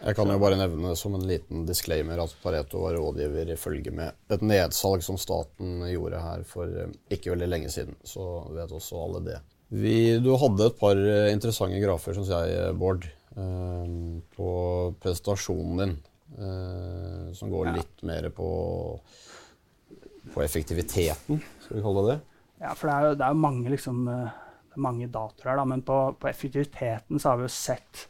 Jeg 0.00 0.16
kan 0.16 0.30
jo 0.32 0.38
bare 0.40 0.56
nevne 0.56 0.94
som 0.96 1.12
en 1.18 1.26
liten 1.28 1.66
disclaimer 1.68 2.22
at 2.22 2.32
Pareto 2.40 2.80
var 2.86 2.94
rådgiver 2.96 3.50
i 3.52 3.56
følge 3.60 3.92
med 3.92 4.16
et 4.32 4.40
nedsalg 4.40 5.02
som 5.04 5.18
staten 5.20 5.82
gjorde 5.90 6.22
her 6.24 6.44
for 6.48 6.72
eh, 6.72 6.92
ikke 7.12 7.34
veldig 7.34 7.48
lenge 7.52 7.72
siden. 7.72 7.98
Så 8.08 8.24
vet 8.56 8.72
også 8.72 9.02
alle 9.04 9.20
det. 9.26 9.38
Vi, 9.70 10.16
du 10.24 10.32
hadde 10.40 10.70
et 10.70 10.78
par 10.80 10.96
eh, 10.98 11.28
interessante 11.34 11.78
grafer, 11.84 12.16
syns 12.16 12.32
jeg, 12.32 12.56
eh, 12.56 12.72
Bård, 12.80 13.04
eh, 13.36 13.92
på 14.38 14.48
presentasjonen 15.04 15.82
din. 15.84 15.98
eh, 16.40 17.28
som 17.36 17.50
går 17.52 17.72
litt 17.76 18.02
mer 18.06 18.30
på, 18.34 18.48
på 20.32 20.42
effektiviteten, 20.42 21.40
skal 21.70 21.78
vi 21.78 21.86
kalle 21.86 22.02
det 22.02 22.14
det. 22.16 22.20
Ja, 22.60 22.74
for 22.74 22.90
det 22.90 22.94
er 22.94 23.04
jo, 23.06 23.18
det 23.20 23.26
er 23.26 23.42
mange, 23.46 23.70
liksom, 23.70 24.00
eh, 24.10 24.38
mange 24.82 25.06
datoer 25.08 25.52
her, 25.52 25.60
da, 25.62 25.66
men 25.70 25.84
på, 25.86 25.98
på 26.18 26.28
effektiviteten 26.28 27.22
så 27.22 27.30
har 27.30 27.38
vi 27.38 27.46
jo 27.46 27.52
sett 27.54 28.08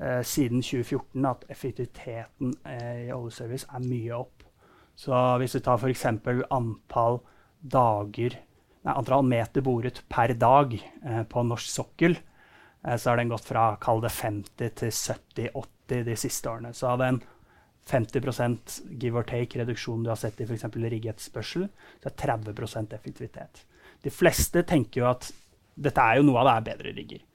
eh, 0.00 0.20
siden 0.26 0.64
2014 0.64 1.30
at 1.30 1.46
effektiviteten 1.54 2.52
eh, 2.66 3.06
i 3.06 3.14
oljeservice 3.14 3.70
er 3.70 3.86
mye 3.86 4.18
opp. 4.18 4.44
Så 4.98 5.16
hvis 5.40 5.54
vi 5.56 5.62
tar 5.64 5.78
f.eks. 5.78 6.04
antall 6.50 7.20
dager 7.60 8.34
nei, 8.34 8.92
antall 8.92 9.24
meter 9.28 9.64
boret 9.64 10.02
per 10.10 10.34
dag 10.34 10.74
eh, 10.76 11.22
på 11.30 11.46
norsk 11.46 11.72
sokkel, 11.72 12.18
eh, 12.18 12.96
så 12.96 13.12
har 13.12 13.22
den 13.22 13.32
gått 13.32 13.48
fra 13.48 13.70
kall 13.80 14.02
det 14.04 14.12
50 14.18 14.74
til 14.82 14.92
70-80 14.92 16.04
de 16.10 16.18
siste 16.18 16.50
årene. 16.50 16.74
Så 16.76 16.90
av 16.90 17.00
50% 17.88 18.76
give 19.00 19.18
or 19.18 19.26
take 19.26 19.58
reduksjon 19.58 20.04
du 20.04 20.10
har 20.12 20.18
sett 20.20 20.40
i 20.40 20.46
f.eks. 20.46 20.68
riggetspørsel, 20.76 21.66
så 22.02 22.10
er 22.10 22.18
30% 22.20 22.94
effektivitet. 22.94 23.64
De 24.04 24.12
fleste 24.12 24.62
tenker 24.68 25.02
jo 25.02 25.10
at 25.10 25.30
dette 25.80 26.04
er 26.04 26.20
jo 26.20 26.26
noe 26.28 26.40
av 26.40 26.48
det 26.48 26.54
er 26.54 26.68
bedre 26.70 26.94
rigger. 26.96 27.26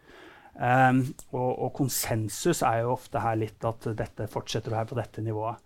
Um, 0.55 1.01
og, 1.33 1.49
og 1.65 1.71
konsensus 1.75 2.61
er 2.63 2.85
jo 2.85 2.93
ofte 2.93 3.19
her 3.19 3.35
litt 3.39 3.65
at 3.67 3.89
dette 3.97 4.29
fortsetter 4.31 4.71
å 4.71 4.77
være 4.77 4.91
på 4.93 4.99
dette 5.01 5.23
nivået. 5.25 5.59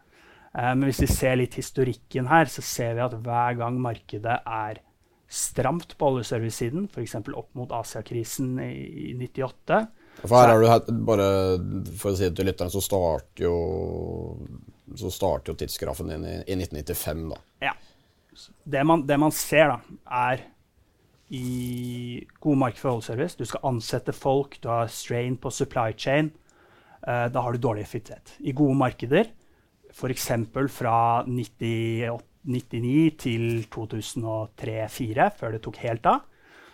Eh, 0.56 0.74
Men 0.74 0.88
hvis 0.88 1.04
vi 1.04 1.10
ser 1.12 1.38
litt 1.38 1.60
historikken 1.60 2.30
her, 2.32 2.50
så 2.50 2.64
ser 2.66 2.96
vi 2.98 3.06
at 3.06 3.14
hver 3.14 3.60
gang 3.60 3.78
markedet 3.82 4.40
er 4.42 4.82
stramt 5.30 5.94
på 6.00 6.10
oljeservice-siden, 6.10 6.88
f.eks. 6.90 7.20
opp 7.38 7.52
mot 7.54 7.72
Asiakrisen 7.78 8.56
i, 8.66 9.12
i 9.12 9.14
98 9.20 9.84
For 10.26 10.36
her 10.36 10.52
er 10.54 10.62
du 10.62 10.68
hatt, 10.68 10.90
bare 11.08 11.28
for 12.00 12.12
å 12.12 12.18
si 12.18 12.28
det 12.28 12.36
til 12.40 12.50
lytterne, 12.50 12.74
så 12.74 12.82
starter 12.84 13.46
jo 13.46 13.56
så 14.98 15.12
starter 15.14 15.52
jo 15.52 15.60
tidsgrafen 15.60 16.10
din 16.10 16.26
i, 16.26 16.36
i 16.50 16.56
1995, 16.58 17.26
da. 17.30 17.42
Ja. 17.68 17.74
Det 18.64 18.84
man, 18.88 19.04
det 19.08 19.18
man 19.22 19.34
ser, 19.36 19.74
da, 19.74 20.00
er 20.30 20.46
i 21.30 22.26
gode 22.42 22.58
marked 22.58 22.82
for 22.82 22.96
oljeservice 22.96 23.38
Du 23.38 23.46
skal 23.46 23.68
ansette 23.70 24.16
folk, 24.18 24.58
du 24.64 24.70
har 24.72 24.90
strain 24.90 25.36
på 25.38 25.52
supply 25.54 25.94
chain. 25.94 26.32
Uh, 27.06 27.28
da 27.32 27.44
har 27.44 27.54
du 27.54 27.62
dårlig 27.62 27.86
effektivitet. 27.86 28.34
I 28.40 28.56
gode 28.56 28.76
markeder, 28.80 29.30
f.eks. 29.94 30.32
fra 30.74 30.96
98, 31.28 32.26
99 32.50 33.12
til 33.20 33.46
2003-2004, 33.72 35.30
før 35.38 35.54
det 35.54 35.62
tok 35.64 35.80
helt 35.84 36.10
av, 36.10 36.26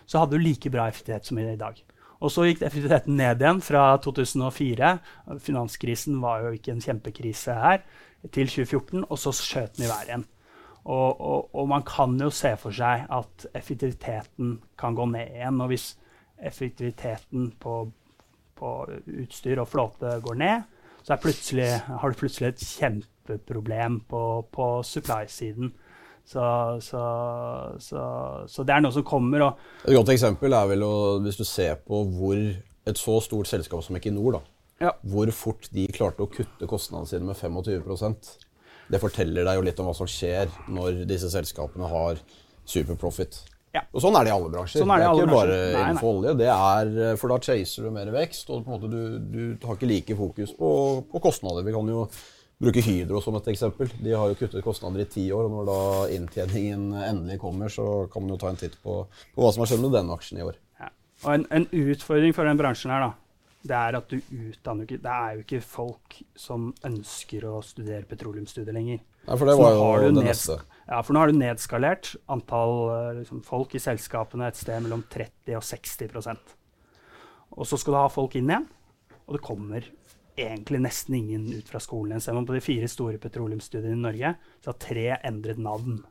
så 0.06 0.22
hadde 0.22 0.38
du 0.38 0.44
like 0.44 0.70
bra 0.72 0.86
effektivitet 0.88 1.28
som 1.28 1.38
i 1.42 1.56
dag. 1.58 1.78
Og 2.20 2.32
så 2.32 2.46
gikk 2.46 2.62
effektiviteten 2.64 3.18
ned 3.18 3.42
igjen 3.42 3.60
fra 3.64 3.88
2004. 4.04 4.92
Finanskrisen 5.42 6.20
var 6.22 6.46
jo 6.46 6.54
ikke 6.56 6.72
en 6.72 6.82
kjempekrise 6.84 7.56
her. 7.60 7.84
Til 8.32 8.48
2014, 8.48 9.04
og 9.04 9.18
så 9.20 9.32
skjøt 9.36 9.76
den 9.76 9.86
i 9.86 9.90
været 9.90 10.08
igjen. 10.08 10.24
Og, 10.86 11.20
og, 11.20 11.54
og, 11.54 11.68
man 11.68 11.82
kan 11.86 12.14
jo 12.22 12.30
se 12.30 12.52
for 12.58 12.74
seg 12.74 13.04
at 13.12 13.46
effektiviteten 13.58 14.56
kan 14.78 14.94
gå 14.94 15.06
ned 15.10 15.34
igjen. 15.34 15.60
Og 15.60 15.70
hvis 15.72 15.90
effektiviteten 16.38 17.50
på, 17.60 17.76
på 18.56 18.72
utstyr 19.22 19.60
og 19.62 19.68
flåte 19.68 20.16
går 20.24 20.38
ned, 20.42 20.64
så 21.02 21.14
har 21.14 21.20
du 22.10 22.18
plutselig 22.18 22.48
et 22.48 22.62
kjempeproblem 22.66 24.00
på, 24.10 24.22
på 24.52 24.66
supply-siden. 24.82 25.74
Så, 26.26 26.42
så, 26.82 27.02
så, 27.78 28.04
så, 28.50 28.64
det 28.66 28.74
er 28.74 28.82
noe 28.82 28.94
som 28.94 29.04
kommer. 29.06 29.44
et 29.86 29.94
godt 29.94 30.10
eksempel 30.10 30.56
er 30.58 30.72
vel 30.72 30.82
å, 30.82 30.94
hvis 31.22 31.38
du 31.38 31.44
ser 31.46 31.78
på 31.86 32.02
hvor 32.16 32.40
et 32.86 32.98
så 32.98 33.20
stort 33.22 33.50
selskap 33.50 33.84
som 33.86 33.98
Equinor, 33.98 34.38
da, 34.38 34.40
ja. 34.88 34.92
hvor 35.06 35.30
fort 35.34 35.70
de 35.74 35.86
klarte 35.94 36.26
å 36.26 36.30
kutte 36.30 36.66
kostnadene 36.70 37.10
sine 37.10 37.28
med 37.28 37.38
25% 37.38 38.34
Det 38.90 39.00
forteller 39.02 39.46
deg 39.46 39.58
jo 39.58 39.66
litt 39.66 39.82
om 39.82 39.86
hva 39.88 39.94
som 39.98 40.10
skjer 40.10 40.50
når 40.70 41.04
disse 41.10 41.30
selskapene 41.30 41.88
har 41.90 42.18
superprofit. 42.66 43.40
Ja. 43.74 43.82
Og 43.92 44.02
sånn 44.02 44.14
er 44.18 44.26
det 44.26 44.30
i 44.30 44.34
alle 44.34 44.50
bransjer. 44.50 44.82
Sånn 44.82 44.92
er 44.94 45.02
det, 45.02 45.06
det 45.06 45.10
er 45.10 45.26
ikke 45.26 45.34
bare 45.36 45.56
nei, 45.58 45.80
innenfor 45.82 46.10
olje. 46.10 46.34
Det 46.38 46.48
er, 46.52 46.92
for 47.20 47.32
da 47.34 47.38
chaser 47.42 47.86
du 47.86 47.94
mer 47.94 48.10
vekst, 48.14 48.50
og 48.54 48.86
du, 48.86 49.02
du, 49.20 49.42
har 49.62 49.78
ikke 49.78 49.90
like 49.90 50.16
fokus 50.18 50.54
på, 50.58 50.70
på 51.10 51.22
kostnader. 51.22 51.66
Vi 51.66 51.74
kan 51.74 51.90
jo 51.92 52.06
bruke 52.62 52.82
Hydro 52.84 53.20
som 53.20 53.36
et 53.38 53.50
eksempel. 53.52 53.90
De 54.00 54.14
har 54.16 54.30
jo 54.30 54.38
kuttet 54.38 54.64
kostnader 54.64 55.04
i 55.04 55.08
ti 55.10 55.26
år. 55.34 55.48
og 55.48 55.54
Når 55.56 55.68
da 55.68 55.80
inntjeningen 56.16 56.88
endelig 57.02 57.40
kommer, 57.42 57.72
så 57.72 58.06
kan 58.12 58.24
man 58.24 58.34
jo 58.34 58.40
ta 58.40 58.52
en 58.52 58.60
titt 58.60 58.78
på, 58.82 59.02
på 59.34 59.44
hva 59.44 59.52
som 59.52 59.64
har 59.64 59.72
skjedd 59.72 59.84
med 59.84 59.96
den 59.96 60.12
aksjen 60.14 60.40
i 60.40 60.46
år. 60.46 60.58
Ja. 60.80 60.90
Og 61.24 61.30
en, 61.34 61.46
en, 61.58 61.68
utfordring 61.92 62.36
for 62.36 62.48
den 62.48 62.60
bransjen 62.60 62.94
her, 62.94 63.08
da, 63.08 63.12
det 63.66 63.76
er 63.76 63.98
at 63.98 64.12
du 64.12 64.16
utdanner 64.20 64.86
ikke 64.86 65.02
Det 65.02 65.12
er 65.12 65.34
jo 65.34 65.44
ikke 65.44 65.60
folk 65.64 66.18
som 66.38 66.70
ønsker 66.86 67.44
å 67.50 67.60
studere 67.66 68.08
petroleumsstudier 68.08 68.76
lenger. 68.76 69.02
Nei, 69.26 69.36
for 69.36 69.50
det 69.50 69.56
var 69.58 69.76
jo 70.04 70.12
det 70.14 70.24
neste. 70.28 70.60
Ja, 70.86 71.00
for 71.02 71.12
nå 71.12 71.22
har 71.22 71.32
du 71.32 71.38
nedskalert 71.40 72.12
antall 72.30 72.76
eh, 72.94 73.12
liksom, 73.20 73.42
folk 73.44 73.74
i 73.74 73.82
selskapene 73.82 74.46
et 74.46 74.58
sted 74.58 74.84
mellom 74.84 75.02
30 75.10 75.58
og 75.58 75.64
60% 75.66 76.52
Og 77.58 77.66
så 77.66 77.78
skal 77.80 77.96
du 77.96 77.98
ha 77.98 78.06
folk 78.12 78.36
inn 78.38 78.52
igjen, 78.52 78.68
og 79.26 79.34
det 79.34 79.42
kommer 79.42 79.88
egentlig 80.36 80.82
nesten 80.84 81.16
ingen 81.18 81.46
ut 81.56 81.68
fra 81.68 81.80
skolen. 81.80 82.20
Ser 82.20 82.36
man 82.36 82.46
på 82.46 82.56
de 82.56 82.64
fire 82.64 82.88
store 82.90 83.18
petroleumsstudiene 83.22 83.96
i 83.96 84.04
Norge, 84.04 84.34
så 84.60 84.72
har 84.72 84.78
tre 84.82 85.08
endret 85.24 85.60
navn. 85.62 86.02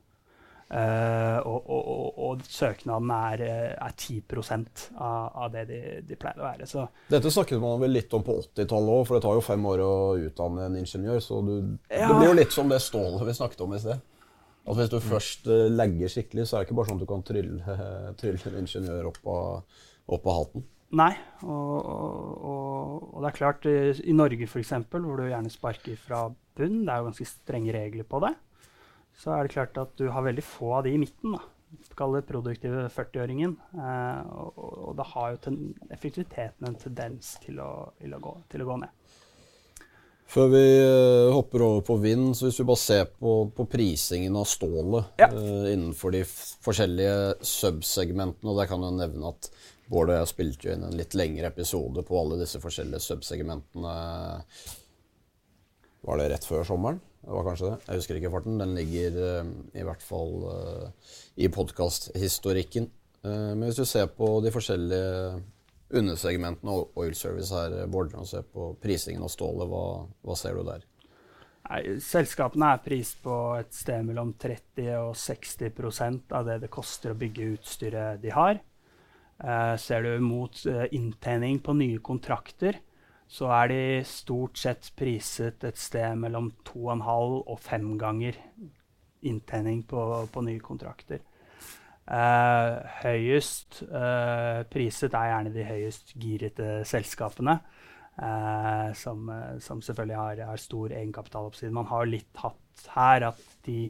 Uh, 0.66 1.38
og, 1.46 1.68
og, 1.70 1.82
og, 1.94 2.16
og, 2.26 2.40
søknaden 2.50 3.12
er, 3.14 3.42
eh, 3.46 3.74
er 3.78 3.92
10 3.94 4.24
av, 4.98 5.28
av 5.44 5.52
det 5.54 5.62
de, 5.70 5.82
de, 6.02 6.18
pleier 6.18 6.42
å 6.42 6.48
være. 6.48 6.66
Så. 6.66 6.88
Dette 7.12 7.30
snakket 7.30 7.62
man 7.62 7.78
vel 7.84 7.94
litt 7.94 8.14
om 8.18 8.26
på 8.26 8.40
80-tallet 8.42 8.96
òg, 8.96 9.04
for 9.06 9.18
det 9.18 9.28
tar 9.28 9.38
jo 9.38 9.44
fem 9.46 9.68
år 9.70 9.84
å 9.86 9.94
utdanne 10.26 10.66
en 10.66 10.80
ingeniør. 10.82 11.22
Så 11.22 11.44
du, 11.46 11.54
ja. 11.86 12.08
det 12.10 12.18
blir 12.18 12.32
jo 12.32 12.40
litt 12.42 12.56
som 12.56 12.72
det 12.74 12.82
stålet 12.82 13.28
vi 13.30 13.38
snakket 13.38 13.62
om 13.62 13.78
i 13.78 13.82
sted. 13.84 14.02
At 14.66 14.80
Hvis 14.80 14.90
du 14.90 14.98
først 15.06 15.46
uh, 15.54 15.68
legger 15.70 16.10
skikkelig, 16.10 16.48
så 16.50 16.58
er 16.58 16.64
det 16.64 16.72
ikke 16.72 16.80
bare 16.82 16.90
sånn 16.90 16.98
at 16.98 17.06
du 17.06 17.12
kan 17.14 17.28
trylle, 17.30 17.78
trylle 18.24 18.50
en 18.50 18.62
ingeniør 18.64 19.12
opp 19.12 19.22
av, 19.30 19.84
opp 20.18 20.32
av 20.32 20.40
hatten. 20.42 20.66
Nei. 20.96 21.12
Og, 21.44 21.76
og, 21.86 23.08
og, 23.12 23.18
det 23.24 23.30
er 23.30 23.38
klart, 23.38 23.68
i, 23.68 23.94
i 24.08 24.16
Norge 24.16 24.48
f.eks., 24.48 24.74
hvor 24.94 25.20
du 25.20 25.28
gjerne 25.28 25.52
sparker 25.52 25.98
fra 26.00 26.28
bunn, 26.56 26.86
det 26.86 26.94
er 26.94 27.02
jo 27.02 27.10
ganske 27.10 27.28
strenge 27.28 27.76
regler 27.76 28.08
på 28.08 28.22
det, 28.24 28.32
så 29.20 29.36
er 29.36 29.46
det 29.46 29.56
klart 29.56 29.78
at 29.82 29.94
du 30.00 30.08
har 30.12 30.26
veldig 30.26 30.44
få 30.46 30.78
av 30.80 30.88
de 30.88 30.96
i 30.96 31.02
midten. 31.02 31.36
da. 31.36 31.44
Kall 31.96 32.16
det 32.16 32.26
produktive 32.30 32.88
40-åringen. 32.92 33.56
Eh, 33.76 34.22
og, 34.32 34.60
og, 34.60 34.92
da 35.00 35.06
har 35.12 35.34
jo 35.34 35.42
ten, 35.48 35.60
effektiviteten 35.92 36.68
en 36.70 36.80
tendens 36.80 37.36
til 37.44 37.60
å, 37.64 37.72
til 38.00 38.16
å, 38.16 38.22
gå, 38.24 38.36
til 38.52 38.64
å 38.64 38.70
gå, 38.70 38.78
ned. 38.84 39.22
Før 40.26 40.48
vi 40.50 40.64
uh, 40.82 41.30
hopper 41.36 41.62
over 41.62 41.84
på 41.86 42.00
vind, 42.02 42.32
så 42.34 42.48
hvis 42.48 42.58
vi 42.58 42.66
bare 42.66 42.82
ser 42.82 43.04
på, 43.14 43.34
på 43.54 43.68
prisingen 43.70 44.40
av 44.40 44.48
stålet 44.50 45.22
ja. 45.22 45.28
uh, 45.30 45.68
innenfor 45.70 46.16
de 46.16 46.24
forskjellige 46.26 47.46
subsegmentene, 47.46 48.50
og 48.50 48.58
der 48.58 48.72
kan 48.72 48.88
jeg 48.88 48.98
nevne 49.04 49.36
at 49.36 49.52
Bård 49.92 50.10
og 50.10 50.18
jeg 50.18 50.30
spilte 50.32 50.68
jo 50.68 50.76
inn 50.76 50.86
en 50.88 50.98
litt 50.98 51.14
lengre 51.18 51.52
episode 51.52 52.04
på 52.06 52.18
alle 52.18 52.40
disse 52.42 52.62
forskjellige 52.62 53.04
subsegmentene. 53.06 53.96
Var 56.06 56.22
det 56.22 56.30
rett 56.32 56.48
før 56.48 56.66
sommeren? 56.66 57.02
Det 57.26 57.34
var 57.34 57.46
kanskje 57.48 57.72
det. 57.72 57.78
Jeg 57.88 58.02
husker 58.02 58.20
ikke 58.20 58.32
farten. 58.34 58.60
Den 58.62 58.76
ligger 58.78 59.16
uh, 59.18 59.52
i 59.74 59.86
hvert 59.86 60.04
fall 60.06 60.34
uh, 60.46 61.14
i 61.42 61.50
podkasthistorikken. 61.50 62.90
Uh, 63.26 63.54
men 63.56 63.66
hvis 63.66 63.82
du 63.82 63.86
ser 63.90 64.12
på 64.14 64.30
de 64.46 64.54
forskjellige 64.54 65.40
undersegmentene 65.96 66.74
og 66.74 67.00
oil 67.02 67.16
service 67.18 67.54
her, 67.54 67.86
Bård, 67.90 68.14
og 68.18 68.30
ser 68.30 68.46
på 68.46 68.74
prisingen 68.82 69.26
av 69.26 69.34
stålet, 69.34 69.66
hva, 69.70 70.06
hva 70.26 70.38
ser 70.38 70.58
du 70.58 70.66
der? 70.68 70.86
Nei, 71.66 71.82
selskapene 72.06 72.76
er 72.76 72.86
prist 72.86 73.18
på 73.26 73.36
et 73.58 73.74
sted 73.74 74.06
mellom 74.06 74.36
30 74.42 74.92
og 75.00 75.16
60% 75.18 76.36
av 76.38 76.46
det 76.46 76.60
det 76.62 76.74
koster 76.74 77.14
å 77.14 77.18
bygge 77.18 77.56
utstyret 77.56 78.22
de 78.22 78.34
har. 78.34 78.62
Uh, 79.36 79.76
ser 79.76 80.06
du 80.06 80.14
mot 80.24 80.62
uh, 80.72 80.86
inntjening 80.96 81.60
på 81.64 81.74
nye 81.76 82.00
kontrakter, 82.00 82.78
så 83.28 83.50
er 83.52 83.72
de 83.72 83.80
stort 84.08 84.56
sett 84.62 84.94
priset 84.96 85.66
et 85.68 85.80
sted 85.82 86.16
mellom 86.22 86.54
2,5 86.64 87.42
og 87.42 87.58
5 87.60 87.90
ganger 88.00 88.38
inntjening 89.28 89.82
på, 89.90 90.04
på 90.32 90.46
nye 90.46 90.64
kontrakter. 90.64 91.20
Uh, 92.06 92.86
høyest 93.02 93.82
priset 94.70 95.18
er 95.18 95.32
gjerne 95.32 95.52
de 95.56 95.68
høyest 95.68 96.14
girete 96.22 96.70
selskapene, 96.88 97.58
som, 98.96 99.26
som, 99.60 99.82
selvfølgelig 99.84 100.16
har, 100.16 100.42
har 100.48 100.62
stor 100.62 100.94
egenkapitaloppside. 100.96 101.74
Man 101.76 101.90
har 101.90 102.06
litt 102.08 102.30
hatt 102.40 102.86
her 102.94 103.26
at 103.34 103.42
de 103.66 103.90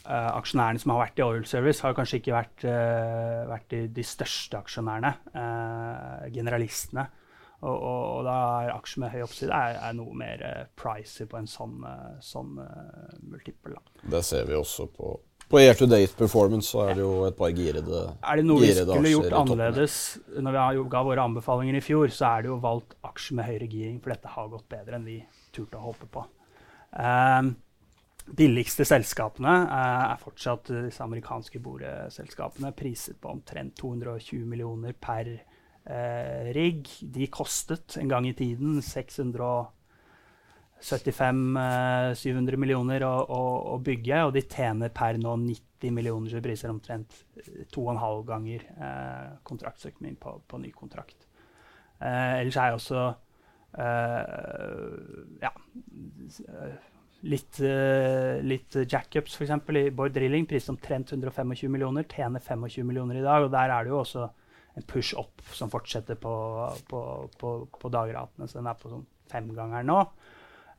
Uh, 0.00 0.30
aksjonærene 0.38 0.80
som 0.80 0.94
har 0.94 1.02
vært 1.02 1.20
i 1.20 1.24
Oil 1.26 1.46
Service, 1.48 1.84
har 1.84 1.96
kanskje 1.96 2.20
ikke 2.22 2.32
vært, 2.32 2.64
uh, 2.64 3.46
vært 3.50 3.66
de, 3.72 3.80
de, 3.94 4.04
største 4.06 4.56
aksjonærene. 4.60 5.12
Uh, 5.34 6.28
generalistene. 6.32 7.06
Og, 7.60 7.74
og, 7.74 8.04
og, 8.16 8.20
da 8.24 8.36
er 8.62 8.70
aksjer 8.72 9.02
med 9.02 9.12
høy 9.12 9.24
oppside 9.26 9.52
er, 9.52 9.74
er 9.84 9.96
noe 9.98 10.14
mer 10.16 10.44
pricy 10.80 11.26
på 11.28 11.36
en 11.36 11.48
sånn, 11.50 11.82
sånn 12.24 12.54
multiple. 13.28 13.74
Da. 13.76 14.06
Det 14.14 14.22
ser 14.24 14.48
vi 14.48 14.56
også 14.56 14.88
på 14.94 15.18
på 15.50 15.58
year 15.58 15.74
to 15.74 15.86
date 15.90 16.14
performance 16.14 16.70
så 16.70 16.84
er 16.84 16.92
det 16.94 17.02
jo 17.02 17.24
et 17.26 17.34
par 17.34 17.50
girede 17.50 18.02
Er 18.22 18.38
det 18.38 18.44
noe 18.46 18.62
vi 18.62 18.70
skulle 18.70 19.10
gjort 19.10 19.34
annerledes 19.34 19.96
når 20.38 20.54
vi 20.54 20.84
ga 20.92 21.00
våre 21.08 21.24
anbefalinger 21.26 21.80
i 21.80 21.82
fjor, 21.82 22.06
så 22.14 22.28
er 22.36 22.44
det 22.44 22.52
jo 22.52 22.60
valgt 22.62 22.94
aksjer 23.08 23.40
med 23.40 23.48
høyere 23.48 23.66
giring, 23.72 23.96
for 23.98 24.14
dette 24.14 24.30
har 24.30 24.52
gått 24.52 24.68
bedre 24.70 25.00
enn 25.00 25.08
vi 25.08 25.16
turte 25.50 25.80
å 25.80 25.88
håpe 25.88 26.06
på. 26.14 26.22
Um, 26.94 27.56
billigste 28.36 28.84
selskapene 28.88 29.54
eh, 29.66 30.04
er 30.12 30.20
fortsatt 30.22 30.70
disse 30.86 31.02
amerikanske 31.04 31.60
boreselskapene, 31.62 32.72
priset 32.76 33.20
på 33.20 33.30
omtrent 33.32 33.76
220 33.80 34.46
millioner 34.48 34.92
per 34.94 35.30
eh, 35.30 36.50
rigg. 36.56 36.88
De 37.02 37.26
kostet 37.32 37.96
en 38.00 38.10
gang 38.10 38.26
i 38.28 38.34
tiden 38.36 38.80
675-700 38.84 39.72
eh, 41.62 42.58
millioner 42.60 43.06
å, 43.06 43.14
å, 43.24 43.40
å, 43.74 43.78
bygge, 43.84 44.24
og 44.26 44.34
de 44.36 44.44
tjener 44.46 44.90
per 44.94 45.18
nå 45.20 45.36
90 45.46 45.96
millioner, 45.96 46.28
så 46.30 46.36
de 46.38 46.46
priser 46.48 46.72
omtrent 46.72 47.10
2,5 47.74 48.22
ganger 48.28 48.68
eh, 48.76 49.26
kontraktsøkonomien 49.48 50.20
på, 50.20 50.30
på, 50.46 50.62
ny 50.62 50.70
kontrakt. 50.76 51.28
Eh, 52.00 52.40
ellers 52.40 52.60
er 52.60 52.76
også 52.76 53.00
eh, 53.80 54.24
ja, 55.42 55.52
Litt, 57.28 57.58
uh, 57.60 58.40
litt 58.40 58.76
jackups, 58.88 59.36
f.eks. 59.36 59.52
i 59.76 59.90
Bård 59.92 60.14
Drilling, 60.16 60.46
priset 60.48 60.72
omtrent 60.72 61.12
125 61.12 61.68
millioner. 61.68 62.06
Tjener 62.08 62.40
25 62.40 62.86
millioner 62.88 63.20
i 63.20 63.24
dag. 63.24 63.44
Og 63.44 63.52
der 63.52 63.74
er 63.74 63.84
det 63.84 63.92
jo 63.92 64.00
også 64.00 64.26
en 64.78 64.86
push 64.88 65.18
up 65.18 65.42
som 65.52 65.72
fortsetter 65.72 66.16
på, 66.20 66.34
på, 66.88 67.00
på, 67.40 67.54
på 67.76 67.92
dagratene. 67.92 68.48
Så 68.48 68.60
den 68.60 68.70
er 68.70 68.78
på 68.80 68.92
sånn 68.92 69.08
femgangeren 69.30 69.90
nå. 69.90 70.02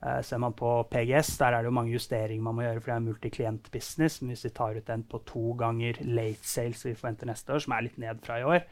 Uh, 0.01 0.17
ser 0.25 0.41
man 0.41 0.55
på 0.57 0.69
PGS, 0.89 1.35
der 1.37 1.53
er 1.53 1.61
det 1.61 1.69
jo 1.69 1.77
mange 1.77 1.93
justeringer 1.93 2.41
man 2.41 2.57
må 2.57 2.65
gjøre, 2.65 2.81
for 2.81 2.89
det 2.89 2.95
er 2.95 3.05
multiklient-business. 3.05 4.21
Men 4.23 4.33
hvis 4.33 4.47
vi 4.47 4.55
tar 4.57 4.79
ut 4.79 4.87
den 4.87 5.05
på 5.05 5.21
to 5.29 5.51
ganger 5.59 6.01
late 6.07 6.47
sales 6.47 6.81
vi 6.87 6.95
forventer 6.97 7.29
neste 7.29 7.53
år, 7.53 7.61
som 7.61 7.77
er 7.77 7.85
litt 7.85 8.01
ned 8.01 8.23
fra 8.25 8.41
i 8.41 8.47
år, 8.55 8.65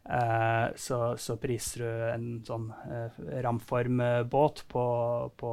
Uh, 0.00 0.72
så, 0.80 1.14
så, 1.20 1.34
priser 1.36 1.82
du 1.84 1.88
en 2.08 2.22
sånn 2.42 2.70
uh, 2.72 3.18
ramformbåt 3.44 4.62
på, 4.72 4.84
på 5.38 5.50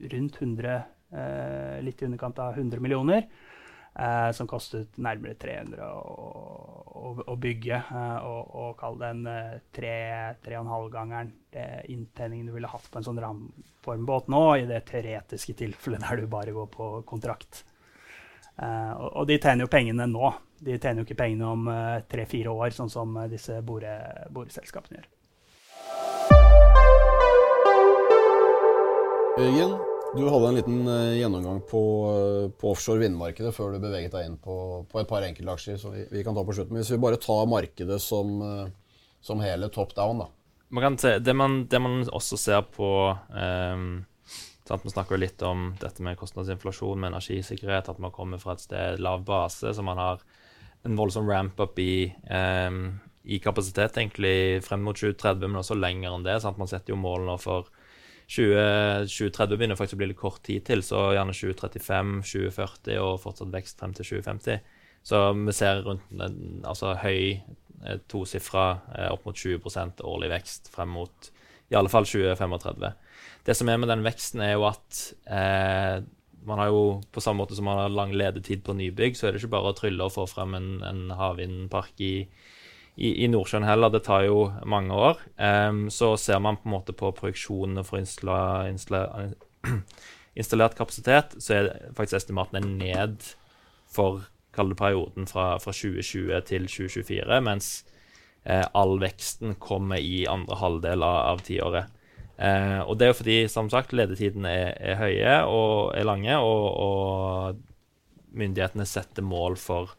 rundt 0.00 0.42
100 0.42 0.74
eh, 0.74 1.78
Litt 1.84 2.02
i 2.02 2.08
underkant 2.08 2.38
av 2.38 2.58
100 2.58 2.80
millioner. 2.80 3.26
Eh, 3.94 4.30
som 4.32 4.46
kostet 4.46 4.94
nærmere 5.02 5.34
300 5.34 5.86
å, 5.90 6.28
å, 6.86 7.14
å 7.26 7.36
bygge. 7.36 7.80
Eh, 7.80 8.28
og, 8.28 8.52
og 8.62 8.76
kall 8.78 9.00
den 9.00 9.24
en 9.26 9.56
eh, 9.56 9.56
3-3,5-gangeren 9.76 11.34
inntjeningen 11.90 12.46
du 12.46 12.54
ville 12.54 12.70
hatt 12.70 12.86
på 12.86 13.00
en 13.00 13.08
sånn 13.08 13.18
ramformbåt 13.18 14.30
nå, 14.30 14.44
i 14.62 14.68
det 14.70 14.84
teoretiske 14.88 15.56
tilfellet 15.58 16.06
der 16.06 16.22
du 16.22 16.30
bare 16.30 16.54
går 16.54 16.70
på 16.70 16.92
kontrakt. 17.08 17.64
Eh, 18.60 18.92
og, 18.92 19.10
og, 19.14 19.26
de 19.28 19.38
tjener 19.40 19.64
jo 19.64 19.72
pengene 19.72 20.06
nå. 20.10 20.32
De 20.60 20.76
tjener 20.76 21.00
jo 21.00 21.08
ikke 21.08 21.22
pengene 21.22 21.48
om 21.48 21.70
eh, 21.72 22.02
tre-fire 22.10 22.52
år, 22.52 22.74
sånn 22.76 22.92
som 22.92 23.16
eh, 23.16 23.30
disse 23.32 23.60
bore, 23.64 23.94
boreselskapene 24.34 25.00
gjør. 25.00 25.08
Jørgen, 29.40 29.78
du 30.16 30.28
hadde 30.28 30.48
en 30.48 30.54
liten 30.54 30.88
uh, 30.88 31.18
gjennomgang 31.18 31.60
på, 31.70 31.82
uh, 32.10 32.50
på 32.50 32.72
offshore 32.72 32.98
vindmarkedet 33.04 33.52
før 33.54 33.74
du 33.74 33.82
beveget 33.82 34.14
deg 34.14 34.26
inn 34.26 34.36
på, 34.42 34.56
på 34.90 35.00
et 35.00 35.08
par 35.08 35.22
enkeltaksjer 35.26 35.78
som 35.78 35.94
vi, 35.94 36.04
vi, 36.10 36.24
kan 36.26 36.34
ta 36.34 36.42
på 36.46 36.56
slutten. 36.56 36.78
Hvis 36.80 36.90
vi 36.90 37.00
bare 37.02 37.20
tar 37.22 37.46
markedet 37.50 38.00
som, 38.02 38.40
uh, 38.42 39.04
som 39.22 39.42
hele 39.44 39.70
top 39.70 39.94
down, 39.94 40.24
da. 40.24 40.30
Man 40.70 40.98
se, 40.98 41.16
det, 41.18 41.34
man, 41.34 41.64
det, 41.70 41.78
man, 41.82 42.02
også 42.14 42.38
ser 42.38 42.62
på 42.74 42.88
um, 43.10 43.86
sant, 44.66 44.84
Vi 44.84 44.92
snakker 44.92 45.16
jo 45.16 45.22
litt 45.24 45.42
om 45.42 45.72
dette 45.80 46.02
med 46.06 46.18
kostnadsinflasjon 46.18 47.00
med 47.00 47.10
energisikkerhet, 47.10 47.90
at 47.90 48.02
man 48.02 48.14
kommer 48.14 48.38
fra 48.42 48.54
et 48.54 48.62
sted 48.62 49.02
lav 49.02 49.24
base, 49.26 49.74
så 49.74 49.82
man 49.86 49.98
har 49.98 50.22
en 50.86 50.98
voldsom 50.98 51.26
ramp-up 51.30 51.78
i, 51.82 52.06
um, 52.30 52.98
i 53.26 53.38
kapasitet 53.42 53.98
egentlig 53.98 54.62
frem 54.66 54.82
mot 54.86 54.98
2030, 54.98 55.46
men 55.46 55.62
også 55.62 55.78
lenger 55.78 56.14
enn 56.14 56.26
det. 56.26 56.38
Sant? 56.42 56.58
Man 56.58 56.70
setter 56.70 56.94
jo 56.94 57.02
målene 57.02 57.38
for 57.42 57.70
2030 58.30 59.58
begynner 59.58 59.78
faktisk 59.78 59.98
å 59.98 60.00
bli 60.02 60.10
litt 60.12 60.20
kort 60.20 60.42
tid 60.46 60.62
til, 60.68 60.84
så 60.86 61.08
gjerne 61.16 61.34
2035, 61.34 62.12
2040 62.30 63.00
og 63.02 63.18
fortsatt 63.24 63.50
vekst 63.54 63.82
frem 63.82 63.96
til 63.96 64.06
2050. 64.12 64.60
Så 65.02 65.22
vi 65.34 65.56
ser 65.56 65.82
rundt 65.86 66.22
altså 66.68 66.94
høy 67.00 67.18
eh, 67.32 67.98
tosifra 68.10 68.66
eh, 68.94 69.08
opp 69.10 69.26
mot 69.26 69.36
20% 69.36 70.04
årlig 70.06 70.30
vekst 70.34 70.70
frem 70.70 70.92
mot 70.94 71.30
i 71.70 71.78
alle 71.78 71.90
fall 71.90 72.06
2035. 72.06 72.86
Det 73.46 73.56
som 73.56 73.70
er 73.70 73.78
med 73.80 73.90
den 73.90 74.04
veksten, 74.04 74.42
er 74.44 74.56
jo 74.56 74.66
at 74.68 75.02
eh, 75.30 76.02
man 76.46 76.62
har 76.62 76.70
jo 76.70 76.84
på 77.12 77.22
samme 77.22 77.42
måte 77.42 77.56
som 77.56 77.66
man 77.68 77.82
har 77.82 77.92
lang 77.94 78.14
ledetid 78.16 78.62
på 78.66 78.74
nybygg, 78.76 79.16
så 79.16 79.26
er 79.26 79.34
det 79.34 79.42
ikke 79.42 79.54
bare 79.56 79.72
å 79.72 79.78
trylle 79.78 80.06
og 80.06 80.14
få 80.14 80.26
frem 80.30 80.56
en, 80.58 80.70
en 80.86 81.02
havvindpark 81.16 82.02
i 82.04 82.14
i, 83.00 83.24
i 83.24 83.28
Nordsjøen 83.32 83.64
heller. 83.64 83.92
Det 83.92 84.02
tar 84.04 84.26
jo 84.26 84.50
mange 84.68 84.94
år. 84.94 85.20
Um, 85.40 85.86
så 85.92 86.12
ser 86.20 86.40
man 86.44 86.58
på 86.60 86.68
en 86.68 86.74
måte 86.76 86.94
på 86.96 87.12
projeksjonene 87.16 87.84
for 87.86 88.00
installa, 88.00 88.68
installa, 88.68 89.30
installert 90.40 90.76
kapasitet, 90.78 91.38
så 91.40 91.56
er 91.56 91.70
faktisk 91.96 92.20
estimatene 92.20 92.66
ned 92.76 93.24
for 93.90 94.26
kalde 94.54 94.76
perioden 94.78 95.28
fra, 95.30 95.54
fra, 95.62 95.72
2020 95.72 96.42
til 96.48 96.66
2024, 96.68 97.40
mens 97.46 97.70
eh, 98.44 98.66
all 98.74 98.98
veksten 99.02 99.56
kommer 99.62 100.02
i 100.02 100.26
andre 100.28 100.58
halvdel 100.58 101.06
av, 101.06 101.18
av 101.34 101.42
tiåret. 101.46 101.96
Eh, 102.40 102.80
og 102.82 102.98
det 102.98 103.06
er 103.06 103.12
jo 103.12 103.18
fordi, 103.20 103.38
som 103.52 103.70
sagt, 103.72 103.94
ledetidene 103.96 104.50
er, 104.50 104.70
er, 104.92 105.00
høye 105.00 105.34
og 105.48 105.94
er 105.96 106.08
lange, 106.08 106.38
og, 106.42 106.66
og 106.84 108.36
myndighetene 108.36 108.86
setter 108.88 109.26
mål 109.26 109.58
for 109.60 109.94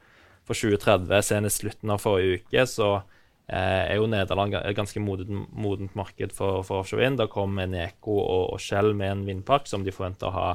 for 0.48 0.58
2030. 0.58 1.22
Senest 1.26 1.62
slutten 1.62 1.94
av 1.94 2.02
forrige 2.04 2.42
uke 2.42 2.66
så 2.70 2.90
eh, 3.52 3.94
er 3.94 3.96
jo 4.00 4.10
Nederland 4.12 4.58
et 4.60 4.78
ganske 4.78 5.04
modent, 5.04 5.50
modent 5.52 5.96
marked 5.98 6.36
for, 6.36 6.62
for 6.68 6.82
offshore 6.82 7.04
vind. 7.04 7.20
Da 7.22 7.30
kom 7.32 7.60
Eneco 7.62 8.18
og, 8.20 8.46
og, 8.56 8.60
Shell 8.64 8.94
med 8.98 9.16
en 9.16 9.26
vindpark 9.28 9.70
som 9.70 9.86
de 9.86 9.96
forventer 9.96 10.30
å 10.30 10.36
ha 10.36 10.52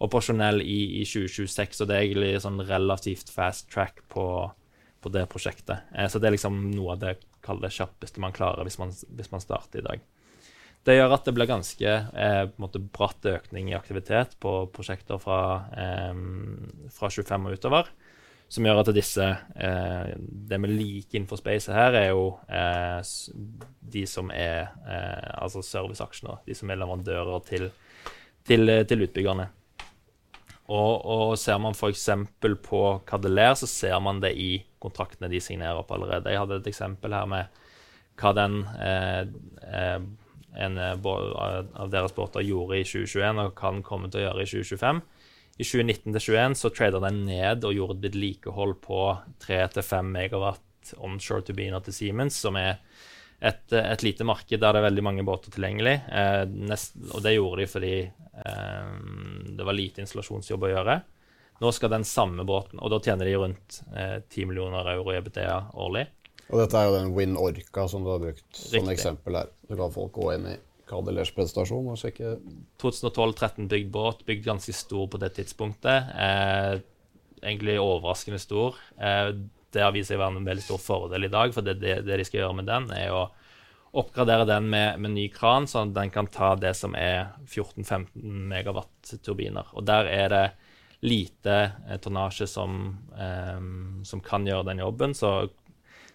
operasjonell 0.00 0.62
i, 0.64 1.02
i 1.02 1.04
2026. 1.08 1.82
Og 1.82 1.90
det 1.90 1.96
er 1.96 2.06
egentlig 2.06 2.44
sånn 2.44 2.62
relativt 2.68 3.32
fast 3.34 3.68
track 3.72 4.02
på, 4.12 4.24
på 5.00 5.12
det 5.14 5.26
prosjektet. 5.32 5.90
Eh, 5.94 6.08
så 6.10 6.20
det 6.20 6.30
er 6.30 6.38
liksom 6.38 6.62
noe 6.74 6.96
av 6.96 7.04
det, 7.04 7.18
det 7.20 7.74
kjappeste 7.76 8.22
man 8.22 8.36
klarer 8.36 8.66
hvis 8.68 8.80
man, 8.80 8.94
hvis 8.94 9.32
man, 9.32 9.44
starter 9.44 9.82
i 9.82 9.86
dag. 9.86 10.08
Det 10.88 10.94
gjør 10.96 11.12
at 11.12 11.26
det 11.28 11.32
blir 11.36 11.48
ganske 11.48 11.90
eh, 11.92 12.44
bratt 12.96 13.26
økning 13.28 13.68
i 13.68 13.76
aktivitet 13.76 14.38
på 14.40 14.62
prosjekter 14.72 15.20
fra, 15.20 15.40
eh, 15.76 16.22
fra 16.96 17.10
25 17.12 17.50
og 17.50 17.58
utover 17.60 17.90
som 18.50 18.66
gjør 18.66 18.80
at 18.82 18.90
disse 18.94 19.26
eh, 19.62 20.10
Det 20.18 20.58
vi 20.58 20.72
liker 20.72 21.20
innenfor 21.20 21.38
spacet 21.38 21.74
her, 21.74 21.94
er 21.94 22.08
jo 22.10 22.32
eh, 22.50 22.98
de 23.94 24.02
som 24.10 24.32
er 24.34 24.72
eh, 24.82 25.30
altså 25.38 25.62
serviceaksjene. 25.62 26.40
De 26.48 26.56
som 26.58 26.70
er 26.70 26.80
leverandører 26.80 27.46
til, 27.46 27.68
til, 28.48 28.74
til 28.90 29.06
utbyggerne. 29.06 29.46
Og, 30.70 30.92
og, 31.02 31.36
ser 31.38 31.58
man 31.62 31.74
f.eks. 31.74 32.08
på 32.62 32.82
Cadeler, 33.06 33.54
så 33.58 33.66
ser 33.70 33.96
man 34.02 34.20
det 34.22 34.34
i 34.38 34.52
kontraktene 34.82 35.30
de 35.30 35.40
signerer 35.42 35.78
opp 35.78 35.90
allerede. 35.94 36.30
Jeg 36.30 36.42
hadde 36.42 36.60
et 36.60 36.70
eksempel 36.70 37.14
her 37.14 37.30
med 37.30 37.62
hva 38.20 38.34
den 38.36 38.60
eh, 38.82 39.22
eh, 39.70 40.02
en 40.60 40.78
av 40.82 41.90
deres 41.92 42.14
båter 42.16 42.42
gjorde 42.42 42.80
i 42.80 42.86
2021, 42.86 43.38
og 43.38 43.52
hva 43.54 43.70
den 43.70 43.84
kommer 43.86 44.10
til 44.10 44.24
å 44.24 44.24
gjøre 44.24 44.42
i 44.42 44.50
2025. 44.50 45.02
I 45.60 45.62
2019-2021 45.62 46.54
så 46.56 46.70
trader 46.72 47.02
den 47.04 47.24
ned 47.26 47.64
og 47.68 47.74
gjorde 47.76 47.98
et 47.98 48.04
vedlikehold 48.06 48.78
på 48.80 49.00
3-5 49.44 50.06
megawatt 50.08 50.92
onshore-turbiner 50.96 51.82
til 51.84 51.92
Siemens, 51.92 52.38
som 52.40 52.56
er 52.56 52.78
et, 53.40 53.66
et, 53.76 54.04
lite 54.04 54.24
marked 54.24 54.56
der 54.56 54.72
det 54.72 54.80
er 54.80 54.86
veldig 54.86 55.04
mange 55.04 55.24
båter 55.28 55.52
tilgjengelig. 55.52 55.98
Eh, 56.08 56.44
nest, 56.70 56.96
og 57.12 57.20
det 57.24 57.34
gjorde 57.34 57.60
de 57.60 57.68
fordi 57.74 57.92
eh, 58.06 58.94
det 59.58 59.66
var 59.68 59.76
lite 59.76 60.00
installasjonsjobb 60.04 60.64
å 60.64 60.72
gjøre. 60.72 60.96
Nå 61.60 61.74
skal 61.76 61.92
den 61.92 62.08
samme 62.08 62.48
båten, 62.48 62.80
og 62.80 62.94
da 62.94 63.02
tjener 63.04 63.28
de 63.28 63.36
rundt 63.42 63.82
eh, 63.92 64.16
10 64.22 64.48
millioner 64.48 64.88
euro 64.94 65.12
i 65.12 65.20
EBTA 65.20 65.58
årlig. 65.76 66.06
Og 66.48 66.56
dette 66.62 66.80
er 66.80 66.88
jo 66.88 66.96
den 66.96 67.12
Win 67.18 67.36
Orca 67.36 67.84
som 67.88 68.06
du 68.06 68.14
har 68.14 68.24
brukt 68.24 68.48
som 68.56 68.80
Riktig. 68.80 68.96
eksempel 68.96 69.42
her. 69.42 69.52
Du 69.68 69.76
kan 69.76 69.92
folk 69.92 70.16
gå 70.16 70.32
inn 70.38 70.48
i 70.54 70.56
Kadelers 70.90 71.32
prestasjon 71.36 71.92
og 71.92 71.98
sjekke 72.00 72.36
2012-13 72.82 73.70
bygd 73.70 73.90
båt, 73.94 74.24
bygd 74.28 74.46
ganske 74.48 74.74
stor 74.76 75.06
på 75.12 75.20
det 75.22 75.32
tidspunktet. 75.38 76.12
Eh, 76.14 76.80
egentlig 77.40 77.80
overraskende 77.80 78.40
stor. 78.42 78.78
Eh, 78.98 79.32
det 79.70 79.84
har 79.84 79.94
vist 79.94 80.10
seg 80.10 80.18
å 80.18 80.24
være 80.24 80.40
en 80.40 80.48
veldig 80.48 80.64
stor 80.64 80.80
fordel 80.82 81.28
i 81.28 81.32
dag, 81.32 81.52
for 81.54 81.66
det, 81.66 81.78
det, 81.82 82.00
det, 82.06 82.18
de 82.18 82.26
skal 82.26 82.42
gjøre 82.42 82.58
med 82.58 82.68
den, 82.68 82.88
er 82.96 83.14
å 83.14 83.28
oppgradere 84.00 84.46
den 84.46 84.68
med, 84.70 85.00
med 85.02 85.14
ny 85.16 85.28
kran, 85.34 85.66
sånn 85.70 85.90
at 85.90 85.96
den 85.96 86.12
kan 86.14 86.28
ta 86.30 86.52
det 86.58 86.74
som 86.78 86.94
er 86.98 87.32
14-15 87.46 88.10
megawatt-turbiner. 88.50 89.72
Og 89.74 89.86
der 89.86 90.10
er 90.10 90.28
det 90.34 90.44
lite 91.06 91.56
eh, 91.88 91.96
tonnasje 92.02 92.46
som, 92.50 92.98
eh, 93.18 93.62
som, 94.06 94.22
kan 94.22 94.46
gjøre 94.46 94.68
den 94.70 94.82
jobben, 94.84 95.16
så 95.16 95.48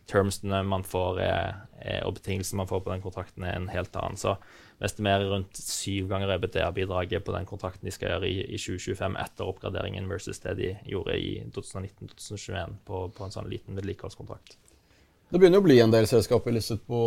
termsene 0.10 0.62
man 0.68 0.86
får 0.86 1.20
er, 1.26 1.56
er, 1.82 2.04
og 2.06 2.20
betingelsene 2.20 2.62
man 2.62 2.70
får 2.70 2.84
på 2.86 2.94
den 2.94 3.04
kontrakten, 3.04 3.44
er 3.48 3.58
en 3.58 3.72
helt 3.74 3.96
annen. 3.98 4.20
Så 4.22 4.36
vi 4.76 4.86
estimerer 4.86 5.30
rundt 5.32 5.56
syv 5.56 6.10
ganger 6.12 6.34
EBTA-bidraget 6.36 7.24
på 7.24 7.32
den 7.36 7.48
kontrakten 7.48 7.88
de 7.88 7.94
skal 7.96 8.12
gjøre 8.12 8.28
i, 8.28 8.42
i 8.44 8.60
2025 8.60 9.16
etter 9.22 9.48
oppgraderingen 9.48 10.10
versus 10.12 10.42
det 10.44 10.56
de 10.60 10.72
gjorde 10.92 11.16
i 11.16 11.30
2019-2021 11.56 12.76
på, 12.88 13.06
på, 13.16 13.24
en 13.24 13.36
sånn 13.36 13.48
liten 13.52 13.80
vedlikeholdskontrakt. 13.80 14.58
Det 15.32 15.40
begynner 15.40 15.64
å 15.64 15.66
bli 15.66 15.80
en 15.80 15.94
del 15.94 16.10
selskaper 16.12 16.54
listet 16.54 16.84
på, 16.90 17.00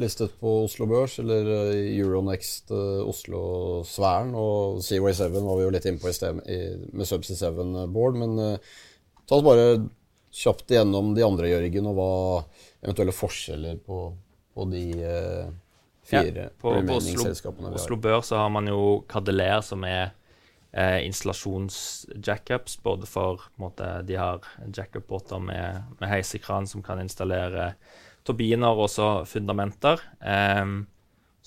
listet 0.00 0.32
på 0.40 0.54
Oslo 0.64 0.88
Børs, 0.88 1.18
eller 1.20 1.52
eh, 1.58 1.92
Euronext 1.98 2.72
uh, 2.72 3.04
Oslo-sfæren. 3.04 4.32
og 4.32 4.80
Seaway 4.84 5.12
7 5.12 5.28
var 5.36 5.60
vi 5.60 5.68
jo 5.68 5.76
litt 5.76 5.86
inne 5.90 6.02
på 6.02 6.08
i 6.08 6.16
sted 6.16 6.40
med 6.40 7.08
Subsea 7.08 7.52
7 7.52 7.86
Board. 7.92 8.18
Men 8.24 8.34
uh, 8.40 8.74
ta 9.28 9.36
oss 9.36 9.46
bare 9.46 9.68
kjapt 10.34 10.72
igjennom 10.72 11.12
de 11.16 11.24
andre, 11.24 11.52
Jørgen, 11.52 11.92
og 11.92 12.00
hva 12.00 12.10
eventuelle 12.80 13.14
forskjeller 13.16 13.80
på, 13.84 14.02
på 14.56 14.68
de 14.72 14.84
uh, 15.04 15.48
fire 16.08 16.46
ja, 16.46 16.48
på, 16.60 16.72
på 16.72 16.96
Oslo, 16.96 17.28
Oslo 17.72 17.98
Bør 18.00 18.22
så 18.24 18.40
har 18.40 18.50
man 18.52 18.68
jo 18.70 19.04
Cadeler, 19.10 19.60
som 19.64 19.84
er 19.88 20.10
eh, 20.72 21.04
installasjonsjackups. 21.06 22.78
Både 22.84 23.08
for 23.08 23.48
måte, 23.60 23.90
De 24.08 24.18
har 24.18 24.44
jackup-båter 24.66 25.42
med, 25.42 25.82
med 26.00 26.12
heisekran 26.12 26.68
som 26.70 26.84
kan 26.84 27.02
installere 27.02 27.72
turbiner 28.26 28.72
og 28.72 28.88
også 28.88 29.10
fundamenter. 29.28 30.02
Eh, 30.20 30.64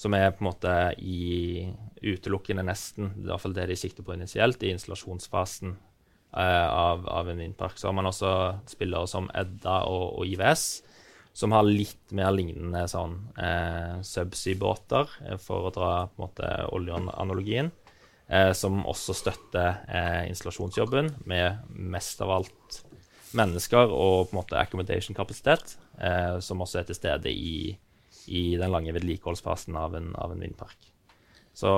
som 0.02 0.18
er 0.18 0.32
på 0.34 0.42
en 0.42 0.50
måte 0.50 0.76
i 0.98 1.68
utelukkende 2.02 2.64
nesten, 2.66 3.12
i 3.20 3.28
hvert 3.28 3.42
fall 3.44 3.54
det 3.54 3.68
de 3.70 3.78
sikter 3.78 4.06
på 4.06 4.16
initielt, 4.16 4.64
i 4.64 4.72
installasjonsfasen 4.74 5.76
eh, 5.76 6.68
av, 6.70 7.06
av, 7.06 7.30
en 7.30 7.44
vindpark. 7.44 7.78
Så 7.78 7.90
har 7.90 7.98
man 7.98 8.10
også 8.10 8.32
spillere 8.72 9.10
som 9.10 9.30
Edda 9.38 9.84
og, 9.90 10.22
og 10.22 10.32
IVS 10.32 10.82
som 11.34 11.54
har 11.56 11.68
litt 11.68 12.12
mer 12.16 12.32
lignende 12.36 12.84
sånn 12.92 13.16
eh, 13.40 14.00
subsea-båter, 14.06 15.14
eh, 15.28 15.38
for 15.40 15.70
å 15.70 15.74
dra 15.76 15.92
på 16.10 16.20
en 16.20 16.26
måte 16.26 16.50
oljeanalogien, 16.76 17.72
eh, 18.28 18.52
som 18.58 18.84
også 18.84 19.16
støtter 19.16 19.84
eh, 19.88 20.24
installasjonsjobben 20.32 21.14
med 21.30 21.72
mest 21.72 22.22
av 22.24 22.36
alt 22.40 22.82
mennesker 23.38 23.94
og 23.96 24.28
på 24.28 24.36
en 24.36 24.42
måte 24.42 24.60
accommodation-kapasitet, 24.60 25.78
eh, 26.04 26.38
som 26.44 26.64
også 26.64 26.82
er 26.82 26.90
til 26.90 27.00
stede 27.00 27.32
i, 27.32 27.72
i 28.28 28.44
den 28.60 28.74
lange 28.74 28.94
vedlikeholdsfasen 28.96 29.78
av 29.80 29.96
en, 30.00 30.12
av 30.20 30.36
en 30.36 30.44
vindpark. 30.44 30.92
Så 31.56 31.72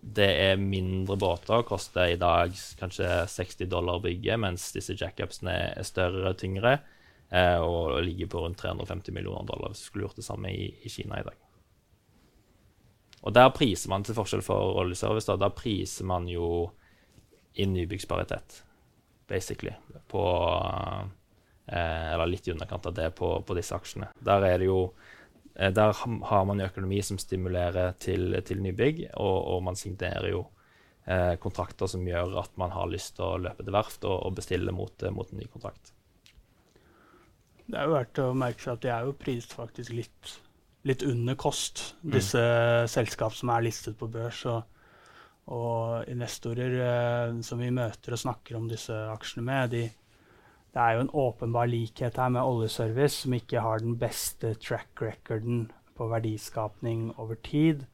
det 0.00 0.28
er 0.46 0.60
mindre 0.60 1.18
båter, 1.20 1.60
koster 1.68 2.14
i 2.14 2.20
dag 2.20 2.54
kanskje 2.80 3.08
60 3.28 3.68
dollar 3.68 4.00
bygget, 4.00 4.40
mens 4.40 4.70
disse 4.72 4.96
jackupsene 4.96 5.52
er 5.76 5.84
større, 5.84 6.30
og 6.32 6.40
tyngre, 6.40 6.78
og 7.30 8.00
ligger 8.02 8.26
på 8.26 8.40
rundt 8.42 8.58
350 8.58 9.14
millioner 9.14 9.46
dollar 9.46 9.70
hvis 9.70 9.84
du 9.84 9.86
skulle 9.86 10.08
gjort 10.08 10.18
det 10.18 10.24
samme 10.26 10.50
i, 10.50 10.64
i 10.82 10.90
Kina 10.90 11.20
i 11.20 11.26
dag. 11.28 11.36
Og 13.22 13.34
der 13.36 13.52
priser 13.54 13.92
man 13.92 14.02
til 14.02 14.16
forskjell 14.16 14.42
for 14.42 14.80
oljeservice, 14.82 15.28
da, 15.28 15.36
der 15.38 15.54
priser 15.54 16.08
man 16.10 16.26
jo 16.26 16.72
i 17.54 17.68
nybyggsparitet, 17.70 18.64
basically, 19.30 19.76
på 20.10 20.24
eh, 21.70 22.08
Eller 22.16 22.26
litt 22.26 22.48
i 22.48 22.54
underkant 22.56 22.90
av 22.90 22.98
det 22.98 23.10
på, 23.14 23.30
på 23.46 23.58
disse 23.58 23.78
aksjene. 23.78 24.10
Der 24.26 24.48
er 24.48 24.58
det 24.58 24.70
jo 24.72 24.80
Eh, 25.60 25.72
der 25.72 25.92
har 26.24 26.44
man 26.44 26.60
jo 26.60 26.68
økonomi 26.70 27.02
som 27.02 27.18
stimulerer 27.18 27.94
til, 28.00 28.34
til 28.46 28.62
nybygg, 28.64 29.06
og, 29.12 29.36
og, 29.54 29.62
man 29.66 29.78
signerer 29.78 30.30
jo 30.32 30.44
eh, 31.06 31.34
kontrakter 31.42 31.90
som 31.90 32.06
gjør 32.06 32.38
at 32.44 32.54
man 32.60 32.72
har 32.74 32.90
lyst 32.90 33.16
til 33.18 33.26
å 33.26 33.40
løpe 33.48 33.66
til 33.66 33.74
verft 33.74 34.06
og, 34.08 34.16
og 34.28 34.38
bestille 34.38 34.74
mot, 34.74 34.94
eh, 35.02 35.14
mot, 35.14 35.32
en 35.32 35.42
ny 35.42 35.48
kontrakt. 35.52 35.92
Det 37.70 37.78
er 37.78 37.86
jo 37.86 37.94
verdt 37.94 38.20
å 38.22 38.30
merke 38.34 38.64
seg 38.64 38.76
at 38.76 38.84
de 38.84 38.90
er 38.90 39.06
jo 39.06 39.16
prist 39.18 39.54
faktisk 39.54 39.94
litt, 39.94 40.34
litt 40.88 41.04
under 41.06 41.36
kost, 41.38 41.94
mm. 42.02 42.10
disse 42.16 42.42
mm. 42.42 42.90
selskap 42.90 43.36
som 43.38 43.52
er 43.54 43.66
listet 43.68 43.98
på 44.00 44.08
børs. 44.10 44.42
Og, 44.50 44.76
og 45.50 46.10
investorer 46.10 46.76
eh, 46.84 47.38
som 47.46 47.62
vi 47.62 47.70
møter 47.74 48.14
og 48.14 48.22
snakker 48.22 48.58
om 48.58 48.68
disse 48.70 48.94
aksjene 49.14 49.46
med, 49.46 49.74
de, 49.74 49.84
det 50.70 50.82
er 50.82 50.96
jo 50.96 51.04
en 51.04 51.14
åpenbar 51.22 51.70
likhet 51.70 52.18
her 52.20 52.30
med 52.30 52.46
oljeservice, 52.46 53.24
som 53.24 53.34
ikke 53.34 53.62
har 53.64 53.82
den 53.82 53.96
beste 53.98 54.52
track 54.62 55.02
recorden 55.02 55.64
på 55.98 56.06
verdiskapning 56.10 57.08
over 57.18 57.38
tid. 57.42 57.86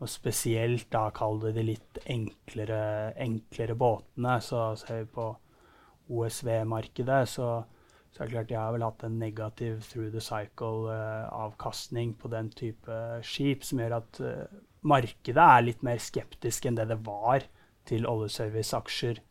Og 0.00 0.08
spesielt 0.08 0.88
da 0.92 1.08
kall 1.16 1.40
det 1.42 1.54
de 1.56 1.64
litt 1.72 2.00
enklere, 2.08 3.12
enklere 3.20 3.76
båtene. 3.76 4.36
Så 4.44 4.70
ser 4.80 5.02
vi 5.02 5.10
på 5.16 5.26
OSV-markedet, 6.10 7.22
så, 7.28 7.50
så 8.10 8.22
det 8.22 8.26
er 8.26 8.32
klart 8.34 8.50
de 8.50 8.58
har 8.58 8.74
vel 8.74 8.84
hatt 8.84 9.04
en 9.06 9.18
negativ 9.20 9.84
through 9.86 10.10
the 10.10 10.22
cycle-avkastning 10.24 12.14
uh, 12.14 12.18
på 12.18 12.32
den 12.32 12.50
type 12.50 13.00
skip, 13.26 13.64
som 13.66 13.82
gjør 13.82 14.00
at 14.00 14.20
uh, 14.24 14.60
markedet 14.82 15.46
er 15.46 15.66
litt 15.66 15.84
mer 15.86 16.02
skeptisk 16.02 16.66
enn 16.66 16.78
det 16.80 16.88
det 16.90 16.98
var 17.06 17.46
til 17.88 18.08
oljeservice-aksjer 18.10 19.22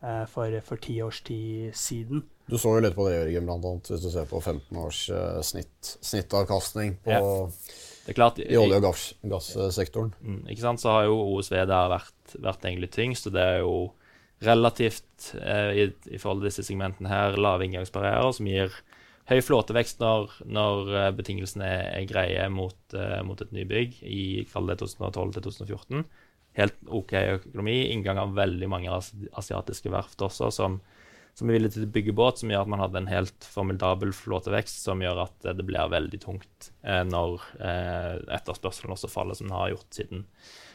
Eh, 0.00 0.22
for, 0.32 0.54
for 0.64 0.80
ti 0.80 0.94
års 1.04 1.20
tid 1.20 1.74
siden. 1.76 2.22
Du 2.48 2.56
så 2.58 2.72
jo 2.72 2.80
litt 2.80 2.96
på 2.96 3.04
det, 3.04 3.18
Jørgen, 3.18 3.44
blant 3.50 3.66
annet, 3.68 3.90
hvis 3.92 4.04
du 4.06 4.08
ser 4.08 4.28
på 4.30 4.40
15 4.40 4.78
års 4.80 5.00
uh, 5.12 5.42
snitt, 5.44 5.90
snittavkastning 6.00 6.94
på, 7.04 7.12
ja. 7.12 8.14
klart, 8.16 8.40
i 8.40 8.56
olje- 8.58 8.78
og 8.80 8.86
gass. 8.86 9.04
Mm, 9.20 10.40
ikke 10.48 10.64
sant, 10.64 10.80
Så 10.80 10.94
har 10.94 11.04
jo 11.04 11.18
OSV 11.36 11.58
der 11.68 11.92
vært, 11.92 12.16
vært 12.32 12.64
egentlig 12.64 12.90
tyngst, 12.96 13.28
og 13.28 13.36
det 13.36 13.44
er 13.44 13.60
jo 13.60 13.74
relativt 14.44 15.34
eh, 15.40 15.70
i, 15.76 15.84
i, 16.08 16.18
forhold 16.18 16.40
til 16.40 16.48
disse 16.48 16.64
segmentene 16.64 17.12
her 17.12 17.36
lave 17.40 17.66
inngangsbarrierer, 17.66 18.32
som 18.36 18.48
gir 18.48 18.72
høy 19.30 19.38
flåtevekst 19.44 20.00
når, 20.02 20.32
når 20.48 20.88
uh, 20.90 21.04
betingelsene 21.14 21.66
er, 21.66 21.84
er 22.00 22.08
greie 22.08 22.48
mot, 22.50 22.78
eh, 22.96 23.20
mot, 23.26 23.38
et 23.44 23.52
nybygg 23.54 24.00
i 24.02 24.22
2012 24.50 25.36
2014 25.36 26.02
helt 26.58 26.78
OK 26.88 27.14
økonomi. 27.14 27.76
Inngang 27.92 28.18
av 28.18 28.34
veldig 28.38 28.68
mange 28.70 28.90
asiatiske 28.92 29.92
verft 29.92 30.22
også, 30.24 30.50
som, 30.54 30.78
som 31.36 31.50
er 31.50 31.58
villige 31.58 31.76
til 31.76 31.86
å 31.86 31.92
bygge 31.94 32.16
båt, 32.16 32.40
som 32.40 32.52
gjør 32.52 32.66
at 32.66 32.72
man 32.72 32.82
hadde 32.82 33.02
en 33.02 33.10
helt 33.10 33.50
formidabel 33.54 34.14
flåtevekst, 34.16 34.82
som 34.84 35.04
gjør 35.04 35.24
at 35.26 35.50
det 35.50 35.66
blir 35.66 35.92
veldig 35.92 36.22
tungt 36.22 36.72
eh, 36.82 37.02
når 37.06 37.44
eh, 37.60 38.16
etterspørselen 38.40 38.96
også 38.96 39.12
faller, 39.12 39.38
som 39.38 39.50
den 39.50 39.58
har 39.58 39.74
gjort 39.74 40.00
siden, 40.00 40.26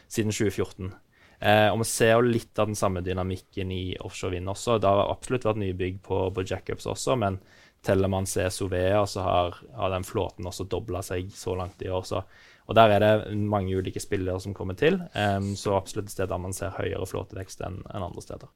siden 0.08 0.34
2014. 0.34 0.94
Eh, 1.38 1.68
og 1.68 1.80
Vi 1.82 1.88
ser 1.90 2.14
jo 2.14 2.24
litt 2.26 2.58
av 2.58 2.70
den 2.70 2.78
samme 2.78 3.02
dynamikken 3.04 3.72
i 3.72 3.96
offshore 4.00 4.36
vind 4.36 4.48
også. 4.48 4.78
Det 4.80 4.88
har 4.88 5.10
absolutt 5.10 5.46
vært 5.48 5.62
nybygg 5.62 6.02
på, 6.06 6.20
på 6.32 6.44
jackups 6.46 6.88
også, 6.92 7.16
men 7.20 7.38
teller 7.86 8.10
man 8.10 8.26
CSOV, 8.26 8.74
så 9.06 9.22
har, 9.22 9.58
har 9.76 9.92
den 9.92 10.04
flåten 10.04 10.48
også 10.48 10.66
dobla 10.66 11.04
seg 11.06 11.30
så 11.34 11.54
langt 11.58 11.82
i 11.84 11.90
år. 11.92 12.06
Så 12.08 12.24
og 12.66 12.74
Der 12.74 12.90
er 12.90 12.98
det 12.98 13.36
mange 13.38 13.76
ulike 13.78 14.00
spillere 14.02 14.40
som 14.42 14.54
kommer 14.54 14.74
til, 14.74 14.98
eh, 15.14 15.40
så 15.54 15.76
absolutt 15.76 16.10
steder 16.10 16.38
man 16.38 16.52
ser 16.56 16.74
høyere 16.74 17.06
flåtevekst 17.06 17.62
enn 17.62 17.84
en 17.94 18.08
andre 18.08 18.24
steder. 18.24 18.50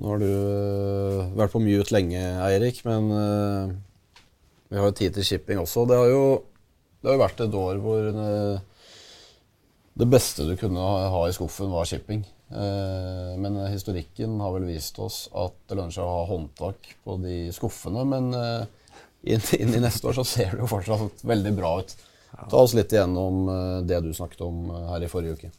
Nå 0.00 0.08
har 0.08 0.22
du 0.22 0.28
uh, 0.30 1.32
vært 1.36 1.52
på 1.52 1.60
mute 1.60 1.92
lenge, 1.92 2.20
Eirik, 2.46 2.80
men 2.86 3.10
uh, 3.12 3.72
vi 4.72 4.78
har 4.80 4.88
jo 4.88 4.96
tid 4.96 5.14
til 5.14 5.26
shipping 5.26 5.60
også. 5.60 5.84
Det 5.90 5.98
har 6.00 6.08
jo, 6.08 6.22
det 7.02 7.10
har 7.10 7.18
jo 7.18 7.22
vært 7.22 7.42
et 7.44 7.58
år 7.60 7.82
hvor 7.82 8.08
uh, 8.16 8.62
det 9.98 10.08
beste 10.08 10.46
du 10.48 10.54
kunne 10.60 10.82
ha 11.12 11.24
i 11.28 11.34
skuffen, 11.36 11.72
var 11.72 11.88
shipping. 11.88 12.22
Men 12.52 13.58
historikken 13.72 14.38
har 14.40 14.54
vel 14.54 14.66
vist 14.68 14.98
oss 15.00 15.26
at 15.36 15.54
det 15.68 15.76
lønner 15.78 15.94
seg 15.94 16.04
å 16.04 16.14
ha 16.18 16.22
håndtak 16.28 16.90
på 17.04 17.16
de 17.20 17.36
skuffene. 17.52 18.04
Men 18.08 18.30
inn, 19.22 19.44
inn 19.58 19.76
i 19.76 19.82
neste 19.82 20.08
år 20.08 20.16
så 20.20 20.24
ser 20.26 20.54
det 20.54 20.62
jo 20.64 20.70
fortsatt 20.70 21.24
veldig 21.28 21.54
bra 21.56 21.74
ut. 21.80 21.96
Ta 22.50 22.62
oss 22.62 22.74
litt 22.76 22.92
igjennom 22.92 23.48
eh, 23.48 23.80
det 23.86 24.00
du 24.04 24.12
snakket 24.16 24.40
om 24.46 24.64
eh, 24.70 24.86
her 24.94 25.04
i 25.04 25.10
forrige 25.10 25.36
uke. 25.38 25.52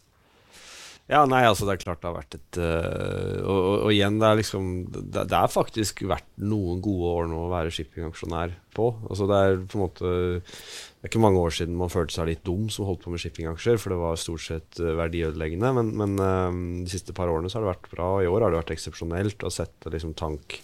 Ja, 1.12 1.26
nei, 1.28 1.42
altså 1.44 1.68
det 1.68 1.76
er 1.76 1.82
klart 1.82 2.00
det 2.00 2.08
har 2.08 2.16
vært 2.16 2.36
et 2.38 2.58
og, 2.64 3.50
og, 3.52 3.74
og, 3.74 3.90
igjen, 3.92 4.22
det 4.22 4.28
er 4.30 4.38
liksom 4.40 4.70
det, 4.88 5.26
det, 5.28 5.36
er 5.36 5.52
faktisk 5.52 6.06
vært 6.08 6.30
noen 6.40 6.80
gode 6.82 7.10
år 7.12 7.28
nå 7.28 7.42
å 7.44 7.50
være 7.52 7.74
shippingaksjonær 7.76 8.54
på. 8.74 8.88
Altså 9.10 9.28
det 9.28 9.42
er 9.44 9.58
på 9.68 9.78
en 9.78 9.84
måte 9.84 10.14
Det 11.04 11.10
er 11.10 11.12
ikke 11.12 11.26
mange 11.26 11.42
år 11.44 11.52
siden 11.52 11.76
man 11.76 11.92
følte 11.92 12.16
seg 12.16 12.30
litt 12.30 12.46
dum 12.48 12.70
som 12.72 12.88
holdt 12.88 13.02
på 13.04 13.12
med 13.12 13.20
shippingaksjer, 13.20 13.76
for 13.76 13.92
det 13.92 14.00
var 14.00 14.22
stort 14.22 14.46
sett 14.46 14.80
verdiødeleggende. 14.80 15.74
Men, 15.76 15.90
men 16.00 16.14
uh, 16.16 16.56
de 16.80 16.88
siste 16.88 17.12
par 17.18 17.28
årene 17.28 17.52
så 17.52 17.60
har 17.60 17.66
det 17.66 17.74
vært 17.74 17.90
bra. 17.92 18.08
og 18.16 18.24
I 18.24 18.30
år 18.32 18.46
har 18.46 18.54
det 18.54 18.62
vært 18.62 18.72
eksepsjonelt 18.78 19.44
å 19.44 19.52
sette 19.52 19.92
liksom 19.92 20.16
tank 20.16 20.62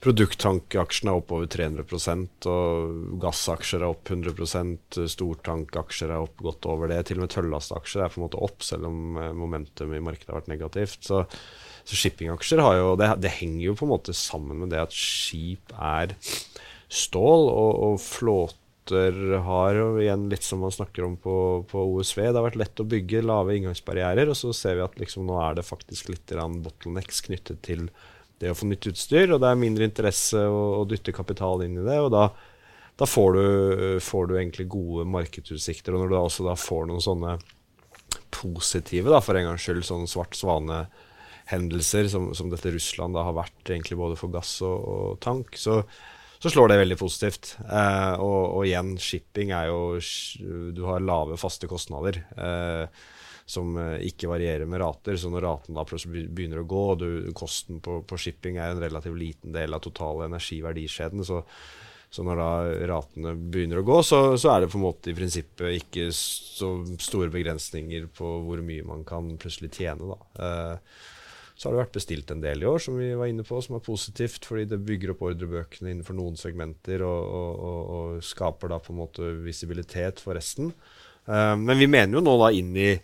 Produkttankeraksjene 0.00 1.12
er 1.12 1.18
opp 1.20 1.32
over 1.36 1.48
300 1.52 2.46
og 2.48 3.16
gassaksjer 3.20 3.82
er 3.82 3.90
opp 3.90 4.08
100 4.08 5.08
Stortankaksjer 5.12 6.14
er 6.14 6.24
opp 6.24 6.40
godt 6.40 6.68
over 6.72 6.88
det. 6.88 7.02
Til 7.04 7.20
og 7.20 7.26
med 7.26 7.34
tøllastaksjer 7.34 8.06
er 8.06 8.12
på 8.12 8.20
en 8.20 8.24
måte 8.24 8.40
opp, 8.40 8.64
selv 8.64 8.88
om 8.88 9.18
eh, 9.20 9.34
momentum 9.36 9.92
i 9.92 10.00
markedet 10.00 10.32
har 10.32 10.40
vært 10.40 10.48
negativt. 10.54 11.04
Så, 11.04 11.20
så 11.84 12.00
shippingaksjer 12.00 12.64
har 12.64 12.78
jo 12.78 12.94
det, 12.96 13.10
det, 13.20 13.34
henger 13.42 13.66
jo 13.66 13.76
på 13.76 13.84
en 13.84 13.92
måte 13.92 14.16
sammen 14.16 14.62
med 14.62 14.72
det 14.72 14.80
at 14.86 14.96
skip 14.96 15.76
er 15.76 16.16
stål, 16.88 17.46
og, 17.52 17.70
og 17.90 18.00
flåter 18.80 19.38
har 19.38 19.74
og 19.74 20.00
igjen 20.00 20.28
litt 20.30 20.42
som 20.42 20.60
man 20.60 20.70
snakker 20.72 21.04
om 21.04 21.16
på, 21.16 21.64
på, 21.68 21.78
OSV. 21.96 22.20
Det 22.20 22.36
har 22.36 22.44
vært 22.44 22.56
lett 22.56 22.80
å 22.80 22.84
bygge 22.84 23.22
lave 23.22 23.56
inngangsbarrierer, 23.56 24.28
og 24.28 24.36
så 24.36 24.52
ser 24.52 24.76
vi 24.76 24.82
at 24.84 24.98
liksom 24.98 25.26
nå 25.26 25.40
er 25.40 25.54
det 25.56 25.66
faktisk 25.66 26.08
litt 26.08 26.26
bottlenecks 26.30 27.20
knyttet 27.26 27.62
til 27.62 27.88
det 28.40 28.50
å 28.50 28.54
få 28.54 28.66
nytt 28.66 28.86
utstyr, 28.88 29.32
og 29.32 29.40
det 29.40 29.50
er 29.50 29.60
mindre 29.60 29.84
interesse 29.84 30.38
å, 30.38 30.80
å 30.80 30.84
dytte 30.88 31.12
kapital 31.12 31.62
inn 31.62 31.76
i 31.76 31.84
det. 31.84 31.98
og 32.00 32.10
da, 32.10 32.30
da 32.96 33.06
får, 33.06 33.34
du, 33.34 34.00
får, 34.00 34.26
du, 34.26 34.38
egentlig 34.38 34.68
gode 34.68 35.04
markedsutsikter. 35.08 35.94
Og 35.94 36.00
når 36.00 36.08
du 36.08 36.14
da 36.16 36.22
også 36.24 36.46
da 36.48 36.56
får 36.56 36.88
noen 36.88 37.04
sånne 37.04 37.36
positive, 38.32 39.10
da, 39.12 39.20
for 39.20 39.36
en 39.36 39.50
gangs 39.50 39.66
skyld, 39.66 39.84
sånn 39.84 40.08
svart 40.08 40.38
svane-hendelser 40.38 42.08
som, 42.08 42.30
som, 42.32 42.48
dette 42.48 42.72
Russland 42.72 43.18
da 43.18 43.26
har 43.28 43.36
vært 43.36 43.68
egentlig 43.68 44.00
både 44.00 44.16
for 44.16 44.32
gass 44.32 44.56
og, 44.64 44.78
og 44.80 45.20
tank, 45.20 45.52
så, 45.60 45.82
så, 46.40 46.50
slår 46.50 46.72
det 46.72 46.80
veldig 46.80 46.98
positivt. 46.98 47.54
Eh, 47.68 48.14
og, 48.16 48.40
og, 48.56 48.60
igjen, 48.66 48.94
shipping 49.00 49.52
er 49.52 49.70
jo 49.70 49.98
Du 50.74 50.84
har 50.88 51.04
lave 51.04 51.38
faste 51.40 51.68
kostnader. 51.70 52.22
Eh, 52.36 53.02
som 53.50 53.74
eh, 53.76 53.98
ikke 54.06 54.30
varierer 54.30 54.68
med 54.70 54.80
rater. 54.82 55.18
Så 55.18 55.30
når 55.32 55.46
raten 55.46 55.76
da 55.76 55.84
plutselig 55.88 56.28
begynner 56.30 56.62
å 56.62 56.68
gå, 56.70 56.82
og 56.94 56.98
du, 57.02 57.10
kosten 57.36 57.82
på, 57.84 58.00
på, 58.06 58.18
shipping 58.20 58.60
er 58.60 58.74
en 58.74 58.82
relativt 58.82 59.18
liten 59.18 59.54
del 59.56 59.74
av 59.74 59.82
totale 59.84 60.28
energiverdikjeden, 60.30 61.24
så, 61.26 61.42
så 62.10 62.26
når 62.26 62.42
da 62.42 62.50
ratene 62.92 63.34
begynner 63.38 63.82
å 63.82 63.86
gå, 63.86 64.00
så, 64.06 64.22
så, 64.38 64.54
er 64.54 64.64
det 64.64 64.72
på 64.72 64.78
en 64.78 64.86
måte 64.86 65.12
i 65.12 65.16
prinsippet 65.18 65.80
ikke 65.80 66.10
så 66.14 66.72
store 67.02 67.30
begrensninger 67.34 68.10
på 68.14 68.36
hvor 68.46 68.62
mye 68.66 68.86
man 68.86 69.06
kan 69.08 69.34
plutselig 69.40 69.72
tjene. 69.80 70.14
da. 70.14 70.46
Eh, 70.46 71.08
så 71.60 71.68
har 71.68 71.74
det 71.74 71.82
vært 71.82 71.96
bestilt 71.98 72.30
en 72.32 72.40
del 72.40 72.62
i 72.62 72.68
år, 72.70 72.80
som 72.80 72.94
vi 72.96 73.10
var 73.12 73.28
inne 73.28 73.44
på, 73.44 73.58
som 73.60 73.74
er 73.76 73.84
positivt, 73.84 74.46
fordi 74.48 74.62
det 74.70 74.78
bygger 74.80 75.10
opp 75.12 75.26
ordrebøkene 75.28 75.90
innenfor 75.92 76.16
noen 76.16 76.38
segmenter 76.40 77.04
og, 77.04 77.34
og, 77.36 77.50
og, 77.60 77.90
og 77.96 78.22
skaper 78.24 78.72
da 78.72 78.78
på 78.80 78.94
en 78.94 79.00
måte 79.02 79.28
visibilitet 79.44 80.22
for 80.24 80.38
resten. 80.40 80.70
Uh, 81.28 81.52
men 81.60 81.76
vi 81.76 81.84
mener 81.92 82.16
jo 82.16 82.22
nå 82.24 82.38
da 82.40 82.48
inn 82.56 82.70
i, 82.80 82.94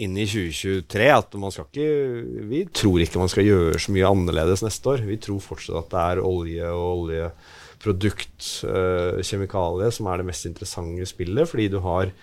inn 0.00 0.16
i 0.16 0.24
2023 0.24 1.10
at 1.12 1.36
man 1.36 1.52
skal 1.52 1.68
ikke 1.68 2.46
Vi 2.48 2.62
tror 2.72 3.04
ikke 3.04 3.20
man 3.20 3.28
skal 3.28 3.44
gjøre 3.44 3.82
så 3.84 3.92
mye 3.92 4.08
annerledes 4.08 4.64
neste 4.64 4.94
år. 4.94 5.04
Vi 5.04 5.18
tror 5.20 5.44
fortsatt 5.44 5.82
at 5.82 5.92
det 5.92 6.06
er 6.06 6.22
olje 6.24 6.70
og 6.72 7.02
oljeprodukt, 7.02 8.48
uh, 8.64 9.20
kjemikalier, 9.20 9.92
som 9.92 10.08
er 10.08 10.24
det 10.24 10.30
mest 10.32 10.48
interessante 10.48 11.12
spillet, 11.12 11.52
fordi 11.52 11.68
du 11.76 11.82
har 11.84 12.16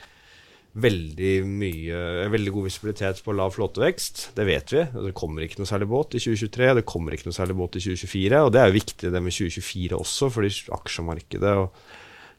veldig 0.74 1.34
mye 1.45 1.97
Veldig 2.34 2.53
god 2.53 2.67
visibilitet 2.67 3.19
på 3.26 3.36
lav 3.38 3.53
flåtevekst. 3.53 4.24
Det 4.38 4.45
vet 4.47 4.74
vi. 4.74 4.86
Det 5.07 5.15
kommer 5.17 5.45
ikke 5.45 5.61
noe 5.61 5.69
særlig 5.69 5.89
båt 5.91 6.15
i 6.17 6.21
2023. 6.24 6.69
Det 6.80 6.86
kommer 6.89 7.13
ikke 7.13 7.30
noe 7.30 7.38
særlig 7.38 7.57
båt 7.59 7.78
i 7.78 7.84
2024. 7.84 8.39
Og 8.47 8.53
det 8.53 8.61
er 8.61 8.71
jo 8.71 8.80
viktig 8.80 9.11
det 9.13 9.21
med 9.21 9.36
2024 9.36 9.99
også, 9.99 10.32
fordi 10.34 10.53
aksjemarkedet 10.80 11.53
og 11.61 11.84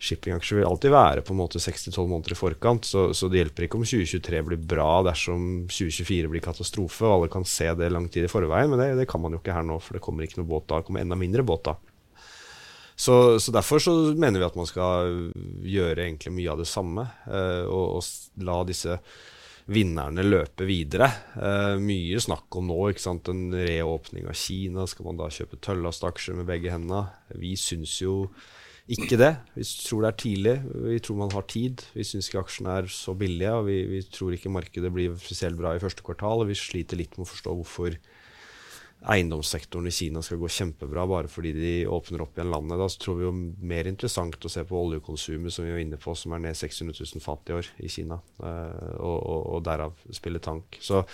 shippingaksjer 0.04 0.60
vil 0.60 0.68
alltid 0.68 0.92
være 0.92 1.22
på 1.24 1.32
en 1.34 1.40
måte 1.40 1.62
6-12 1.62 2.08
måneder 2.10 2.34
i 2.34 2.38
forkant, 2.38 2.86
så, 2.88 3.06
så, 3.16 3.30
det 3.30 3.40
hjelper 3.40 3.66
ikke 3.66 3.78
om 3.78 3.86
2023 3.86 4.42
blir 4.50 4.66
bra 4.74 4.90
dersom 5.06 5.46
2024 5.70 6.32
blir 6.32 6.44
katastrofe. 6.44 7.06
og 7.06 7.14
Alle 7.16 7.32
kan 7.32 7.46
se 7.48 7.70
det 7.78 7.92
lang 7.92 8.10
tid 8.12 8.26
i 8.26 8.32
forveien, 8.32 8.72
men 8.72 8.82
det, 8.82 8.90
det 9.00 9.08
kan 9.10 9.22
man 9.22 9.36
jo 9.36 9.40
ikke 9.40 9.56
her 9.56 9.66
nå, 9.66 9.78
for 9.80 9.96
det 9.96 10.04
kommer 10.04 10.26
ikke 10.26 10.42
noe 10.42 10.50
båt 10.50 10.68
da. 10.68 10.80
Det 10.80 10.90
kommer 10.90 11.04
enda 11.04 11.18
mindre 11.18 11.46
båt 11.46 11.66
da. 11.70 11.78
Så, 12.94 13.40
så, 13.42 13.52
derfor 13.54 13.82
så 13.82 13.92
mener 14.14 14.38
vi 14.38 14.46
at 14.46 14.58
man 14.58 14.68
skal 14.70 15.14
gjøre 15.66 16.04
egentlig 16.04 16.34
mye 16.36 16.52
av 16.52 16.60
det 16.62 16.68
samme, 16.70 17.08
eh, 17.26 17.64
og, 17.66 17.98
og 17.98 18.44
la 18.46 18.60
disse 18.68 18.98
vinnerne 19.74 20.24
løpe 20.24 20.66
videre. 20.68 21.08
Eh, 21.34 21.74
mye 21.80 22.20
snakk 22.22 22.58
om 22.60 22.68
nå, 22.68 22.80
ikke 22.92 23.04
sant? 23.04 23.30
en 23.32 23.48
reåpning 23.54 24.28
av 24.28 24.36
Kina. 24.38 24.86
Skal 24.90 25.08
man 25.08 25.20
da 25.20 25.30
kjøpe 25.32 25.60
tøllaste 25.64 26.36
med 26.36 26.48
begge 26.48 26.74
hendene? 26.74 27.06
Vi 27.40 27.54
syns 27.58 27.96
jo 28.02 28.28
ikke 28.92 29.16
det. 29.16 29.32
Vi 29.56 29.64
tror 29.64 30.04
det 30.04 30.10
er 30.10 30.20
tidlig. 30.20 30.56
Vi 30.90 30.98
tror 31.00 31.22
man 31.22 31.32
har 31.32 31.46
tid. 31.48 31.86
Vi 31.96 32.04
syns 32.04 32.28
ikke 32.28 32.42
aksjene 32.44 32.76
er 32.82 32.90
så 32.92 33.14
billige, 33.16 33.54
og 33.56 33.70
vi, 33.70 33.78
vi, 33.88 34.02
tror 34.12 34.36
ikke 34.36 34.52
markedet 34.52 34.92
blir 34.92 35.16
spesielt 35.16 35.56
bra 35.60 35.72
i 35.74 35.82
første 35.82 36.04
kvartal. 36.04 36.44
og 36.44 36.52
Vi 36.52 36.58
sliter 36.58 37.00
litt 37.00 37.16
med 37.16 37.24
å 37.24 37.32
forstå 37.32 37.56
hvorfor 37.62 37.96
eiendomssektoren 39.04 39.86
i 39.86 39.92
Kina 39.92 40.22
skal 40.24 40.40
gå 40.40 40.48
kjempebra 40.48 41.04
bare 41.08 41.28
fordi 41.28 41.52
de 41.56 41.72
åpner 41.90 42.24
opp 42.24 42.38
igjen 42.38 42.52
landet. 42.52 42.80
Da 42.80 42.88
så 42.88 43.02
tror 43.02 43.18
vi 43.18 43.26
jo 43.26 43.34
mer 43.68 43.90
interessant 43.90 44.46
å 44.46 44.52
se 44.52 44.64
på 44.68 44.80
oljekonsumet 44.80 45.52
som 45.52 45.66
vi 45.66 45.74
var 45.74 45.82
inne 45.82 46.00
på, 46.00 46.16
som 46.16 46.34
er 46.34 46.46
ned 46.46 46.58
600 46.58 46.96
000 47.00 47.24
fat 47.24 47.52
i 47.52 47.58
år 47.58 47.70
i 47.84 47.92
Kina, 47.92 48.20
uh, 48.40 48.94
og, 48.96 49.18
og, 49.18 49.40
og, 49.42 49.62
derav 49.66 50.00
spille 50.14 50.42
tank. 50.44 50.80
Så 50.80 51.04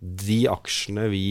de 0.00 0.42
aksjene 0.50 1.06
vi 1.12 1.24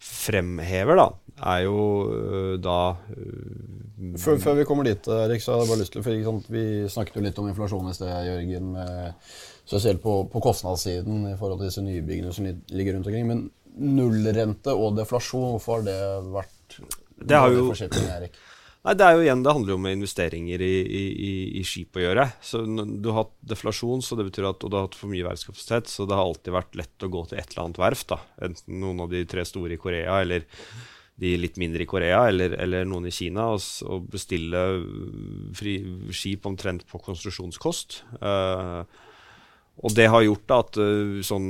fremhever, 0.00 0.96
da, 0.96 1.08
er 1.52 1.66
jo 1.66 1.78
uh, 2.08 2.56
da 2.62 2.80
uh, 2.96 4.16
før, 4.16 4.40
før, 4.40 4.56
vi 4.62 4.64
kommer 4.64 4.88
dit, 4.88 5.12
Erik, 5.12 5.44
så 5.44 5.52
har 5.52 5.64
jeg 5.64 5.74
bare 5.74 5.82
lyst 5.82 5.92
til 5.92 6.04
for 6.06 6.52
Vi 6.54 6.66
snakket 6.88 7.18
jo 7.18 7.24
litt 7.26 7.40
om 7.42 7.50
inflasjon 7.50 7.90
i 7.90 7.96
sted, 7.96 8.08
Jørgen. 8.30 8.70
Med, 8.78 9.26
spesielt 9.70 10.00
på, 10.02 10.24
på 10.32 10.40
kostnadssiden 10.42 11.28
i 11.30 11.36
forhold 11.38 11.60
til 11.60 11.68
disse 11.68 11.82
nybyggene 11.84 12.32
som 12.34 12.48
ligger 12.48 12.96
rundt 12.96 13.06
omkring. 13.06 13.28
Men 13.28 13.42
nullrente 13.78 14.74
og 14.74 14.96
deflasjon, 14.98 15.56
hvorfor 15.56 15.80
har 15.80 15.86
det 15.86 16.00
vært 16.34 16.80
det 17.20 17.36
har 17.36 17.52
jo, 17.52 17.68
Nei, 18.80 18.94
Det 18.96 19.04
er 19.04 19.16
jo 19.16 19.24
igjen, 19.26 19.42
det 19.44 19.52
handler 19.52 19.74
jo 19.74 19.76
om 19.76 19.88
investeringer 19.90 20.62
i, 20.64 20.76
i, 20.80 21.32
i 21.60 21.64
skip 21.68 21.98
å 21.98 22.04
gjøre. 22.04 22.24
Så 22.40 22.62
Du 22.64 23.10
har 23.10 23.26
hatt 23.26 23.34
deflasjon, 23.52 24.00
så 24.04 24.16
det 24.16 24.30
betyr 24.30 24.48
at, 24.48 24.64
og 24.64 24.72
du 24.72 24.78
har 24.78 24.86
hatt 24.86 24.96
for 24.96 25.12
mye 25.12 25.26
verftskapasitet, 25.26 25.90
så 25.92 26.06
det 26.08 26.16
har 26.16 26.24
alltid 26.24 26.56
vært 26.56 26.78
lett 26.80 27.04
å 27.04 27.10
gå 27.12 27.26
til 27.28 27.42
et 27.42 27.52
eller 27.52 27.66
annet 27.66 27.82
verft. 27.82 28.08
da. 28.14 28.22
Enten 28.48 28.80
noen 28.80 29.04
av 29.04 29.12
de 29.12 29.20
tre 29.28 29.44
store 29.48 29.76
i 29.76 29.82
Korea, 29.82 30.22
eller 30.24 30.48
de 31.20 31.34
litt 31.36 31.60
mindre 31.60 31.84
i 31.84 31.90
Korea, 31.90 32.22
eller, 32.32 32.56
eller 32.64 32.88
noen 32.88 33.10
i 33.10 33.12
Kina, 33.12 33.50
og, 33.52 33.60
og 33.84 34.08
bestille 34.14 34.64
fri, 35.60 35.76
skip 36.16 36.48
omtrent 36.48 36.86
på 36.88 37.02
konstruksjonskost. 37.04 38.00
Uh, 38.24 38.88
og 39.80 39.94
det 39.96 40.10
har 40.12 40.24
gjort 40.26 40.52
at 40.56 40.80
uh, 40.80 41.20
sånn, 41.24 41.46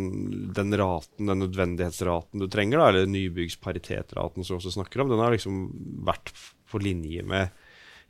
den 0.55 0.77
raten, 0.79 1.31
den 1.31 1.43
nødvendighetsraten 1.45 2.43
du 2.43 2.47
trenger, 2.51 2.79
da, 2.79 2.91
eller 2.93 3.11
nybyggsparitetraten 3.11 4.47
som 4.47 4.55
vi 4.55 4.61
også 4.61 4.77
snakker 4.77 5.03
om, 5.03 5.11
den 5.11 5.23
har 5.23 5.35
liksom 5.35 5.65
vært 6.07 6.31
på 6.71 6.79
linje 6.83 7.25
med 7.27 7.51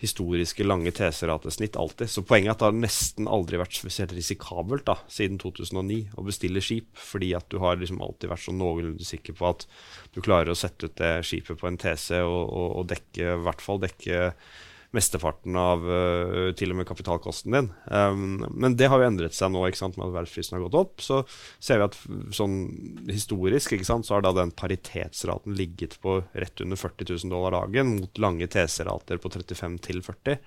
historiske 0.00 0.64
lange 0.64 0.90
TC-ratesnitt 0.96 1.76
alltid. 1.76 2.08
Så 2.08 2.22
poenget 2.24 2.48
er 2.48 2.54
at 2.54 2.62
det 2.62 2.68
har 2.70 2.78
nesten 2.78 3.28
aldri 3.28 3.58
vært 3.60 3.76
spesielt 3.76 4.14
risikabelt 4.16 4.86
da, 4.88 4.96
siden 5.12 5.36
2009 5.40 6.16
å 6.16 6.24
bestille 6.24 6.62
skip, 6.64 6.88
fordi 6.96 7.34
at 7.36 7.48
du 7.52 7.58
har 7.60 7.76
liksom 7.80 8.00
alltid 8.04 8.32
vært 8.32 8.46
sånn 8.46 8.60
noenlunde 8.60 9.04
sikker 9.04 9.36
på 9.36 9.50
at 9.50 9.66
du 10.14 10.22
klarer 10.24 10.52
å 10.52 10.58
sette 10.58 10.88
ut 10.88 10.96
det 11.00 11.18
skipet 11.28 11.60
på 11.60 11.68
en 11.68 11.76
TC 11.80 12.22
og, 12.22 12.42
og, 12.48 12.68
og 12.80 12.90
dekke, 12.94 13.26
i 13.36 13.44
hvert 13.44 13.64
fall 13.64 13.82
dekke 13.84 14.32
mesteparten 14.96 15.54
av 15.58 15.84
uh, 15.86 16.50
til 16.58 16.72
og 16.72 16.80
med 16.80 16.88
kapitalkosten 16.88 17.54
din. 17.54 17.68
Um, 17.86 18.42
men 18.50 18.74
det 18.78 18.88
har 18.90 18.98
jo 18.98 19.06
endret 19.06 19.36
seg 19.36 19.52
nå 19.54 19.62
ikke 19.68 19.80
sant, 19.82 19.98
med 19.98 20.08
at 20.08 20.16
verdensprisen 20.16 20.56
har 20.56 20.64
gått 20.66 20.78
opp. 20.80 21.04
Så 21.04 21.20
ser 21.62 21.80
vi 21.80 21.86
at 21.86 21.98
sånn 22.36 22.56
historisk 23.10 23.76
ikke 23.76 23.86
sant, 23.86 24.08
så 24.08 24.16
har 24.16 24.26
da 24.26 24.34
den 24.36 24.54
paritetsraten 24.56 25.54
ligget 25.58 25.98
på 26.02 26.20
rett 26.32 26.64
under 26.64 26.80
40 26.80 27.12
000 27.12 27.34
dollar 27.34 27.58
dagen 27.60 27.96
mot 28.00 28.22
lange 28.22 28.50
TC-rater 28.50 29.22
på 29.22 29.32
35 29.32 29.80
til 29.86 30.02
40. 30.06 30.40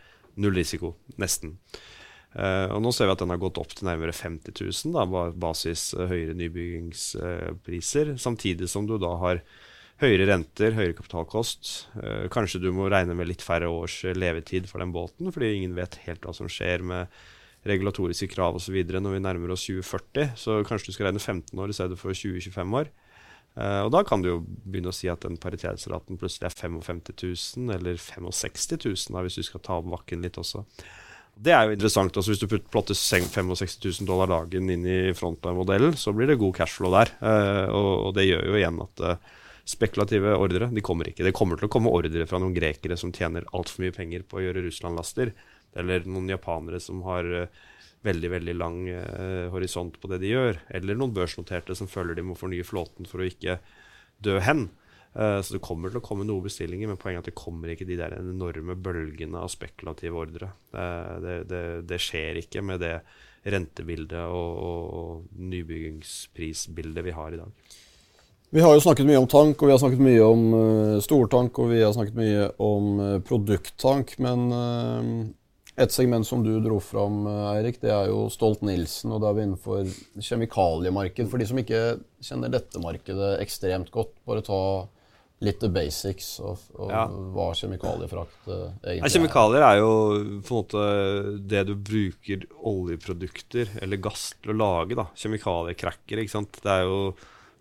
Null 0.44 0.58
risiko, 0.58 0.96
nesten. 1.22 1.58
Uh, 2.34 2.68
og 2.74 2.80
Nå 2.82 2.92
ser 2.92 3.08
vi 3.08 3.14
at 3.14 3.22
den 3.22 3.32
har 3.32 3.42
gått 3.42 3.60
opp 3.62 3.76
til 3.78 3.88
nærmere 3.88 4.16
50 4.16 4.58
000, 4.58 4.96
da, 4.96 5.28
basis 5.38 5.92
uh, 5.94 6.08
høyere 6.10 6.34
nybyggingspriser. 6.40 8.18
samtidig 8.18 8.70
som 8.72 8.90
du 8.90 8.98
da 8.98 9.14
har 9.22 9.44
høyere 10.04 10.28
renter, 10.30 10.76
høyere 10.76 10.96
kapitalkost. 10.98 11.70
Uh, 11.96 12.26
kanskje 12.34 12.62
du 12.64 12.72
må 12.76 12.90
regne 12.92 13.16
med 13.18 13.30
litt 13.30 13.44
færre 13.46 13.70
års 13.72 14.02
eh, 14.08 14.16
levetid 14.18 14.68
for 14.70 14.84
den 14.84 14.94
båten, 14.96 15.32
fordi 15.34 15.54
ingen 15.58 15.78
vet 15.78 16.00
helt 16.08 16.26
hva 16.26 16.36
som 16.36 16.50
skjer 16.52 16.84
med 16.86 17.14
regulatoriske 17.68 18.28
krav 18.34 18.58
osv. 18.60 18.76
når 18.92 19.16
vi 19.16 19.22
nærmer 19.24 19.54
oss 19.56 19.68
2040. 19.70 20.34
Så 20.40 20.60
kanskje 20.68 20.92
du 20.92 20.98
skal 20.98 21.08
regne 21.10 21.24
15 21.24 21.60
år 21.60 21.72
i 21.72 21.78
stedet 21.78 22.00
for 22.00 22.12
20-25 22.12 22.80
år. 22.82 22.92
Uh, 23.54 23.86
og 23.86 23.94
da 23.94 24.02
kan 24.08 24.24
du 24.24 24.32
jo 24.32 24.40
begynne 24.44 24.92
å 24.92 24.98
si 24.98 25.08
at 25.12 25.24
den 25.24 25.38
paritetsraten 25.40 26.20
plutselig 26.20 26.50
er 26.50 26.58
55 26.58 27.04
000, 27.14 27.78
eller 27.78 28.02
65 28.02 28.84
000 28.84 29.16
da, 29.16 29.24
hvis 29.24 29.40
du 29.40 29.48
skal 29.48 29.64
ta 29.64 29.78
om 29.80 29.94
vakken 29.94 30.26
litt 30.26 30.42
også. 30.42 30.66
Det 31.34 31.54
er 31.54 31.70
jo 31.70 31.78
interessant. 31.78 32.18
altså 32.18 32.34
Hvis 32.34 32.44
du 32.44 32.60
plotter 32.70 32.98
65 32.98 33.54
000 34.04 34.10
dollar 34.10 34.30
dagen 34.30 34.68
inn 34.70 34.84
i 34.86 35.00
frontline-modellen, 35.18 35.96
så 35.98 36.14
blir 36.14 36.30
det 36.30 36.42
god 36.42 36.60
cashflow 36.60 36.94
der. 36.94 37.10
Og, 37.74 38.12
det 38.14 38.28
gjør 38.28 38.52
jo 38.52 38.60
igjen 38.60 38.84
at 38.84 39.02
spekulative 39.66 40.36
ordre. 40.36 40.68
De 40.74 40.84
kommer 40.84 41.10
ikke. 41.10 41.26
Det 41.26 41.36
kommer 41.36 41.60
til 41.60 41.70
å 41.70 41.74
komme 41.74 41.92
ordre 41.94 42.28
fra 42.28 42.40
noen 42.42 42.56
grekere 42.56 42.98
som 43.00 43.14
tjener 43.16 43.48
altfor 43.56 43.86
mye 43.86 43.96
penger 43.96 44.26
på 44.28 44.40
å 44.40 44.44
gjøre 44.46 44.66
Russland-laster, 44.66 45.32
eller 45.80 46.06
noen 46.10 46.30
japanere 46.34 46.82
som 46.84 47.00
har 47.08 47.30
uh, 47.32 47.64
veldig 48.04 48.30
veldig 48.34 48.56
lang 48.58 48.80
eh, 48.92 49.50
horisont 49.54 49.98
på 50.00 50.10
det 50.12 50.22
de 50.24 50.34
gjør, 50.34 50.60
eller 50.76 50.98
noen 51.00 51.16
børsnoterte 51.16 51.76
som 51.78 51.90
føler 51.90 52.18
de 52.18 52.26
må 52.28 52.36
fornye 52.36 52.66
flåten 52.68 53.08
for 53.10 53.24
å 53.24 53.28
ikke 53.28 53.60
dø 54.24 54.40
hen. 54.44 54.68
Eh, 55.14 55.40
så 55.40 55.56
det 55.56 55.64
kommer 55.64 55.92
til 55.92 56.02
å 56.02 56.06
komme 56.06 56.28
noen 56.28 56.44
bestillinger, 56.46 56.92
men 56.92 57.00
poenget 57.00 57.22
er 57.22 57.26
at 57.26 57.32
det 57.32 57.40
kommer 57.40 57.72
ikke 57.72 57.88
de 57.88 58.00
der 58.02 58.18
enorme 58.20 58.76
bølgene 58.76 59.44
av 59.44 59.52
spekulative 59.54 60.20
ordre. 60.20 60.52
Det, 60.74 61.38
det, 61.50 61.64
det, 61.90 62.02
skjer 62.02 62.42
ikke 62.44 62.66
med 62.66 62.84
det 62.84 62.98
rentebildet 63.54 64.28
og, 64.28 64.60
og, 64.68 64.84
og 65.00 65.40
nybyggingsprisbildet 65.54 67.08
vi 67.08 67.16
har 67.16 67.36
i 67.36 67.42
dag. 67.44 67.72
Vi 68.54 68.62
har 68.62 68.76
jo 68.76 68.82
snakket 68.86 69.08
mye 69.10 69.18
om 69.18 69.26
tank, 69.26 69.58
og 69.64 69.66
vi 69.66 69.74
har 69.74 69.80
snakket 69.82 70.02
mye 70.06 70.26
om 70.30 70.42
uh, 70.54 70.98
stortank, 71.02 71.58
og 71.58 71.72
vi 71.72 71.80
har 71.82 71.94
snakket 71.96 72.20
mye 72.20 72.52
om 72.62 73.00
uh, 73.02 73.16
produkttank. 73.26 74.14
Men 74.22 74.44
uh, 74.54 75.08
et 75.82 75.96
segment 75.96 76.28
som 76.28 76.44
du 76.46 76.52
dro 76.62 76.78
fram, 76.78 77.24
Eirik, 77.56 77.80
det 77.82 77.90
er 77.90 78.12
jo 78.12 78.28
Stolt-Nielsen. 78.30 79.10
Og 79.10 79.24
da 79.24 79.32
er 79.32 79.40
vi 79.40 79.48
innenfor 79.48 79.90
kjemikaliemarked. 80.22 81.32
For 81.32 81.42
de 81.42 81.50
som 81.50 81.64
ikke 81.64 81.82
kjenner 82.22 82.54
dette 82.54 82.84
markedet 82.84 83.40
ekstremt 83.42 83.90
godt, 83.96 84.14
bare 84.30 84.46
ta 84.46 84.62
litt 85.44 85.58
the 85.60 85.74
basics 85.74 86.38
og, 86.40 86.62
og 86.78 86.94
ja. 86.94 87.02
hva 87.34 87.50
kjemikaliefrakt 87.58 88.46
egentlig 88.48 89.02
ja, 89.02 89.10
Kjemikalier 89.12 89.66
er 89.66 89.80
jo 89.82 89.90
på 90.46 90.54
en 90.54 90.60
måte 90.62 90.84
det 91.52 91.66
du 91.68 91.74
bruker 91.76 92.46
oljeprodukter 92.62 93.74
eller 93.82 94.00
gass 94.00 94.30
til 94.38 94.54
å 94.54 94.60
lage. 94.62 94.96
da. 95.02 95.10
Kjemikaliecracker. 95.18 96.22
ikke 96.22 96.38
sant? 96.38 96.62
Det 96.62 96.78
er 96.78 96.86
jo 96.86 97.00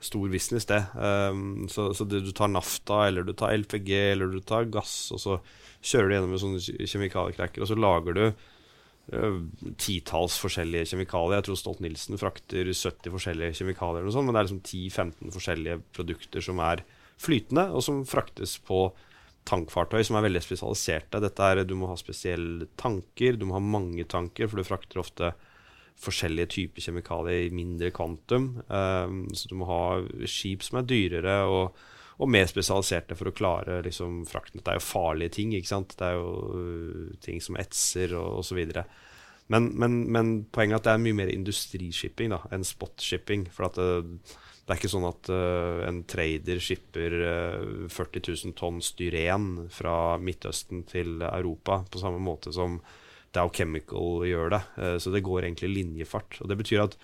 stor 0.02 0.30
business, 0.32 0.66
det. 0.66 0.80
Um, 0.94 1.68
så, 1.70 1.90
så 1.94 2.06
det, 2.08 2.22
du 2.26 2.32
tar 2.36 2.50
nafta, 2.50 3.06
eller 3.08 3.26
du 3.26 3.34
tar 3.38 3.54
LPG, 3.54 3.92
eller 4.12 4.32
du 4.32 4.40
tar 4.44 4.70
gass, 4.72 4.96
og 5.14 5.22
så 5.22 5.38
kjører 5.82 6.08
du 6.08 6.16
gjennom 6.16 6.34
med 6.34 6.42
sånne 6.42 6.88
kjemikaliekrekker, 6.90 7.62
og 7.62 7.70
så 7.70 7.78
lager 7.78 8.18
du 8.18 8.24
uh, 8.26 9.38
titalls 9.82 10.38
forskjellige 10.42 10.92
kjemikalier. 10.92 11.38
Jeg 11.40 11.48
tror 11.50 11.62
Stolt-Nielsen 11.62 12.20
frakter 12.20 12.72
70 12.72 13.14
forskjellige 13.14 13.60
kjemikalier, 13.62 14.10
sånt, 14.14 14.28
men 14.28 14.36
det 14.36 14.42
er 14.42 14.50
liksom 14.50 14.66
10-15 14.66 15.38
forskjellige 15.38 15.80
produkter 15.94 16.50
som 16.50 16.62
er 16.66 16.84
flytende, 17.22 17.68
og 17.70 17.86
som 17.86 18.02
fraktes 18.08 18.58
på 18.66 18.88
tankfartøy 19.48 20.02
som 20.06 20.18
er 20.18 20.26
veldig 20.28 20.42
spesialiserte. 20.42 21.22
Dette 21.22 21.46
er, 21.46 21.64
Du 21.66 21.74
må 21.78 21.88
ha 21.90 21.96
spesielle 21.98 22.68
tanker, 22.78 23.38
du 23.38 23.46
må 23.46 23.58
ha 23.58 23.62
mange 23.62 24.04
tanker, 24.06 24.48
for 24.48 24.58
du 24.58 24.66
frakter 24.66 25.02
ofte 25.02 25.32
forskjellige 26.02 26.50
typer 26.56 26.86
kjemikalier 26.86 27.46
i 27.46 27.54
mindre 27.54 27.92
kvantum. 27.94 28.52
Um, 28.68 29.24
så 29.34 29.50
du 29.50 29.56
må 29.60 29.68
ha 29.70 29.82
skip 30.30 30.64
som 30.66 30.80
er 30.80 30.88
dyrere 30.88 31.36
og, 31.50 31.78
og 32.18 32.30
mer 32.30 32.48
spesialiserte 32.50 33.16
for 33.18 33.30
å 33.30 33.36
klare 33.36 33.80
liksom, 33.86 34.22
frakten. 34.30 34.62
Det 34.62 34.74
er 34.74 34.80
jo 34.80 34.86
farlige 34.86 35.36
ting. 35.38 35.54
ikke 35.56 35.72
sant? 35.72 35.96
Det 35.98 36.08
er 36.08 36.18
jo 36.18 36.30
uh, 36.52 37.10
ting 37.24 37.42
som 37.44 37.58
etser 37.60 38.16
og 38.18 38.42
osv. 38.42 38.62
Men, 39.52 39.68
men, 39.78 40.00
men 40.12 40.32
poenget 40.54 40.78
er 40.78 40.80
at 40.80 40.88
det 40.88 40.94
er 40.96 41.04
mye 41.04 41.20
mer 41.22 41.34
industrishipping 41.34 42.32
da, 42.34 42.40
enn 42.54 42.66
spotshipping. 42.66 43.46
For 43.52 43.68
at 43.68 43.78
det, 43.78 44.24
det, 44.62 44.70
er 44.70 44.80
ikke 44.80 44.92
sånn 44.94 45.06
at 45.10 45.30
uh, 45.34 45.84
en 45.86 46.02
trader 46.08 46.62
shipper 46.62 47.18
uh, 47.20 47.86
40 47.92 48.26
000 48.48 48.58
tonn 48.58 48.82
styren 48.82 49.68
fra 49.70 50.16
Midtøsten 50.22 50.86
til 50.90 51.22
Europa 51.28 51.82
på 51.90 52.02
samme 52.02 52.22
måte 52.22 52.54
som 52.54 52.80
Dow 53.32 53.50
Chemical 53.54 54.24
gjør 54.28 54.54
det. 54.54 54.62
Eh, 54.78 54.96
så 55.02 55.12
det 55.12 55.24
går 55.24 55.46
egentlig 55.46 55.72
linjefart. 55.72 56.40
Og 56.42 56.48
Det 56.48 56.58
betyr 56.60 56.84
at 56.84 56.96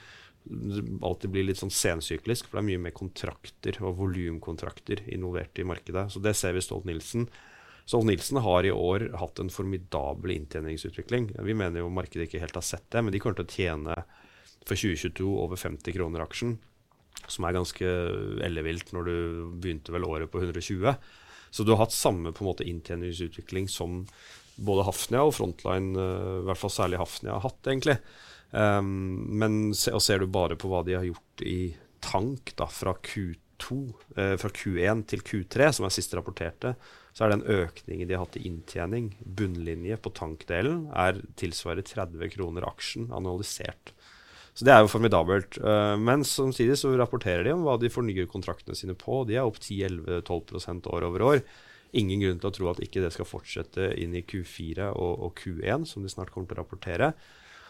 det 0.48 0.82
alltid 1.04 1.32
blir 1.32 1.44
litt 1.44 1.60
sånn 1.60 1.72
sensyklisk, 1.74 2.46
for 2.46 2.58
det 2.58 2.62
er 2.62 2.68
mye 2.70 2.84
mer 2.86 2.94
kontrakter 2.96 3.76
og 3.84 3.98
volumkontrakter 3.98 5.02
involvert 5.12 5.58
i 5.60 5.66
markedet. 5.66 6.06
Så 6.14 6.22
det 6.24 6.34
ser 6.38 6.54
vi 6.56 6.62
Stolt-Nielsen. 6.64 7.26
Stolt-Nielsen 7.88 8.40
har 8.44 8.64
i 8.64 8.72
år 8.72 9.08
hatt 9.20 9.42
en 9.42 9.52
formidabel 9.52 10.36
inntjeningsutvikling. 10.36 11.30
Vi 11.44 11.56
mener 11.56 11.82
jo 11.82 11.92
markedet 11.92 12.28
ikke 12.28 12.40
helt 12.40 12.56
har 12.56 12.64
sett 12.64 12.86
det, 12.92 13.02
men 13.02 13.12
de 13.12 13.20
kommer 13.20 13.40
til 13.40 13.48
å 13.48 13.56
tjene 13.58 13.98
for 14.64 14.76
2022 14.76 15.28
over 15.44 15.60
50 15.60 15.96
kroner 15.96 16.24
aksjen. 16.24 16.58
Som 17.28 17.44
er 17.44 17.56
ganske 17.56 17.94
ellevilt 18.46 18.92
når 18.94 19.08
du 19.08 19.16
begynte 19.60 19.92
vel 19.92 20.06
året 20.08 20.30
på 20.32 20.40
120. 20.40 20.94
Så 21.50 21.64
du 21.64 21.72
har 21.74 21.82
hatt 21.82 21.96
samme 21.96 22.32
på 22.32 22.44
en 22.44 22.50
måte 22.50 22.66
inntjeningsutvikling 22.68 23.68
som 23.72 24.04
både 24.58 24.86
Hafnia 24.88 25.24
og 25.26 25.34
Frontline, 25.36 25.94
uh, 25.94 26.38
i 26.42 26.46
hvert 26.48 26.60
fall 26.60 26.74
særlig 26.74 27.00
Hafnia, 27.00 27.36
har 27.36 27.46
hatt, 27.46 27.60
egentlig. 27.66 27.98
Um, 28.50 28.88
men 29.40 29.58
se, 29.76 29.92
og 29.94 30.02
ser 30.04 30.22
du 30.22 30.30
bare 30.32 30.56
på 30.58 30.70
hva 30.70 30.82
de 30.86 30.96
har 30.96 31.06
gjort 31.06 31.44
i 31.44 31.74
tank 32.04 32.54
da, 32.58 32.68
fra 32.72 32.94
Q2, 33.04 33.78
uh, 34.18 34.34
fra 34.40 34.52
Q1 34.54 35.04
til 35.12 35.24
Q3, 35.26 35.70
som 35.76 35.88
er 35.88 35.94
siste 35.94 36.18
rapporterte, 36.18 36.74
så 37.16 37.26
er 37.26 37.34
den 37.34 37.46
økningen 37.50 38.08
de 38.08 38.14
har 38.14 38.24
hatt 38.24 38.38
i 38.38 38.46
inntjening, 38.48 39.12
bunnlinje 39.20 39.98
på 40.02 40.12
tankdelen, 40.16 40.86
er 40.94 41.22
tilsvarer 41.40 41.86
30 41.86 42.34
kroner 42.36 42.66
aksjen 42.68 43.08
analysert. 43.14 43.94
Så 44.58 44.66
det 44.66 44.72
er 44.74 44.82
jo 44.82 44.90
formidabelt. 44.90 45.60
Uh, 45.62 45.94
men 46.02 46.24
samtidig 46.26 46.80
så 46.80 46.90
rapporterer 46.98 47.46
de 47.46 47.54
om 47.54 47.62
hva 47.66 47.76
de 47.78 47.90
fornyer 47.94 48.26
kontraktene 48.30 48.74
sine 48.74 48.96
på. 48.98 49.22
De 49.28 49.36
er 49.38 49.46
opp 49.46 49.60
10-11-12% 49.62 50.88
år 50.90 51.06
over 51.06 51.26
år. 51.28 51.42
Ingen 51.96 52.20
grunn 52.20 52.40
til 52.42 52.50
å 52.50 52.54
tro 52.54 52.70
at 52.70 52.80
ikke 52.84 53.00
det 53.00 53.12
skal 53.14 53.28
fortsette 53.28 53.92
inn 54.00 54.16
i 54.18 54.24
Q4 54.26 54.90
og, 54.92 55.12
og 55.24 55.38
Q1, 55.40 55.86
som 55.88 56.04
de 56.04 56.12
snart 56.12 56.32
kommer 56.34 56.50
til 56.50 56.58
å 56.58 56.62
rapportere. 56.62 57.12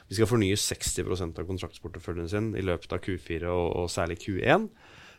De 0.09 0.17
skal 0.17 0.31
fornye 0.31 0.57
60 0.59 1.05
av 1.29 1.45
kontraktsporteføljen 1.47 2.31
sin 2.33 2.49
i 2.57 2.65
løpet 2.65 2.95
av 2.97 3.03
Q4 3.05 3.51
og, 3.53 3.67
og 3.83 3.93
særlig 3.93 4.19
Q1. 4.25 4.67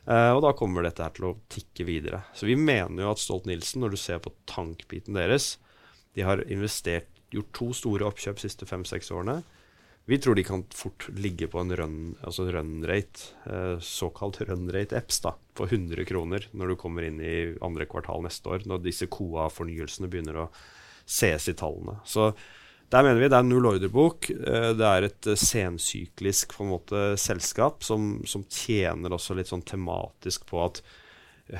Uh, 0.09 0.15
eh, 0.15 0.31
og 0.33 0.41
da 0.43 0.51
kommer 0.57 0.83
dette 0.83 1.05
her 1.05 1.13
til 1.15 1.29
å 1.29 1.35
tikke 1.51 1.85
videre. 1.87 2.23
Så 2.33 2.49
vi 2.49 2.57
mener 2.57 3.05
jo 3.05 3.13
at 3.13 3.21
Stolt-Nielsen, 3.21 3.83
når 3.83 3.93
du 3.93 3.99
ser 4.01 4.21
på 4.23 4.33
tankbiten 4.49 5.17
deres 5.17 5.57
De 6.17 6.25
har 6.25 6.41
investert, 6.49 7.07
gjort 7.29 7.51
to 7.53 7.69
store 7.77 8.07
oppkjøp 8.07 8.39
de 8.39 8.47
siste 8.47 8.65
fem-seks 8.65 9.11
årene. 9.13 9.43
Vi 10.05 10.17
tror 10.17 10.35
de 10.35 10.43
kan 10.43 10.63
fort 10.73 11.05
ligge 11.13 11.47
på 11.47 11.59
en 11.61 11.75
run, 11.77 11.97
altså 12.25 12.47
run 12.49 12.79
rate, 12.87 13.33
eh, 13.45 13.75
såkalt 13.79 14.41
run 14.41 14.69
rate 14.73 14.97
EPS, 14.97 15.19
da, 15.21 15.35
på 15.53 15.67
100 15.69 16.05
kroner 16.09 16.47
når 16.51 16.71
du 16.71 16.75
kommer 16.81 17.05
inn 17.05 17.19
i 17.21 17.35
andre 17.61 17.85
kvartal 17.85 18.23
neste 18.25 18.49
år, 18.49 18.65
når 18.65 18.81
disse 18.87 19.09
KOA-fornyelsene 19.11 20.09
begynner 20.09 20.45
å 20.45 20.47
ses 21.05 21.45
i 21.51 21.53
tallene. 21.57 21.99
Så 22.09 22.31
der 22.89 23.05
mener 23.05 23.21
vi 23.21 23.29
det 23.29 23.37
er 23.37 23.45
null 23.45 23.67
ordrebok. 23.69 24.31
Eh, 24.33 24.71
det 24.77 24.87
er 24.87 25.05
et 25.05 25.29
sensyklisk 25.37 26.57
på 26.57 26.65
en 26.65 26.73
måte 26.73 27.03
selskap 27.21 27.85
som, 27.85 28.15
som 28.25 28.47
tjener 28.49 29.13
også 29.13 29.37
litt 29.37 29.51
sånn 29.51 29.65
tematisk 29.65 30.49
på 30.49 30.63
at 30.65 30.81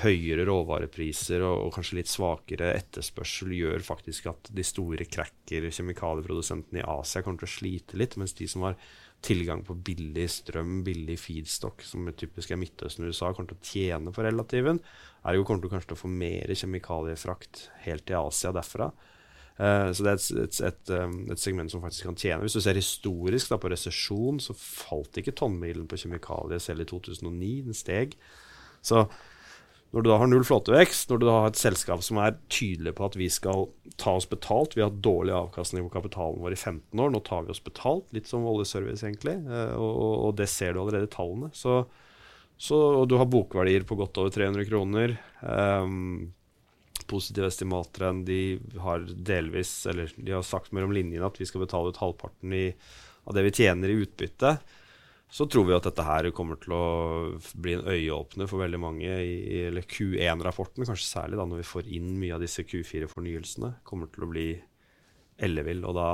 høyere 0.04 0.46
råvarepriser 0.46 1.42
og, 1.42 1.66
og, 1.66 1.74
kanskje 1.74 1.98
litt 1.98 2.12
svakere 2.12 2.74
etterspørsel 2.78 3.54
gjør 3.58 3.86
faktisk 3.86 4.30
at 4.30 4.52
de 4.54 4.66
store 4.66 5.08
cracker 5.10 5.70
kjemikalieprodusentene 5.74 6.84
i 6.84 6.86
Asia 6.86 7.24
kommer 7.26 7.42
til 7.42 7.50
å 7.50 7.56
slite 7.56 8.00
litt, 8.00 8.18
mens 8.22 8.36
de 8.38 8.48
som 8.50 8.68
har 8.68 8.78
tilgang 9.26 9.64
på 9.68 9.76
billig 9.76 10.28
strøm, 10.32 10.82
billig 10.86 11.18
feedstock, 11.20 11.84
som 11.84 12.08
er 12.08 12.16
typisk 12.20 12.54
er 12.54 12.60
Midtøsten 12.62 13.06
og 13.06 13.12
USA, 13.12 13.34
kommer 13.34 13.52
til 13.52 13.58
å 13.60 13.70
tjene 13.72 14.14
på 14.16 14.24
relativen. 14.24 14.80
Ergo 15.28 15.48
kommer 15.48 15.64
du 15.64 15.72
kanskje 15.72 15.92
til 15.92 15.98
å 15.98 16.04
få 16.06 16.12
mer 16.12 16.54
kjemikaliefrakt 16.62 17.66
helt 17.84 18.06
til 18.08 18.22
Asia 18.22 18.54
derfra. 18.56 18.92
Uh, 19.60 19.90
så 19.92 20.06
det 20.06 20.12
er 20.14 20.20
et, 20.22 20.28
et, 20.40 20.60
et, 20.70 20.92
um, 20.96 21.18
et, 21.34 21.42
segment 21.42 21.72
som 21.72 21.82
faktisk 21.84 22.08
kan 22.08 22.20
tjene. 22.20 22.46
Hvis 22.46 22.56
du 22.56 22.62
ser 22.64 22.80
historisk 22.80 23.52
da, 23.52 23.58
på 23.60 23.74
resesjon, 23.74 24.40
så 24.40 24.56
falt 24.56 25.20
ikke 25.20 25.36
tonnmilen 25.36 25.90
på 25.90 26.00
kjemikalier 26.00 26.64
selv 26.64 26.86
i 26.86 26.88
2009. 26.88 27.50
Den 27.68 27.76
steg. 27.76 28.16
Så 28.80 29.04
når 29.90 30.06
du 30.06 30.10
da 30.12 30.20
har 30.22 30.30
null 30.30 30.46
flåtevekst, 30.46 31.10
når 31.10 31.20
du 31.20 31.26
da 31.26 31.36
har 31.40 31.50
et 31.50 31.60
selskap 31.60 32.04
som 32.06 32.20
er 32.22 32.36
tydelig 32.54 32.94
på 32.98 33.08
at 33.08 33.16
vi 33.18 33.26
skal 33.34 33.66
ta 34.00 34.14
oss 34.20 34.28
betalt 34.30 34.76
Vi 34.76 34.84
har 34.84 34.92
hatt 34.92 35.02
dårlig 35.02 35.34
avkastning 35.34 35.88
på 35.88 35.96
kapitalen 35.96 36.44
vår 36.44 36.54
i 36.54 36.60
15 36.60 37.02
år, 37.02 37.10
nå 37.10 37.22
tar 37.26 37.48
vi 37.48 37.56
oss 37.56 37.64
betalt. 37.64 38.06
Litt 38.14 38.30
som 38.30 38.46
oljeservice, 38.46 39.02
egentlig. 39.02 39.40
Og, 39.50 39.90
og, 39.90 40.14
og, 40.28 40.36
det 40.38 40.46
ser 40.52 40.76
du 40.76 40.84
allerede 40.84 41.10
i 41.10 41.14
tallene. 41.16 41.50
Så, 41.58 41.82
så, 42.54 42.78
og 43.02 43.10
du 43.10 43.18
har 43.18 43.32
bokverdier 43.34 43.88
på 43.90 43.98
godt 43.98 44.22
over 44.22 44.36
300 44.36 44.70
kroner. 44.70 45.18
Um, 45.42 46.30
positive 47.10 47.50
estimater 47.50 48.06
enn 48.12 48.22
de 48.28 48.60
har 48.84 49.02
delvis 49.10 49.72
Eller 49.90 50.12
de 50.14 50.36
har 50.36 50.44
sagt 50.46 50.74
mellom 50.76 50.92
linjene 50.94 51.26
at 51.26 51.40
vi 51.42 51.48
skal 51.50 51.64
betale 51.64 51.90
ut 51.90 51.98
halvparten 51.98 52.54
i, 52.54 52.68
av 53.26 53.34
det 53.34 53.48
vi 53.48 53.56
tjener 53.64 53.90
i 53.90 54.04
utbytte 54.04 54.60
så 55.30 55.46
tror 55.46 55.68
vi 55.68 55.76
at 55.76 55.86
dette 55.86 56.06
her 56.06 56.32
kommer 56.34 56.58
til 56.58 56.74
å 56.74 56.86
bli 57.62 57.76
en 57.78 57.86
øyeåpner 57.86 58.50
for 58.50 58.64
veldig 58.64 58.80
mange 58.82 59.10
i 59.22 59.60
eller 59.68 59.86
Q1-rapporten, 59.86 60.88
kanskje 60.88 61.06
særlig 61.06 61.38
da 61.38 61.46
når 61.46 61.62
vi 61.62 61.70
får 61.70 61.92
inn 62.00 62.16
mye 62.18 62.34
av 62.34 62.42
disse 62.42 62.66
Q4-fornyelsene. 62.66 63.76
Kommer 63.86 64.10
til 64.10 64.26
å 64.26 64.30
bli 64.32 64.48
ellevill. 65.46 65.84
Og 65.86 65.94
da, 65.98 66.10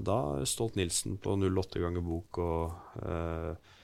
da 0.00 0.18
er 0.38 0.48
Stolt-Nielsen 0.48 1.18
på 1.22 1.36
08 1.42 1.82
ganger 1.82 2.04
bok 2.06 2.40
og 2.42 3.04
eh, 3.04 3.74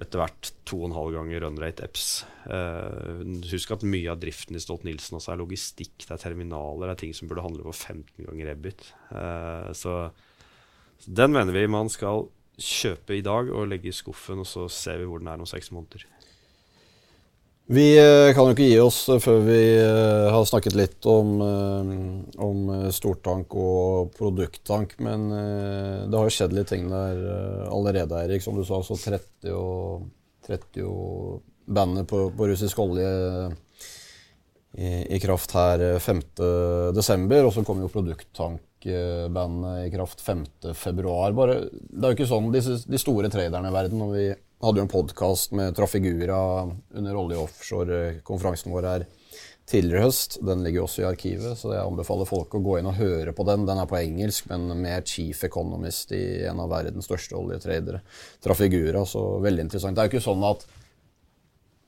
etter 0.00 0.22
hvert 0.22 0.50
2,5 0.68 1.14
ganger 1.14 1.44
runrate 1.44 1.86
EPS. 1.86 2.08
Eh, 2.50 3.22
husk 3.52 3.76
at 3.76 3.86
mye 3.86 4.10
av 4.10 4.18
driften 4.22 4.56
i 4.56 4.64
Stolt-Nielsen 4.64 5.20
også 5.20 5.34
er 5.34 5.40
logistikk, 5.42 5.94
det 6.02 6.16
er 6.16 6.22
terminaler, 6.24 6.88
det 6.88 6.96
er 6.96 7.02
ting 7.04 7.14
som 7.16 7.30
burde 7.30 7.44
handle 7.44 7.66
på 7.68 7.76
15 7.76 8.26
ganger 8.26 8.52
EBIT. 8.56 8.90
Eh, 9.14 9.70
så 9.76 9.96
den 11.06 11.36
mener 11.36 11.54
vi 11.56 11.68
man 11.70 11.92
skal 11.92 12.26
kjøpe 12.60 13.16
i 13.16 13.24
dag 13.24 13.50
og 13.50 13.68
legge 13.70 13.90
i 13.90 13.96
skuffen, 13.96 14.42
og 14.44 14.48
så 14.48 14.68
ser 14.72 15.00
vi 15.00 15.08
hvor 15.08 15.22
den 15.22 15.30
er 15.32 15.40
om 15.40 15.48
seks 15.48 15.72
måneder. 15.74 16.06
Vi 17.70 17.92
eh, 17.94 18.32
kan 18.34 18.48
jo 18.48 18.54
ikke 18.56 18.66
gi 18.66 18.78
oss 18.82 19.04
før 19.22 19.44
vi 19.46 19.58
eh, 19.78 20.26
har 20.34 20.46
snakket 20.48 20.74
litt 20.74 21.06
om, 21.06 21.36
eh, 21.44 21.90
om 22.42 22.64
stortank 22.90 23.54
og 23.54 24.10
produkttank. 24.16 24.96
Men 24.98 25.28
det 25.30 26.18
har 26.18 26.26
jo 26.26 26.34
skjedd 26.34 26.56
litt 26.56 26.72
ting 26.72 26.88
der 26.90 27.20
allerede, 27.70 28.18
Eirik. 28.18 28.42
Som 28.42 28.58
du 28.58 28.64
sa, 28.66 28.80
så 28.82 28.98
30 28.98 29.54
og, 29.54 30.08
30 30.48 30.82
og 30.88 31.70
bandet 31.70 32.10
på, 32.10 32.24
på, 32.34 32.48
russisk 32.50 32.80
olje 32.82 33.06
i, 34.74 34.90
i 35.14 35.22
kraft 35.22 35.54
her 35.54 35.86
5.12. 36.02 37.38
Og 37.38 37.54
så 37.54 37.62
kommer 37.62 37.86
jo 37.86 37.94
produkttank 37.94 38.66
rockbandet 38.86 39.86
i 39.86 39.90
kraft 39.90 40.20
5.2. 40.20 41.32
Bare, 41.32 41.54
det 41.70 42.04
er 42.04 42.12
jo 42.12 42.16
ikke 42.16 42.28
sånn 42.28 42.52
de, 42.52 42.60
de 42.60 42.98
store 42.98 43.30
traderne 43.30 43.68
i 43.68 43.74
verden 43.74 44.02
og 44.02 44.14
Vi 44.14 44.28
hadde 44.60 44.80
jo 44.80 44.84
en 44.84 44.92
podkast 44.92 45.52
med 45.52 45.74
Trafigura 45.76 46.68
under 46.94 47.16
olje- 47.16 47.38
og 47.38 47.48
offshore-konferansen 47.48 48.72
vår 48.72 48.88
her 48.88 49.06
tidligere 49.70 50.02
høst. 50.04 50.40
Den 50.44 50.64
ligger 50.64 50.84
også 50.84 51.02
i 51.02 51.08
arkivet, 51.08 51.56
så 51.56 51.72
jeg 51.72 51.86
anbefaler 51.86 52.28
folk 52.28 52.54
å 52.54 52.60
gå 52.60 52.78
inn 52.78 52.90
og 52.90 52.98
høre 52.98 53.32
på 53.32 53.46
den. 53.48 53.64
Den 53.64 53.78
er 53.78 53.88
på 53.88 54.00
engelsk, 54.00 54.50
men 54.50 54.68
med 54.82 55.06
chief 55.08 55.44
economist 55.44 56.12
i 56.12 56.42
en 56.50 56.60
av 56.60 56.68
verdens 56.72 57.08
største 57.08 57.38
oljetradere. 57.38 58.02
Trafigura, 58.42 59.06
så 59.06 59.38
veldig 59.40 59.68
interessant. 59.68 59.96
Det 59.96 60.02
er 60.02 60.10
jo 60.10 60.16
ikke 60.16 60.26
sånn 60.26 60.44
at 60.50 60.66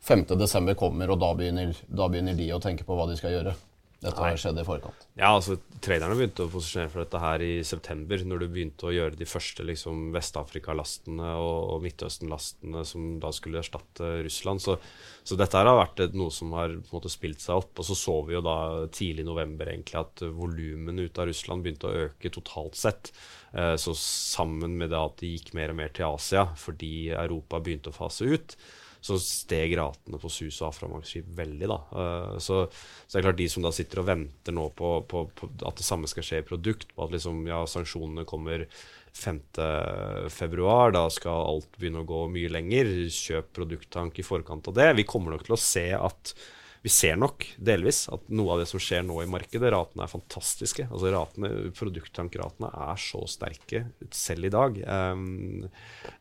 5.12. 0.03 0.73
kommer, 0.79 1.11
og 1.13 1.21
da 1.21 1.35
begynner, 1.37 1.77
da 1.89 2.09
begynner 2.09 2.39
de 2.39 2.49
å 2.55 2.63
tenke 2.63 2.87
på 2.87 2.97
hva 2.97 3.11
de 3.11 3.19
skal 3.19 3.37
gjøre. 3.37 3.55
Dette 4.03 4.19
har 4.19 4.39
skjedd 4.41 4.59
i 4.59 4.65
forkant? 4.67 5.05
Ja, 5.15 5.29
altså 5.31 5.55
Traderne 5.83 6.17
begynte 6.19 6.47
å 6.47 6.51
posisjonere 6.51 6.91
for 6.91 7.03
dette 7.05 7.21
her 7.23 7.43
i 7.45 7.53
september, 7.67 8.23
når 8.27 8.43
du 8.43 8.47
begynte 8.51 8.89
å 8.89 8.95
gjøre 8.95 9.19
de 9.19 9.29
første 9.29 9.67
liksom, 9.67 10.09
Vest-Afrika-lastene 10.15 11.29
og, 11.39 11.59
og 11.77 11.85
Midtøsten-lastene 11.85 12.83
som 12.89 13.07
da 13.23 13.31
skulle 13.35 13.63
erstatte 13.63 14.11
Russland. 14.27 14.63
Så, 14.65 14.77
så 15.23 15.39
dette 15.39 15.59
her 15.59 15.71
har 15.71 15.79
vært 15.79 16.03
et, 16.03 16.19
noe 16.19 16.35
som 16.35 16.51
har 16.59 16.75
måte 16.91 17.13
spilt 17.13 17.43
seg 17.45 17.63
opp. 17.63 17.79
Og 17.79 17.87
så 17.87 17.99
så 17.99 18.17
vi 18.27 18.37
jo 18.37 18.43
da 18.43 18.57
tidlig 18.91 19.23
i 19.23 19.31
november 19.31 19.71
egentlig 19.71 20.01
at 20.03 20.27
volumene 20.35 21.07
ut 21.07 21.23
av 21.23 21.31
Russland 21.31 21.63
begynte 21.63 21.91
å 21.91 22.07
øke 22.09 22.35
totalt 22.35 22.79
sett. 22.79 23.15
Eh, 23.55 23.75
så 23.79 23.95
sammen 23.99 24.79
med 24.81 24.91
det 24.91 24.99
at 24.99 25.19
de 25.23 25.35
gikk 25.37 25.55
mer 25.59 25.75
og 25.75 25.79
mer 25.79 25.95
til 25.95 26.11
Asia 26.11 26.49
fordi 26.59 27.13
Europa 27.15 27.63
begynte 27.63 27.93
å 27.93 28.01
fase 28.03 28.27
ut, 28.27 28.57
så 29.03 29.19
steg 29.19 29.75
ratene 29.79 30.21
på 30.23 30.31
sus 30.31 30.61
og 30.61 30.69
aframaxskip 30.69 31.29
veldig. 31.37 31.69
da. 31.69 31.79
Uh, 31.91 32.39
så, 32.39 32.65
så, 32.71 33.11
det 33.11 33.21
er 33.21 33.27
klart 33.27 33.41
de 33.41 33.49
som 33.51 33.67
da 33.67 33.73
sitter 33.75 34.03
og 34.03 34.09
venter 34.13 34.55
nå 34.55 34.69
på, 34.79 34.95
på, 35.11 35.25
på 35.39 35.51
at 35.67 35.79
det 35.81 35.87
samme 35.87 36.11
skal 36.11 36.27
skje 36.27 36.43
i 36.43 36.47
produkt, 36.47 36.93
på 36.95 37.07
at 37.07 37.15
liksom, 37.17 37.43
ja, 37.51 37.63
sanksjonene 37.69 38.27
kommer 38.29 38.69
5.2, 39.13 40.91
da 40.95 41.05
skal 41.13 41.47
alt 41.51 41.77
begynne 41.77 42.03
å 42.05 42.09
gå 42.09 42.25
mye 42.33 42.53
lenger. 42.53 42.91
Kjøp 43.13 43.53
produkttank 43.59 44.19
i 44.23 44.27
forkant 44.27 44.71
av 44.71 44.79
det. 44.79 44.89
Vi 45.03 45.09
kommer 45.09 45.35
nok 45.35 45.45
til 45.49 45.59
å 45.59 45.61
se 45.61 45.89
at 45.99 46.35
vi 46.83 46.91
ser 46.91 47.19
nok 47.19 47.45
delvis 47.63 48.05
at 48.11 48.25
noe 48.35 48.55
av 48.55 48.63
det 48.63 48.67
som 48.71 48.81
skjer 48.83 49.05
nå 49.07 49.21
i 49.23 49.31
markedet, 49.31 49.71
ratene 49.71 50.03
er 50.03 50.11
fantastiske. 50.11 50.89
Altså 50.91 51.13
ratene, 51.15 51.51
Produkttankratene 51.79 52.71
er 52.89 52.99
så 52.99 53.23
sterke 53.31 53.85
selv 54.11 54.49
i 54.49 54.53
dag. 54.53 54.81
Um, 54.83 55.69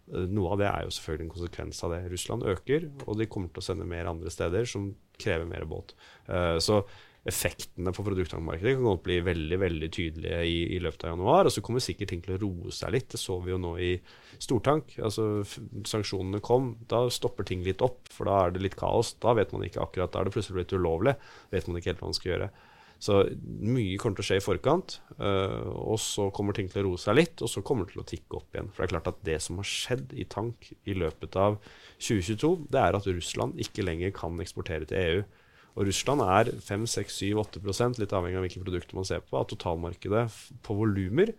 noe 0.06 0.52
av 0.54 0.62
det 0.62 0.68
er 0.70 0.86
jo 0.86 0.94
selvfølgelig 0.94 1.28
en 1.28 1.34
konsekvens 1.34 1.82
av 1.88 1.96
det. 1.96 2.04
Russland 2.14 2.46
øker, 2.54 2.92
og 3.08 3.18
de 3.18 3.30
kommer 3.32 3.50
til 3.50 3.64
å 3.64 3.68
sende 3.72 3.90
mer 3.90 4.12
andre 4.12 4.34
steder 4.34 4.70
som 4.70 4.92
krever 5.22 5.50
mer 5.50 5.66
båt. 5.70 5.96
Uh, 6.30 6.62
så 6.62 6.84
effektene 7.30 7.92
på 7.94 8.04
produkttankmarkedet 8.06 8.74
kan 8.80 8.88
godt 8.88 9.04
bli 9.06 9.20
veldig 9.22 9.58
veldig 9.62 9.90
tydelige 9.94 10.40
i, 10.48 10.56
i, 10.74 10.80
løpet 10.82 11.06
av 11.06 11.14
januar. 11.14 11.46
Og 11.46 11.54
så 11.54 11.62
kommer 11.62 11.84
sikkert 11.84 12.10
ting 12.14 12.24
til 12.26 12.34
å 12.36 12.40
roe 12.42 12.74
seg 12.74 12.96
litt. 12.96 13.12
Det 13.14 13.22
så 13.22 13.38
vi 13.44 13.54
jo 13.54 13.60
nå 13.62 13.76
i 13.78 13.92
stortank. 14.42 14.96
Altså 15.06 15.28
Sanksjonene 15.46 16.42
kom, 16.42 16.74
da 16.90 17.04
stopper 17.14 17.46
ting 17.48 17.62
litt 17.68 17.84
opp, 17.86 18.10
for 18.10 18.30
da 18.30 18.40
er 18.48 18.56
det 18.56 18.66
litt 18.66 18.80
kaos. 18.80 19.14
Da 19.22 19.36
vet 19.38 19.54
man 19.54 19.68
ikke 19.68 19.84
akkurat, 19.86 20.14
da 20.14 20.22
er 20.22 20.30
det 20.30 20.36
plutselig 20.38 20.64
blitt 20.64 20.74
ulovlig. 20.74 21.16
Vet 21.54 21.70
man 21.70 21.78
ikke 21.78 21.94
helt 21.94 22.02
hva 22.02 22.10
man 22.10 22.18
skal 22.18 22.34
gjøre. 22.34 22.52
Så 23.02 23.16
mye 23.66 23.98
kommer 23.98 24.20
til 24.20 24.22
å 24.22 24.28
skje 24.28 24.36
i 24.38 24.44
forkant, 24.46 25.00
uh, 25.18 25.70
og 25.90 25.98
så 25.98 26.28
kommer 26.38 26.54
ting 26.54 26.68
til 26.70 26.84
å 26.84 26.92
roe 26.92 27.02
seg 27.02 27.16
litt, 27.18 27.42
og 27.42 27.50
så 27.50 27.64
kommer 27.66 27.88
det 27.88 27.96
til 27.96 28.04
å 28.04 28.10
tikke 28.12 28.38
opp 28.38 28.54
igjen. 28.54 28.70
For 28.70 28.84
det 28.84 28.88
er 28.88 28.94
klart 28.94 29.10
at 29.10 29.24
det 29.26 29.38
som 29.42 29.58
har 29.58 29.66
skjedd 29.66 30.14
i 30.14 30.28
tank 30.30 30.70
i 30.86 30.94
løpet 30.94 31.38
av 31.42 31.58
2022, 31.98 32.52
det 32.70 32.84
er 32.84 32.98
at 33.00 33.10
Russland 33.10 33.58
ikke 33.66 33.88
lenger 33.88 34.14
kan 34.14 34.38
eksportere 34.46 34.86
til 34.90 35.02
EU. 35.02 35.24
Og 35.78 35.88
Russland 35.88 36.24
er 36.26 36.52
5-6-7-8 36.60 38.02
litt 38.02 38.14
avhengig 38.16 38.40
av 38.40 38.46
hvilke 38.46 38.64
produkter 38.64 38.98
man 38.98 39.08
ser 39.08 39.24
på, 39.24 39.38
av 39.40 39.48
totalmarkedet 39.52 40.26
på 40.66 40.76
volumer, 40.76 41.32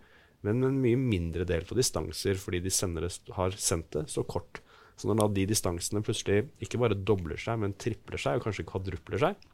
men 0.43 0.65
en 0.67 0.81
mye 0.83 0.99
mindre 0.99 1.45
del 1.47 1.67
på 1.69 1.77
distanser, 1.79 2.39
fordi 2.41 2.63
de 2.65 2.73
det, 2.73 3.11
har 3.37 3.59
sendt 3.61 3.93
det 3.95 4.09
så 4.11 4.25
kort. 4.25 4.63
Så 4.97 5.09
når 5.09 5.21
da 5.21 5.29
de 5.37 5.45
distansene 5.53 6.03
plutselig 6.05 6.47
ikke 6.65 6.81
bare 6.81 6.99
dobler 6.99 7.39
seg, 7.41 7.61
men 7.63 7.77
tripler 7.79 8.21
seg, 8.21 8.39
og 8.39 8.47
kanskje 8.47 8.67
kvadrupler 8.69 9.23
seg, 9.23 9.47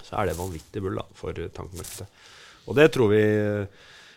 så 0.00 0.16
er 0.20 0.30
det 0.30 0.38
vanvittig 0.38 0.82
bull 0.84 0.98
da, 1.00 1.04
for 1.16 1.34
tankmarkedet. 1.34 2.08
Og 2.64 2.78
det 2.78 2.88
tror 2.94 3.10
vi 3.12 3.24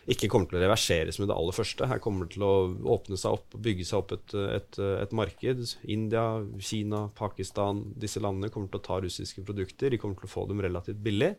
ikke 0.08 0.30
kommer 0.32 0.47
til 0.47 0.60
å 0.60 0.64
reverseres 0.64 1.20
med 1.20 1.28
det 1.30 1.36
aller 1.36 1.55
første. 1.55 1.88
Her 1.89 1.99
kommer 2.03 2.26
det 2.28 2.38
til 2.38 2.45
å 2.47 2.53
åpne 2.95 3.20
seg 3.20 3.36
opp 3.36 3.58
og 3.58 3.64
bygge 3.66 3.88
seg 3.89 3.99
opp 3.99 4.14
et, 4.16 4.36
et, 4.55 4.80
et, 5.03 5.16
marked. 5.20 5.64
India, 5.84 6.24
Kina, 6.64 7.08
Pakistan, 7.18 7.84
disse 7.99 8.24
landene 8.24 8.51
kommer 8.53 8.72
til 8.72 8.80
å 8.80 8.88
ta 8.88 9.01
russiske 9.03 9.43
produkter. 9.47 9.91
De 9.91 9.99
kommer 9.99 10.20
til 10.20 10.30
å 10.30 10.32
få 10.32 10.47
dem 10.47 10.64
relativt 10.64 11.01
billig. 11.03 11.34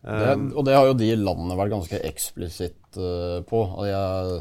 Det, 0.00 0.32
og 0.56 0.64
det 0.64 0.74
har 0.78 0.86
jo 0.88 0.96
de 0.96 1.10
landene 1.18 1.58
vært 1.60 1.74
ganske 1.74 1.98
eksplisitt 2.08 2.96
uh, 2.96 3.42
på. 3.46 3.58
Jeg, 3.84 4.38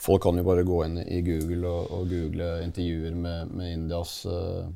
folk 0.00 0.22
kan 0.22 0.38
jo 0.38 0.46
bare 0.46 0.64
gå 0.66 0.84
inn 0.86 1.00
i 1.02 1.18
Google 1.26 1.66
og, 1.66 1.90
og 1.96 2.12
google 2.12 2.52
intervjuer 2.62 3.16
med, 3.18 3.50
med 3.58 3.74
Indias 3.74 4.20
uh, 4.30 4.70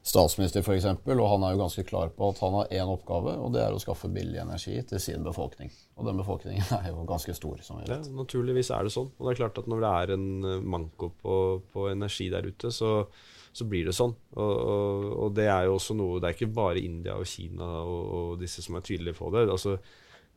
statsminister 0.00 0.64
f.eks., 0.64 0.86
og 1.12 1.26
han 1.28 1.42
er 1.44 1.54
jo 1.54 1.60
ganske 1.60 1.84
klar 1.84 2.12
på 2.16 2.30
at 2.32 2.38
han 2.40 2.54
har 2.56 2.70
én 2.72 2.92
oppgave, 2.92 3.34
og 3.36 3.52
det 3.52 3.60
er 3.62 3.74
å 3.74 3.80
skaffe 3.82 4.08
billig 4.12 4.40
energi 4.40 4.78
til 4.88 5.02
sin 5.02 5.26
befolkning. 5.26 5.72
Og 6.00 6.08
den 6.08 6.20
befolkningen 6.22 6.72
er 6.78 6.88
jo 6.88 7.04
ganske 7.08 7.34
stor. 7.36 7.60
som 7.66 7.80
vi 7.80 7.84
vet. 7.84 7.92
Ja, 8.08 8.14
naturligvis 8.16 8.72
er 8.72 8.86
det 8.86 8.94
sånn. 8.94 9.10
Og 9.18 9.26
det 9.26 9.34
er 9.34 9.42
klart 9.42 9.60
at 9.60 9.68
når 9.68 9.84
det 9.84 9.92
er 9.98 10.14
en 10.16 10.28
eh, 10.40 10.64
manko 10.76 11.12
på, 11.20 11.36
på 11.72 11.88
energi 11.92 12.30
der 12.32 12.48
ute, 12.48 12.72
så, 12.72 12.94
så 13.52 13.66
blir 13.68 13.90
det 13.90 13.96
sånn. 13.96 14.14
Og, 14.36 14.54
og, 14.54 15.08
og, 15.26 15.34
det 15.36 15.50
er 15.52 15.68
jo 15.68 15.76
også 15.76 15.96
noe 15.98 16.20
Det 16.20 16.30
er 16.30 16.38
ikke 16.38 16.54
bare 16.56 16.80
India 16.80 17.18
og 17.20 17.28
Kina 17.28 17.68
og, 17.82 18.00
og 18.20 18.38
disse 18.40 18.64
som 18.64 18.78
er 18.80 18.86
tydelige 18.86 19.18
på 19.20 19.28
det. 19.34 19.48
altså 19.50 19.76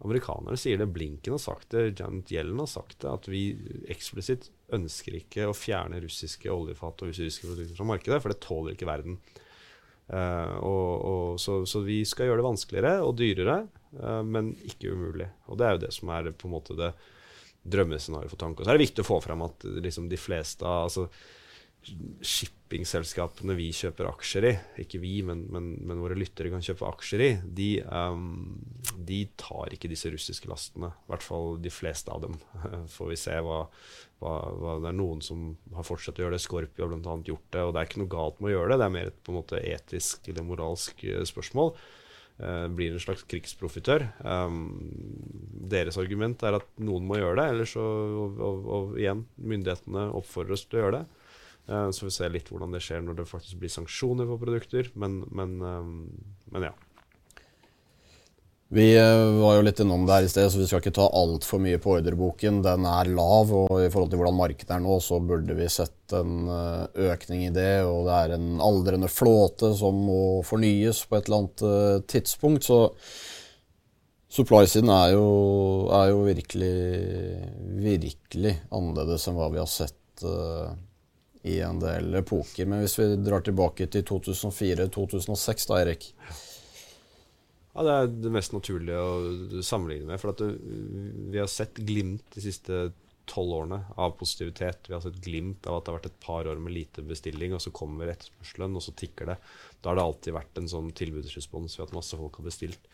Amerikanerne 0.03 0.57
sier 0.59 0.81
det, 0.81 0.89
Blinken 0.91 1.37
har 1.37 1.39
sagt 1.39 1.69
det, 1.71 1.93
Janet 2.01 2.31
Yellen 2.33 2.59
har 2.59 2.67
sagt 2.67 2.97
det, 2.99 3.07
at 3.07 3.29
vi 3.31 3.53
eksplisitt 3.93 4.49
ønsker 4.75 5.15
ikke 5.21 5.47
å 5.47 5.55
fjerne 5.55 6.01
russiske 6.03 6.51
oljefat 6.51 7.05
og 7.05 7.13
russiske 7.13 7.47
produkter 7.47 7.77
fra 7.77 7.87
markedet, 7.87 8.19
for 8.19 8.33
det 8.33 8.41
tåler 8.43 8.75
ikke 8.75 8.89
verden. 8.89 9.21
Uh, 10.11 10.57
og, 10.59 10.89
og, 11.07 11.27
så, 11.39 11.61
så, 11.69 11.79
vi 11.85 12.01
skal 12.05 12.27
gjøre 12.27 12.41
det 12.41 12.45
vanskeligere 12.45 12.95
og 13.05 13.15
dyrere, 13.17 13.61
uh, 14.01 14.21
men 14.27 14.51
ikke 14.67 14.91
umulig. 14.91 15.29
Og 15.47 15.59
det 15.59 15.67
er 15.67 15.77
jo 15.77 15.83
det 15.85 15.93
som 15.95 16.11
er 16.13 16.31
på 16.35 16.49
en 16.49 16.55
måte 16.57 16.75
det 16.77 16.91
drømmescenarioet 17.63 18.33
for 18.33 18.41
tanke. 18.41 18.61
Og 18.61 18.67
så 18.67 18.73
er 18.73 18.79
det 18.79 18.85
viktig 18.87 19.05
å 19.05 19.07
få 19.07 19.21
frem 19.23 19.45
at 19.45 19.63
liksom, 19.63 20.09
de 20.11 20.19
fleste 20.19 20.67
altså, 20.67 21.07
shippingselskapene 21.83 23.55
vi 23.57 23.67
kjøper 23.75 24.07
aksjer 24.09 24.47
i, 24.47 24.51
ikke 24.83 24.99
vi, 25.03 25.13
men, 25.25 25.43
men, 25.51 25.69
men 25.83 26.01
våre 26.01 26.17
lyttere 26.17 26.51
kan 26.53 26.63
kjøpe 26.63 26.87
aksjer 26.87 27.23
i, 27.23 27.29
de, 27.43 27.69
um, 27.87 28.55
de, 28.97 29.23
tar 29.39 29.73
ikke 29.75 29.91
disse 29.91 30.11
russiske 30.13 30.49
lastene. 30.49 30.93
I 30.93 31.11
hvert 31.11 31.25
fall 31.25 31.57
de 31.63 31.71
fleste 31.73 32.13
av 32.13 32.23
dem. 32.25 32.37
Får 32.95 33.11
vi 33.11 33.19
se 33.19 33.39
hva, 33.45 33.63
hva, 34.23 34.35
hva, 34.59 34.77
Det 34.83 34.91
er 34.91 34.99
noen 34.99 35.23
som 35.25 35.51
har 35.75 35.87
fortsatt 35.87 36.21
å 36.21 36.25
gjøre 36.25 36.37
det. 36.37 36.43
Scorpio 36.45 36.87
har 36.87 36.93
bl.a. 36.93 37.17
gjort 37.27 37.49
det. 37.55 37.65
Og 37.65 37.73
det 37.73 37.81
er 37.81 37.91
ikke 37.91 38.03
noe 38.03 38.13
galt 38.15 38.39
med 38.39 38.53
å 38.53 38.55
gjøre 38.55 38.71
det, 38.73 38.79
det 38.79 38.87
er 38.87 38.95
mer 38.99 39.11
et 39.11 39.19
på 39.23 39.33
en 39.33 39.41
måte 39.41 39.61
etisk 39.73 40.31
eller 40.31 40.47
moralsk 40.47 41.03
eh, 41.09 41.25
spørsmål. 41.27 41.75
Uh, 42.33 42.65
blir 42.73 42.89
en 42.89 43.01
slags 43.01 43.21
krigsprofitør. 43.29 44.07
Um, 44.25 44.71
deres 45.69 45.99
argument 46.01 46.41
er 46.47 46.57
at 46.57 46.65
noen 46.81 47.05
må 47.05 47.19
gjøre 47.19 47.37
det, 47.37 47.49
ellers 47.53 47.75
og, 47.77 48.31
og, 48.41 48.71
og 48.77 48.95
igjen, 48.97 49.27
myndighetene 49.37 50.07
oppfordrer 50.17 50.57
oss 50.57 50.65
til 50.65 50.79
å 50.79 50.81
gjøre 50.87 51.03
det. 51.03 51.22
Uh, 51.69 51.87
så 51.95 52.09
vi 52.09 52.11
ser 52.11 52.33
litt 52.33 52.49
hvordan 52.51 52.73
det 52.75 52.81
skjer 52.83 53.03
når 53.05 53.21
det 53.21 53.29
faktisk 53.29 53.61
blir 53.61 53.71
sanksjoner 53.71 54.27
på 54.27 54.39
produkter. 54.41 54.89
Men, 54.99 55.21
men, 55.31 55.55
um, 55.63 55.93
men 56.51 56.67
ja. 56.67 56.73
Vi 58.73 58.87
uh, 58.97 59.39
var 59.39 59.55
jo 59.55 59.63
litt 59.63 59.79
innom 59.79 60.03
det 60.03 60.17
her 60.17 60.27
i 60.27 60.33
sted, 60.33 60.49
så 60.51 60.59
vi 60.59 60.67
skal 60.67 60.83
ikke 60.83 60.95
ta 60.97 61.07
altfor 61.07 61.61
mye 61.63 61.79
på 61.79 61.95
ordreboken. 61.99 62.59
Den 62.65 62.87
er 62.89 63.11
lav, 63.15 63.53
og 63.55 63.77
i 63.79 63.87
forhold 63.93 64.11
til 64.11 64.19
hvordan 64.19 64.39
markedet 64.41 64.75
er 64.75 64.83
nå, 64.83 64.99
så 65.03 65.21
burde 65.23 65.55
vi 65.55 65.69
sett 65.71 66.17
en 66.19 66.49
uh, 66.51 66.83
økning 67.13 67.47
i 67.47 67.53
det. 67.55 67.85
Og 67.87 68.09
det 68.09 68.19
er 68.19 68.35
en 68.35 68.57
aldrende 68.63 69.11
flåte 69.11 69.71
som 69.79 70.03
må 70.09 70.23
fornyes 70.47 71.05
på 71.07 71.19
et 71.19 71.29
eller 71.29 71.45
annet 71.45 72.09
tidspunkt. 72.11 72.67
Så 72.67 72.81
supply-siden 74.33 74.91
er, 74.91 75.15
er, 75.15 76.07
jo 76.11 76.23
virkelig, 76.27 76.77
virkelig 77.85 78.57
annerledes 78.73 79.29
enn 79.29 79.37
hva 79.37 79.53
vi 79.53 79.63
har 79.63 79.69
sett 79.69 80.01
i 81.43 81.59
en 81.63 81.79
del 81.81 82.15
epoker. 82.15 82.67
Men 82.69 82.83
hvis 82.83 82.97
vi 82.99 83.09
drar 83.19 83.43
tilbake 83.43 83.87
til 83.91 84.05
2004-2006, 84.07 85.69
da, 85.69 85.79
Erik? 85.83 86.09
Ja, 87.73 87.83
Det 87.83 87.93
er 87.93 88.11
det 88.25 88.31
mest 88.31 88.53
naturlige 88.53 88.99
å 89.01 89.63
sammenligne 89.65 90.11
med. 90.11 90.21
For 90.21 90.31
det, 90.37 90.51
vi 91.33 91.41
har 91.41 91.49
sett 91.51 91.81
glimt 91.83 92.23
de 92.35 92.43
siste 92.45 92.83
tolv 93.29 93.55
årene 93.57 93.79
av 93.99 94.15
positivitet. 94.19 94.87
Vi 94.87 94.95
har 94.95 95.01
sett 95.03 95.19
glimt 95.23 95.67
av 95.67 95.79
at 95.79 95.85
det 95.85 95.91
har 95.91 95.99
vært 95.99 96.09
et 96.11 96.23
par 96.23 96.47
år 96.47 96.59
med 96.59 96.75
lite 96.75 97.03
bestilling, 97.07 97.55
og 97.55 97.63
så 97.63 97.71
kommer 97.75 98.11
etterspørselen, 98.11 98.75
og 98.75 98.83
så 98.83 98.95
tikker 98.99 99.31
det. 99.31 99.37
Da 99.81 99.91
har 99.91 99.99
det 99.99 100.07
alltid 100.07 100.37
vært 100.37 100.59
en 100.59 100.71
sånn 100.71 100.91
tilbudsrespons 100.95 101.77
ved 101.79 101.87
at 101.87 101.95
masse 101.97 102.19
folk 102.19 102.39
har 102.39 102.47
bestilt. 102.47 102.89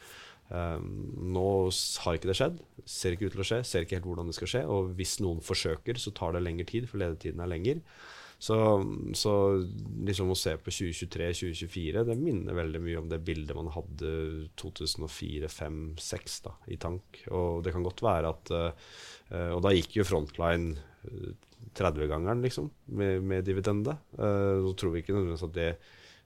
Um, 0.50 0.86
nå 1.34 1.48
har 2.06 2.18
ikke 2.18 2.32
det 2.32 2.38
skjedd. 2.40 2.62
Ser 2.90 3.14
ikke 3.14 3.30
ut 3.30 3.36
til 3.38 3.44
å 3.44 3.50
skje. 3.52 3.60
Ser 3.68 3.86
ikke 3.86 4.00
helt 4.00 4.08
hvordan 4.10 4.30
det 4.30 4.38
skal 4.38 4.54
skje. 4.54 4.64
Og 4.70 4.94
hvis 4.98 5.20
noen 5.22 5.44
forsøker, 5.46 6.02
så 6.02 6.14
tar 6.18 6.38
det 6.38 6.46
lengre 6.46 6.66
tid, 6.70 6.90
for 6.90 7.02
ledetiden 7.02 7.44
er 7.44 7.52
lenger. 7.52 7.84
Så, 8.40 8.56
så 9.20 9.34
liksom 10.08 10.30
å 10.32 10.38
se 10.40 10.54
på 10.64 10.72
2023-2024, 10.72 12.06
det 12.08 12.16
minner 12.16 12.56
veldig 12.56 12.80
mye 12.86 13.02
om 13.02 13.10
det 13.12 13.20
bildet 13.28 13.58
man 13.58 13.68
hadde 13.74 14.14
2004-2005-2006 14.62 16.38
i 16.72 16.78
tank. 16.80 17.20
Og 17.36 17.60
det 17.66 17.74
kan 17.76 17.84
godt 17.84 18.00
være 18.06 18.32
at 18.32 18.54
uh, 18.56 18.72
Og 19.58 19.60
da 19.66 19.74
gikk 19.76 20.00
jo 20.00 20.08
Frontline 20.08 20.80
30-gangeren, 21.76 22.40
liksom, 22.46 22.72
med, 22.96 23.20
med 23.28 23.44
dividende. 23.48 23.98
Uh, 24.16 24.72
tror 24.72 24.96
vi 24.96 25.04
ikke 25.04 25.18
nødvendigvis 25.18 25.48
at 25.50 25.58
det, 25.60 25.70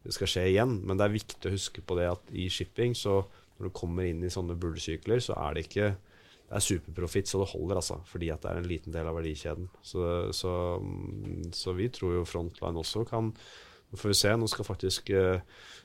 det 0.06 0.14
skal 0.14 0.30
skje 0.30 0.48
igjen, 0.52 0.80
men 0.86 1.00
det 1.00 1.08
er 1.08 1.18
viktig 1.18 1.50
å 1.50 1.56
huske 1.56 1.82
på 1.82 1.98
det 1.98 2.12
at 2.12 2.34
i 2.38 2.46
shipping, 2.54 2.94
så 2.94 3.24
når 3.58 3.70
du 3.70 3.74
kommer 3.74 4.06
inn 4.06 4.22
i 4.22 4.32
sånne 4.34 4.58
bullsykler, 4.60 5.18
så 5.24 5.34
er 5.48 5.58
det 5.58 5.66
ikke 5.66 5.96
det 6.50 6.58
er 6.60 6.66
superprofitt 6.66 7.30
så 7.30 7.40
det 7.42 7.52
holder, 7.54 7.80
altså. 7.80 8.00
Fordi 8.06 8.30
at 8.34 8.44
det 8.44 8.52
er 8.52 8.60
en 8.62 8.70
liten 8.70 8.94
del 8.94 9.10
av 9.10 9.16
verdikjeden. 9.18 9.70
Så, 9.82 10.08
så, 10.36 10.54
så 11.56 11.76
vi 11.78 11.88
tror 11.94 12.20
jo 12.20 12.26
Frontline 12.30 12.84
også 12.84 13.06
kan 13.10 13.32
Nå 13.94 14.00
får 14.02 14.10
vi 14.10 14.18
se. 14.18 14.34
Nå 14.38 14.48
skal 14.50 14.66
faktisk 14.66 15.10
eh, 15.14 15.42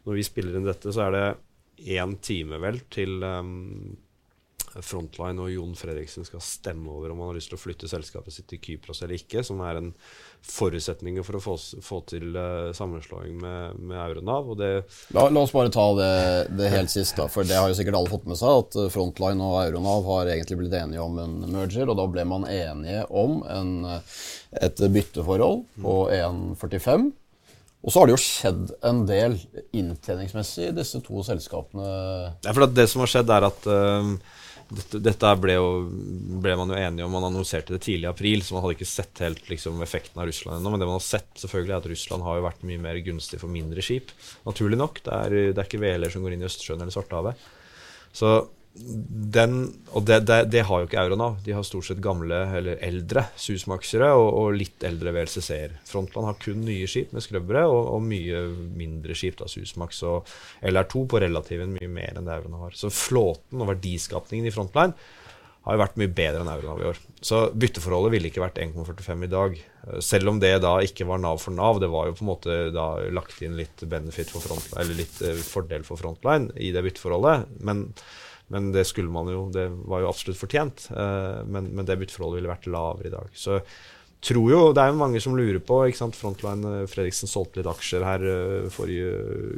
Når 0.08 0.16
vi 0.16 0.22
spiller 0.24 0.56
inn 0.56 0.68
dette, 0.68 0.92
så 0.94 1.06
er 1.06 1.12
det 1.12 1.24
én 1.98 2.14
time, 2.24 2.58
vel, 2.62 2.80
til 2.90 3.22
um, 3.22 3.92
Frontline 4.84 5.42
og 5.42 5.50
Jon 5.52 5.74
Fredriksen 5.78 6.26
skal 6.26 6.42
stemme 6.44 6.90
over 6.92 7.12
om 7.12 7.22
han 7.22 7.32
har 7.32 7.38
lyst 7.38 7.52
til 7.52 7.58
å 7.58 7.60
flytte 7.60 7.90
selskapet 7.90 8.34
sitt 8.34 8.48
til 8.50 8.60
Kypros 8.62 9.02
eller 9.02 9.18
ikke, 9.18 9.44
som 9.46 9.60
er 9.66 9.80
en 9.80 9.92
forutsetning 10.48 11.18
for 11.26 11.38
å 11.38 11.42
få, 11.42 11.56
få 11.84 12.00
til 12.10 12.36
uh, 12.36 12.70
sammenslåing 12.76 13.36
med, 13.42 13.78
med 13.90 14.00
Euronav. 14.04 14.50
Det 14.58 14.72
la, 15.16 15.28
la, 15.28 15.44
oss 15.44 15.54
bare 15.54 15.72
ta 15.74 15.86
det, 15.98 16.10
det 16.58 16.72
helt 16.74 16.92
sist, 16.92 17.16
da, 17.18 17.28
for 17.32 17.48
det 17.48 17.58
har 17.58 17.70
jo 17.70 17.78
sikkert 17.78 17.98
alle 18.00 18.12
fått 18.12 18.28
med 18.30 18.40
seg, 18.40 18.64
at 18.64 18.80
Frontline 18.94 19.44
og 19.44 19.60
Euronav 19.64 20.06
har 20.12 20.34
egentlig 20.34 20.60
blitt 20.62 20.76
enige 20.78 21.04
om 21.04 21.18
en 21.22 21.38
merger, 21.54 21.88
og 21.88 21.98
da 21.98 22.08
ble 22.10 22.26
man 22.28 22.48
enige 22.48 23.06
om 23.08 23.40
en, 23.48 23.72
et 24.62 24.84
bytteforhold 24.98 25.64
på 25.82 25.96
1,45. 26.18 27.10
Og 27.86 27.92
så 27.92 28.00
har 28.00 28.08
det 28.08 28.16
jo 28.16 28.22
skjedd 28.22 28.72
en 28.88 29.04
del 29.06 29.36
inntjeningsmessig 29.76 30.66
i 30.68 30.74
disse 30.74 30.98
to 31.04 31.22
selskapene. 31.26 31.86
Ja, 32.42 32.52
for 32.52 32.66
Det 32.66 32.88
som 32.90 33.04
har 33.04 33.12
skjedd, 33.12 33.30
er 33.30 33.46
at 33.46 33.68
uh, 33.70 34.10
dette, 34.68 35.00
dette 35.00 35.30
ble, 35.40 35.54
jo, 35.56 35.68
ble, 36.42 36.54
man 36.60 36.72
jo 36.72 36.76
enige 36.76 37.06
om. 37.06 37.14
Man 37.14 37.26
annonserte 37.30 37.72
det 37.72 37.80
tidlig 37.86 38.04
i 38.04 38.10
april, 38.10 38.42
så 38.44 38.54
man 38.54 38.64
hadde 38.64 38.76
ikke 38.76 38.88
sett 38.90 39.22
helt 39.24 39.48
liksom, 39.48 39.80
effekten 39.84 40.20
av 40.20 40.28
Russland 40.28 40.58
ennå. 40.58 40.72
Men 40.74 40.82
det 40.82 40.88
man 40.90 40.98
har 40.98 41.06
sett, 41.06 41.30
selvfølgelig 41.40 41.74
er 41.74 41.80
at 41.80 41.90
Russland 41.94 42.26
har 42.26 42.38
jo 42.38 42.44
vært 42.44 42.66
mye 42.68 42.82
mer 42.82 43.00
gunstig 43.06 43.40
for 43.40 43.52
mindre 43.52 43.84
skip. 43.84 44.12
Naturlig 44.48 44.80
nok. 44.80 45.00
Det 45.06 45.14
er, 45.16 45.36
det 45.52 45.62
er 45.62 45.70
ikke 45.70 45.80
hveler 45.82 46.12
som 46.12 46.24
går 46.24 46.36
inn 46.36 46.44
i 46.44 46.48
Østersjøen 46.50 46.84
eller 46.84 46.94
Svartehavet. 46.94 47.48
Så 48.18 48.34
den, 48.78 49.54
og 49.92 50.04
det, 50.08 50.20
det, 50.28 50.38
det, 50.52 50.62
har 50.68 50.80
jo 50.80 50.88
ikke 50.88 51.00
Euronav. 51.02 51.38
De 51.44 51.54
har 51.56 51.66
stort 51.66 51.88
sett 51.88 52.00
gamle 52.02 52.40
eller 52.58 52.80
eldre 52.84 53.24
Susmaxere 53.38 54.10
og, 54.16 54.28
og, 54.28 54.48
litt 54.56 54.84
eldre 54.86 55.12
VLCC-er. 55.16 55.78
Frontland 55.88 56.30
har 56.30 56.38
kun 56.42 56.62
nye 56.66 56.88
skip 56.90 57.12
med 57.16 57.24
skrøbbere 57.24 57.66
og, 57.68 57.80
og, 57.96 58.02
mye 58.08 58.44
mindre 58.78 59.16
skip, 59.18 59.38
da, 59.40 59.48
Susmax 59.50 60.02
og 60.08 60.28
LR2 60.70 61.06
på 61.10 61.22
relativen 61.26 61.74
mye 61.74 61.90
mer 61.92 62.18
enn 62.18 62.28
det 62.28 62.36
Euronav 62.38 62.68
har. 62.68 62.76
Så 62.78 62.92
flåten 62.94 63.64
og 63.64 63.72
verdiskapningen 63.72 64.48
i 64.48 64.54
Frontline 64.54 64.96
har 65.68 65.76
jo 65.76 65.82
vært 65.82 65.98
mye 66.00 66.12
bedre 66.16 66.40
enn 66.40 66.48
Euronav 66.52 66.78
i 66.80 66.86
år. 66.88 67.00
Så 67.20 67.42
bytteforholdet 67.52 68.14
ville 68.14 68.30
ikke 68.30 68.40
vært 68.40 68.60
1,45 68.62 69.26
i 69.26 69.32
dag. 69.32 69.58
Selv 70.04 70.32
om 70.32 70.38
det 70.40 70.54
da 70.64 70.78
ikke 70.84 71.04
var 71.08 71.20
Nav 71.20 71.42
for 71.42 71.52
Nav. 71.52 71.80
Det 71.82 71.90
var 71.92 72.08
jo 72.08 72.14
på 72.16 72.24
en 72.24 72.30
måte 72.30 72.56
da 72.72 72.86
lagt 73.12 73.42
inn 73.44 73.58
litt 73.58 73.84
benefit 73.90 74.32
for 74.32 74.44
Frontline, 74.44 74.80
eller 74.80 75.02
litt 75.02 75.20
eh, 75.20 75.36
fordel 75.44 75.84
for 75.84 76.00
Frontline 76.00 76.54
i 76.56 76.70
det 76.72 76.84
bytteforholdet. 76.86 77.52
Men 77.68 77.84
Men 78.54 78.72
det 78.72 78.86
skulle 78.88 79.12
man 79.12 79.28
jo, 79.28 79.44
det 79.52 79.68
var 79.88 80.02
jo 80.02 80.10
absolutt 80.10 80.40
fortjent. 80.40 80.88
Uh, 80.92 81.44
men, 81.44 81.70
men, 81.74 81.84
det 81.88 81.98
bytteforholdet 82.00 82.40
ville 82.40 82.52
vært 82.52 82.68
lavere 82.72 83.10
i 83.10 83.14
dag. 83.14 83.32
Så 83.36 83.60
tror 84.24 84.50
jo, 84.50 84.60
Det 84.74 84.82
er 84.82 84.90
jo 84.90 84.98
mange 84.98 85.20
som 85.22 85.36
lurer 85.36 85.60
på. 85.62 85.78
ikke 85.86 86.00
sant, 86.00 86.16
Frontline 86.18 86.72
eh, 86.80 86.86
Fredriksen 86.90 87.30
solgte 87.30 87.60
litt 87.60 87.70
aksjer 87.70 88.02
her 88.02 88.24
uh, 88.24 88.70
forrige 88.72 89.12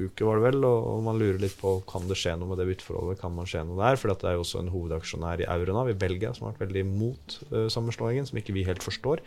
uke, 0.09 0.27
var 0.27 0.41
det 0.41 0.47
vel. 0.51 0.67
Og, 0.69 1.01
man 1.07 1.21
lurer 1.21 1.41
litt 1.41 1.57
på 1.61 1.79
kan 1.89 2.05
det 2.11 2.19
skje 2.21 2.37
noe 2.37 2.51
med 2.51 2.61
det 2.61 2.69
bytteforholdet. 2.69 3.21
Kan 3.23 3.37
man 3.37 3.49
skje 3.49 3.65
noe 3.65 3.81
der? 3.81 4.01
For 4.01 4.13
det 4.13 4.29
er 4.29 4.37
jo 4.37 4.45
også 4.45 4.61
en 4.61 4.73
hovedaksjonær 4.75 5.45
i 5.45 5.49
Euronav 5.49 5.93
i 5.93 5.99
Belgia 5.99 6.35
som 6.37 6.49
har 6.49 6.57
vært 6.57 6.67
veldig 6.69 6.87
imot 6.87 7.39
uh, 7.55 7.67
sammenslåingen, 7.73 8.29
som 8.29 8.41
ikke 8.41 8.57
vi 8.57 8.67
helt 8.69 8.85
forstår. 8.85 9.25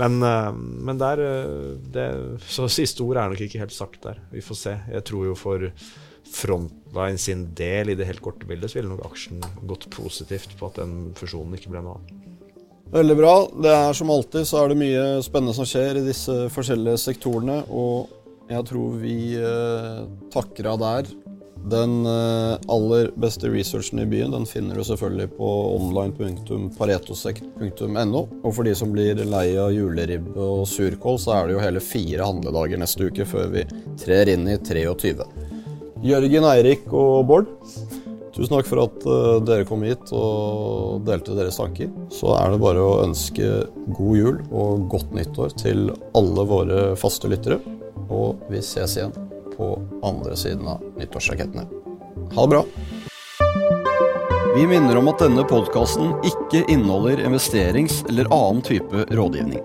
Men, 0.00 0.18
uh, 0.26 0.50
men 0.52 0.98
der 0.98 1.22
det, 1.94 2.08
Så 2.50 2.66
siste 2.72 3.06
ord 3.06 3.20
er 3.20 3.30
nok 3.30 3.44
ikke 3.46 3.62
helt 3.62 3.76
sagt 3.76 4.02
der. 4.04 4.20
Vi 4.34 4.44
får 4.44 4.60
se. 4.60 4.80
Jeg 4.92 5.06
tror 5.08 5.30
jo 5.30 5.38
for 5.38 5.70
Frontline 6.34 7.18
sin 7.20 7.42
del 7.54 7.92
i 7.92 7.96
det 7.98 8.08
helt 8.08 8.22
korte 8.24 8.46
bildet, 8.48 8.70
så 8.70 8.76
ville 8.80 8.90
nok 8.90 9.06
aksjen 9.10 9.38
gått 9.68 9.84
positivt 9.94 10.50
på 10.58 10.64
at 10.70 10.76
den 10.82 10.92
fusjonen 11.18 11.54
ikke 11.58 11.70
ble 11.72 11.80
noe 11.84 11.96
av. 11.98 12.02
Veldig 12.94 13.16
bra. 13.18 13.34
Det 13.62 13.72
er 13.74 13.92
Som 13.96 14.10
alltid 14.10 14.46
så 14.46 14.56
er 14.62 14.66
det 14.70 14.82
mye 14.82 15.04
spennende 15.24 15.54
som 15.56 15.66
skjer 15.66 15.92
i 15.98 16.06
disse 16.06 16.34
forskjellige 16.54 16.98
sektorene. 17.08 17.58
Og 17.70 17.96
jeg 18.50 18.62
tror 18.68 18.88
vi 19.00 19.18
eh, 19.40 20.00
takker 20.34 20.64
av 20.74 20.78
der. 20.82 21.04
Den 21.64 22.04
eh, 22.04 22.58
aller 22.68 23.08
beste 23.16 23.48
researchen 23.48 23.98
i 24.02 24.06
byen 24.06 24.30
den 24.36 24.46
finner 24.46 24.76
du 24.76 24.84
selvfølgelig 24.84 25.28
på 25.38 25.76
online.paretosekt.no. 25.78 28.28
Og 28.44 28.52
for 28.52 28.64
de 28.68 28.74
som 28.76 28.92
blir 28.92 29.16
lei 29.24 29.56
av 29.56 29.72
juleribbe 29.72 30.36
og 30.36 30.68
surkål, 30.68 31.18
så 31.24 31.32
er 31.38 31.46
det 31.46 31.52
jo 31.56 31.64
hele 31.64 31.80
fire 31.82 32.24
handledager 32.28 32.78
neste 32.84 33.04
uke 33.08 33.24
før 33.26 33.48
vi 33.56 33.64
trer 34.04 34.28
inn 34.36 34.44
i 34.52 34.60
23. 34.60 35.53
Jørgen, 36.04 36.44
Eirik 36.44 36.82
og 36.92 37.22
Bård, 37.24 37.46
tusen 38.34 38.52
takk 38.52 38.66
for 38.68 38.82
at 38.82 39.04
uh, 39.08 39.38
dere 39.40 39.64
kom 39.64 39.86
hit 39.86 40.10
og 40.12 41.00
delte 41.06 41.32
deres 41.32 41.56
tanker. 41.56 41.88
Så 42.12 42.34
er 42.36 42.52
det 42.52 42.60
bare 42.60 42.82
å 42.84 42.98
ønske 43.06 43.62
god 43.96 44.18
jul 44.18 44.42
og 44.50 44.84
godt 44.92 45.14
nyttår 45.16 45.54
til 45.62 45.86
alle 46.18 46.44
våre 46.50 46.82
faste 47.00 47.30
lyttere. 47.32 47.56
Og 48.12 48.42
vi 48.52 48.60
ses 48.60 48.98
igjen 48.98 49.16
på 49.54 49.70
andre 50.04 50.36
siden 50.36 50.68
av 50.74 50.84
nyttårsrakettene. 51.00 51.64
Ha 52.34 52.44
det 52.44 52.52
bra. 52.52 52.64
Vi 54.54 54.68
minner 54.68 55.00
om 55.00 55.08
at 55.10 55.24
denne 55.24 55.46
podkasten 55.48 56.12
ikke 56.28 56.66
inneholder 56.68 57.24
investerings- 57.24 58.04
eller 58.12 58.28
annen 58.28 58.60
type 58.66 59.08
rådgivning. 59.08 59.64